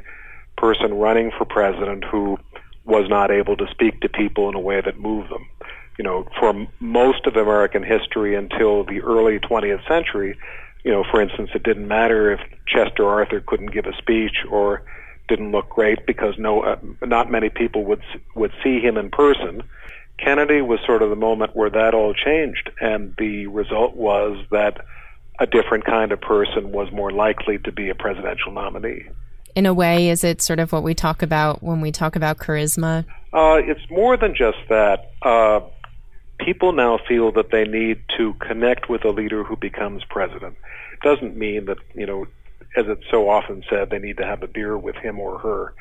person 0.58 0.94
running 0.94 1.32
for 1.38 1.46
president 1.46 2.04
who 2.04 2.38
was 2.86 3.10
not 3.10 3.32
able 3.32 3.58
to 3.58 3.68
speak 3.72 4.00
to 4.02 4.10
people 4.10 4.48
in 4.50 4.56
a 4.56 4.60
way 4.60 4.82
that 4.82 5.00
moved 5.00 5.30
them. 5.32 5.48
You 5.98 6.04
know, 6.04 6.28
for 6.40 6.68
most 6.80 7.26
of 7.26 7.36
American 7.36 7.84
history 7.84 8.36
until 8.36 8.84
the 8.84 9.02
early 9.02 9.40
20th 9.40 9.88
century, 9.88 10.38
you 10.84 10.92
know, 10.92 11.04
for 11.10 11.22
instance, 11.22 11.50
it 11.56 11.64
didn't 11.64 11.88
matter 11.88 12.32
if 12.32 12.40
Chester 12.68 13.08
Arthur 13.08 13.42
couldn't 13.42 13.72
give 13.72 13.86
a 13.86 13.96
speech 13.98 14.38
or 14.50 14.84
didn't 15.28 15.52
look 15.52 15.70
great 15.70 16.06
because 16.06 16.36
no, 16.38 16.62
uh, 16.62 16.78
not 17.02 17.32
many 17.32 17.50
people 17.50 17.84
would 17.86 18.04
would 18.36 18.52
see 18.64 18.80
him 18.80 18.98
in 18.98 19.10
person. 19.10 19.64
Kennedy 20.18 20.62
was 20.62 20.80
sort 20.86 21.02
of 21.02 21.10
the 21.10 21.16
moment 21.16 21.56
where 21.56 21.70
that 21.70 21.94
all 21.94 22.14
changed, 22.14 22.72
and 22.80 23.14
the 23.18 23.48
result 23.48 23.96
was 23.96 24.38
that 24.52 24.86
a 25.40 25.46
different 25.46 25.86
kind 25.86 26.12
of 26.12 26.22
person 26.22 26.72
was 26.72 26.92
more 26.92 27.12
likely 27.12 27.58
to 27.60 27.72
be 27.72 27.90
a 27.90 27.96
presidential 27.96 28.52
nominee. 28.52 29.08
In 29.56 29.66
a 29.66 29.74
way, 29.74 30.10
is 30.10 30.24
it 30.24 30.42
sort 30.42 30.60
of 30.60 30.72
what 30.72 30.84
we 30.84 30.94
talk 30.94 31.22
about 31.22 31.62
when 31.62 31.82
we 31.82 31.92
talk 31.92 32.16
about 32.16 32.38
charisma? 32.38 33.06
Uh, 33.34 33.60
it's 33.64 33.90
more 33.90 34.18
than 34.18 34.36
just 34.36 34.58
that. 34.70 35.12
Uh, 35.22 35.62
people 36.40 36.74
now 36.74 37.00
feel 37.08 37.32
that 37.32 37.52
they 37.52 37.66
need 37.66 38.02
to 38.18 38.34
connect 38.36 38.90
with 38.90 39.06
a 39.06 39.10
leader 39.10 39.44
who 39.44 39.56
becomes 39.56 40.04
president. 40.04 40.56
It 40.94 41.00
doesn't 41.02 41.36
mean 41.36 41.66
that 41.66 41.78
you 41.94 42.06
know 42.06 42.28
as 42.76 42.86
it's 42.88 43.04
so 43.10 43.30
often 43.30 43.64
said, 43.70 43.90
they 43.90 44.00
need 44.00 44.18
to 44.18 44.26
have 44.26 44.44
a 44.44 44.48
beer 44.48 44.78
with 44.78 44.96
him 44.96 45.20
or 45.20 45.40
her. 45.40 45.74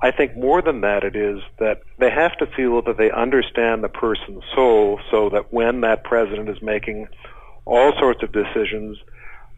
I 0.00 0.10
think 0.10 0.36
more 0.36 0.60
than 0.60 0.82
that, 0.82 1.04
it 1.04 1.16
is 1.16 1.40
that 1.58 1.80
they 1.98 2.10
have 2.10 2.36
to 2.38 2.46
feel 2.46 2.82
that 2.82 2.98
they 2.98 3.10
understand 3.10 3.82
the 3.82 3.88
person's 3.88 4.44
soul 4.54 5.00
so 5.10 5.30
that 5.30 5.52
when 5.52 5.80
that 5.80 6.04
president 6.04 6.48
is 6.48 6.60
making 6.60 7.08
all 7.64 7.92
sorts 7.98 8.22
of 8.22 8.30
decisions, 8.30 8.98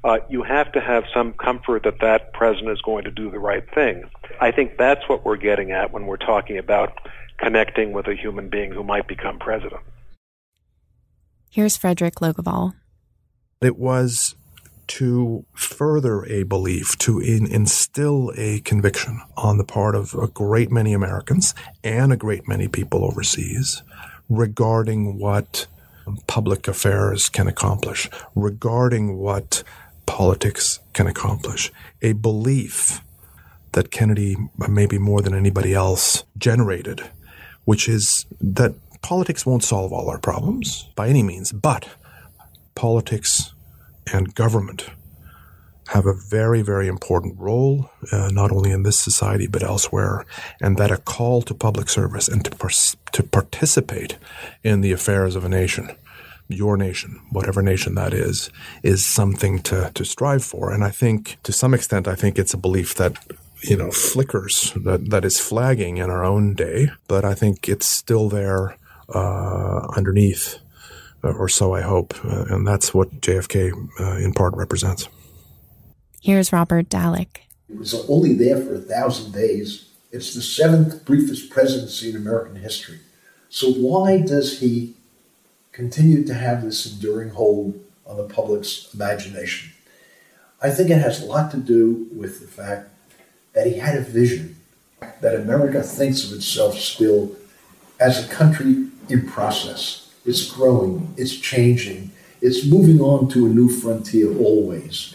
uh, 0.04 0.18
you 0.28 0.44
have 0.44 0.70
to 0.72 0.80
have 0.80 1.04
some 1.12 1.32
comfort 1.32 1.82
that 1.82 2.00
that 2.00 2.32
president 2.32 2.70
is 2.70 2.80
going 2.82 3.04
to 3.04 3.10
do 3.10 3.30
the 3.30 3.38
right 3.38 3.64
thing. 3.74 4.04
I 4.40 4.52
think 4.52 4.78
that's 4.78 5.08
what 5.08 5.24
we're 5.24 5.36
getting 5.36 5.72
at 5.72 5.92
when 5.92 6.06
we're 6.06 6.16
talking 6.16 6.56
about 6.56 6.92
connecting 7.38 7.92
with 7.92 8.06
a 8.06 8.14
human 8.14 8.48
being 8.48 8.70
who 8.70 8.84
might 8.84 9.08
become 9.08 9.38
president. 9.38 9.80
Here's 11.50 11.76
Fredrik 11.76 12.16
Logevall. 12.16 12.74
It 13.60 13.76
was 13.76 14.36
to 14.88 15.44
further 15.54 16.24
a 16.24 16.42
belief, 16.42 16.96
to 16.98 17.20
in, 17.20 17.46
instill 17.46 18.32
a 18.36 18.60
conviction 18.60 19.20
on 19.36 19.58
the 19.58 19.64
part 19.64 19.94
of 19.94 20.14
a 20.14 20.26
great 20.26 20.70
many 20.70 20.92
Americans 20.92 21.54
and 21.84 22.12
a 22.12 22.16
great 22.16 22.48
many 22.48 22.68
people 22.68 23.04
overseas 23.04 23.82
regarding 24.28 25.18
what 25.18 25.66
public 26.26 26.66
affairs 26.66 27.28
can 27.28 27.46
accomplish, 27.46 28.08
regarding 28.34 29.16
what 29.18 29.62
politics 30.06 30.80
can 30.94 31.06
accomplish. 31.06 31.70
A 32.02 32.12
belief 32.14 33.02
that 33.72 33.90
Kennedy, 33.90 34.36
maybe 34.68 34.98
more 34.98 35.20
than 35.20 35.34
anybody 35.34 35.74
else, 35.74 36.24
generated, 36.36 37.02
which 37.64 37.88
is 37.88 38.26
that 38.40 38.74
politics 39.02 39.44
won't 39.44 39.62
solve 39.62 39.92
all 39.92 40.08
our 40.08 40.18
problems 40.18 40.88
by 40.96 41.08
any 41.08 41.22
means, 41.22 41.52
but 41.52 41.86
politics 42.74 43.52
and 44.12 44.34
government 44.34 44.90
have 45.88 46.06
a 46.06 46.12
very, 46.12 46.60
very 46.60 46.86
important 46.86 47.38
role, 47.38 47.90
uh, 48.12 48.28
not 48.30 48.52
only 48.52 48.70
in 48.70 48.82
this 48.82 49.00
society 49.00 49.46
but 49.46 49.62
elsewhere, 49.62 50.24
and 50.60 50.76
that 50.76 50.90
a 50.90 50.98
call 50.98 51.40
to 51.42 51.54
public 51.54 51.88
service 51.88 52.28
and 52.28 52.44
to, 52.44 52.90
to 53.12 53.22
participate 53.22 54.18
in 54.62 54.82
the 54.82 54.92
affairs 54.92 55.34
of 55.34 55.44
a 55.44 55.48
nation, 55.48 55.90
your 56.48 56.76
nation, 56.76 57.20
whatever 57.30 57.62
nation 57.62 57.94
that 57.94 58.12
is, 58.12 58.50
is 58.82 59.04
something 59.04 59.60
to, 59.60 59.90
to 59.94 60.04
strive 60.04 60.44
for. 60.44 60.72
And 60.72 60.84
I 60.84 60.90
think, 60.90 61.38
to 61.44 61.52
some 61.52 61.72
extent, 61.72 62.06
I 62.06 62.14
think 62.14 62.38
it's 62.38 62.54
a 62.54 62.58
belief 62.58 62.94
that 62.96 63.16
you 63.62 63.76
know 63.76 63.90
flickers 63.90 64.72
that 64.76 65.10
that 65.10 65.24
is 65.24 65.40
flagging 65.40 65.96
in 65.96 66.10
our 66.10 66.24
own 66.24 66.54
day, 66.54 66.90
but 67.08 67.24
I 67.24 67.34
think 67.34 67.68
it's 67.68 67.86
still 67.86 68.28
there 68.28 68.76
uh, 69.08 69.88
underneath 69.96 70.58
or 71.22 71.48
so 71.48 71.74
I 71.74 71.80
hope. 71.80 72.14
Uh, 72.24 72.44
and 72.48 72.66
that's 72.66 72.94
what 72.94 73.20
JFK 73.20 73.72
uh, 74.00 74.16
in 74.16 74.32
part 74.32 74.54
represents. 74.54 75.08
Here's 76.20 76.52
Robert 76.52 76.88
Dallek. 76.88 77.38
He 77.68 77.74
was 77.74 77.94
only 78.08 78.34
there 78.34 78.60
for 78.60 78.74
a 78.74 78.80
thousand 78.80 79.32
days. 79.32 79.88
It's 80.10 80.34
the 80.34 80.42
seventh 80.42 81.04
briefest 81.04 81.50
presidency 81.50 82.10
in 82.10 82.16
American 82.16 82.56
history. 82.56 83.00
So 83.50 83.72
why 83.72 84.20
does 84.20 84.60
he 84.60 84.94
continue 85.72 86.24
to 86.24 86.34
have 86.34 86.62
this 86.62 86.90
enduring 86.92 87.30
hold 87.30 87.78
on 88.06 88.16
the 88.16 88.24
public's 88.24 88.92
imagination? 88.94 89.72
I 90.60 90.70
think 90.70 90.90
it 90.90 90.98
has 90.98 91.22
a 91.22 91.26
lot 91.26 91.50
to 91.52 91.56
do 91.56 92.08
with 92.12 92.40
the 92.40 92.46
fact 92.46 92.88
that 93.52 93.66
he 93.66 93.74
had 93.74 93.96
a 93.96 94.00
vision 94.00 94.56
that 95.20 95.34
America 95.34 95.82
thinks 95.82 96.24
of 96.24 96.36
itself 96.36 96.76
still 96.78 97.36
as 98.00 98.24
a 98.24 98.28
country 98.28 98.88
in 99.08 99.26
process. 99.28 100.07
It's 100.28 100.44
growing, 100.44 101.14
it's 101.16 101.34
changing, 101.34 102.10
it's 102.42 102.66
moving 102.66 103.00
on 103.00 103.30
to 103.30 103.46
a 103.46 103.48
new 103.48 103.70
frontier 103.70 104.36
always. 104.36 105.14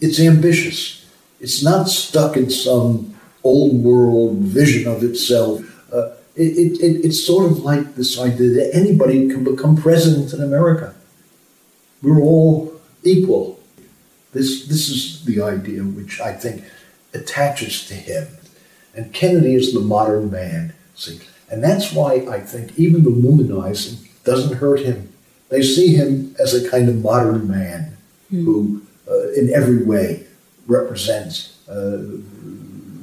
It's 0.00 0.20
ambitious. 0.20 1.04
It's 1.40 1.64
not 1.64 1.88
stuck 1.88 2.36
in 2.36 2.48
some 2.48 3.16
old 3.42 3.82
world 3.82 4.36
vision 4.36 4.86
of 4.86 5.02
itself. 5.02 5.62
Uh, 5.92 6.10
it, 6.36 6.80
it, 6.80 7.04
it's 7.04 7.26
sort 7.26 7.50
of 7.50 7.58
like 7.64 7.96
this 7.96 8.20
idea 8.20 8.50
that 8.50 8.70
anybody 8.72 9.28
can 9.28 9.42
become 9.42 9.76
president 9.76 10.32
in 10.32 10.40
America. 10.40 10.94
We're 12.00 12.20
all 12.20 12.80
equal. 13.02 13.58
This, 14.32 14.68
this 14.68 14.88
is 14.88 15.24
the 15.24 15.42
idea 15.42 15.82
which 15.82 16.20
I 16.20 16.32
think 16.32 16.62
attaches 17.12 17.84
to 17.88 17.94
him. 17.94 18.28
And 18.94 19.12
Kennedy 19.12 19.56
is 19.56 19.74
the 19.74 19.80
modern 19.80 20.30
man, 20.30 20.72
see. 20.94 21.18
And 21.50 21.64
that's 21.64 21.92
why 21.92 22.26
I 22.30 22.38
think 22.38 22.78
even 22.78 23.02
the 23.02 23.10
womanizing 23.10 24.05
doesn't 24.26 24.58
hurt 24.58 24.80
him. 24.80 25.12
They 25.48 25.62
see 25.62 25.94
him 25.94 26.34
as 26.38 26.52
a 26.52 26.68
kind 26.68 26.88
of 26.88 27.02
modern 27.02 27.48
man 27.48 27.96
mm. 28.32 28.44
who, 28.44 28.82
uh, 29.08 29.32
in 29.32 29.54
every 29.54 29.82
way, 29.82 30.26
represents 30.66 31.56
uh, 31.68 32.02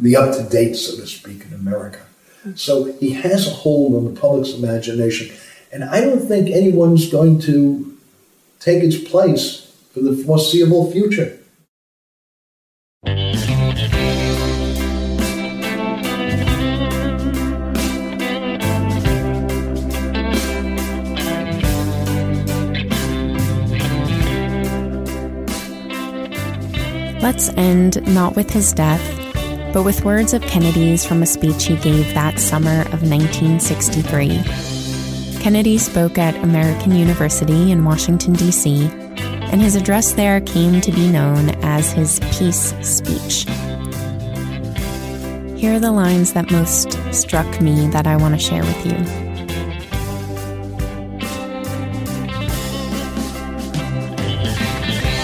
the 0.01 0.15
up 0.15 0.35
to 0.35 0.43
date, 0.43 0.75
so 0.75 0.97
to 0.97 1.07
speak, 1.07 1.45
in 1.45 1.53
America. 1.53 2.01
So 2.55 2.91
he 2.99 3.11
has 3.11 3.47
a 3.47 3.51
hold 3.51 3.95
on 3.95 4.13
the 4.13 4.19
public's 4.19 4.53
imagination. 4.53 5.33
And 5.71 5.83
I 5.83 6.01
don't 6.01 6.27
think 6.27 6.49
anyone's 6.49 7.09
going 7.09 7.39
to 7.41 7.97
take 8.59 8.83
its 8.83 8.97
place 8.97 9.73
for 9.93 10.01
the 10.01 10.15
foreseeable 10.15 10.91
future. 10.91 11.39
Let's 27.23 27.47
end 27.55 28.05
not 28.13 28.35
with 28.35 28.49
his 28.49 28.73
death, 28.73 29.01
but 29.71 29.83
with 29.83 30.03
words 30.03 30.33
of 30.33 30.41
Kennedy's 30.41 31.05
from 31.05 31.23
a 31.23 31.25
speech 31.25 31.63
he 31.63 31.77
gave 31.77 32.13
that 32.13 32.37
summer 32.37 32.81
of 32.81 33.01
1963. 33.01 34.43
Kennedy 35.41 35.77
spoke 35.77 36.17
at 36.17 36.35
American 36.43 36.93
University 36.93 37.71
in 37.71 37.85
Washington, 37.85 38.33
D.C., 38.33 38.89
and 39.53 39.61
his 39.61 39.77
address 39.77 40.11
there 40.11 40.41
came 40.41 40.81
to 40.81 40.91
be 40.91 41.07
known 41.07 41.51
as 41.63 41.93
his 41.93 42.19
peace 42.37 42.75
speech. 42.85 43.45
Here 45.57 45.75
are 45.75 45.79
the 45.79 45.93
lines 45.93 46.33
that 46.33 46.51
most 46.51 46.99
struck 47.13 47.61
me 47.61 47.87
that 47.87 48.05
I 48.05 48.17
want 48.17 48.33
to 48.33 48.39
share 48.39 48.63
with 48.63 48.85
you. 48.85 48.97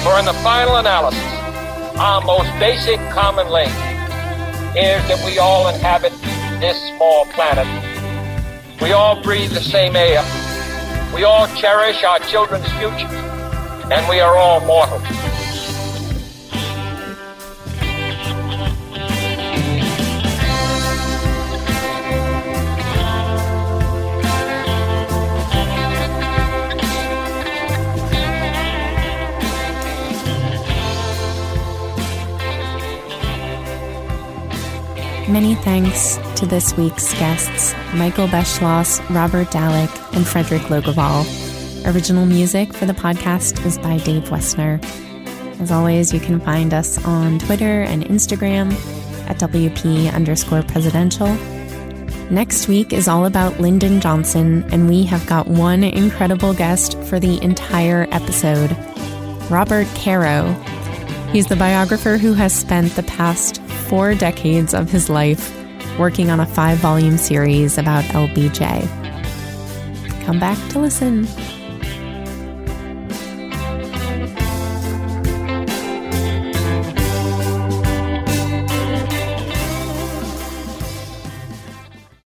For 0.02 0.18
in 0.18 0.24
the 0.24 0.40
final 0.42 0.78
analysis, 0.78 1.39
our 2.00 2.22
most 2.22 2.50
basic 2.60 2.98
common 3.12 3.50
link 3.50 3.72
is 4.74 5.06
that 5.10 5.22
we 5.26 5.38
all 5.38 5.68
inhabit 5.68 6.14
this 6.62 6.78
small 6.96 7.26
planet. 7.26 7.68
We 8.82 8.94
all 8.94 9.22
breathe 9.22 9.52
the 9.52 9.60
same 9.60 9.98
air. 9.98 10.24
We 11.14 11.26
all 11.26 11.48
cherish 11.58 12.02
our 12.06 12.20
children's 12.20 12.72
future. 12.80 13.14
And 13.92 14.08
we 14.08 14.22
are 14.22 14.38
all 14.38 14.62
mortal. 14.62 15.29
Many 35.40 35.56
thanks 35.56 36.18
to 36.38 36.46
this 36.46 36.76
week's 36.76 37.14
guests, 37.14 37.74
Michael 37.96 38.28
Beschloss, 38.28 39.00
Robert 39.10 39.48
Dallek, 39.48 40.14
and 40.14 40.28
Fredrik 40.28 40.64
Logevall. 40.64 41.24
Original 41.96 42.26
music 42.26 42.74
for 42.74 42.86
the 42.86 42.92
podcast 42.92 43.66
is 43.66 43.78
by 43.78 44.00
Dave 44.00 44.24
Wessner. 44.24 44.84
As 45.62 45.72
always, 45.72 46.14
you 46.14 46.20
can 46.20 46.42
find 46.42 46.74
us 46.74 47.02
on 47.06 47.40
Twitter 47.40 47.84
and 47.84 48.04
Instagram 48.04 48.74
at 49.30 49.38
WP 49.38 50.14
underscore 50.14 50.64
presidential. 50.64 51.34
Next 52.30 52.68
week 52.68 52.92
is 52.92 53.08
all 53.08 53.26
about 53.26 53.62
Lyndon 53.62 54.02
Johnson, 54.02 54.66
and 54.74 54.90
we 54.90 55.04
have 55.04 55.26
got 55.26 55.48
one 55.48 55.86
incredible 55.86 56.54
guest 56.54 57.02
for 57.04 57.18
the 57.18 57.42
entire 57.42 58.10
episode 58.12 58.76
Robert 59.50 59.88
Caro. 59.96 60.52
He's 61.32 61.48
the 61.48 61.56
biographer 61.56 62.18
who 62.18 62.34
has 62.34 62.54
spent 62.54 62.98
the 62.98 63.04
past 63.04 63.62
four 63.90 64.14
decades 64.14 64.74
of 64.74 64.90
his 64.90 65.10
life 65.10 65.54
working 65.98 66.30
on 66.30 66.40
a 66.40 66.46
five 66.46 66.78
volume 66.78 67.18
series 67.18 67.78
about 67.78 68.04
LBJ. 68.06 68.88
Come 70.26 70.40
back 70.40 70.58
to 70.70 70.80
listen. 70.80 71.28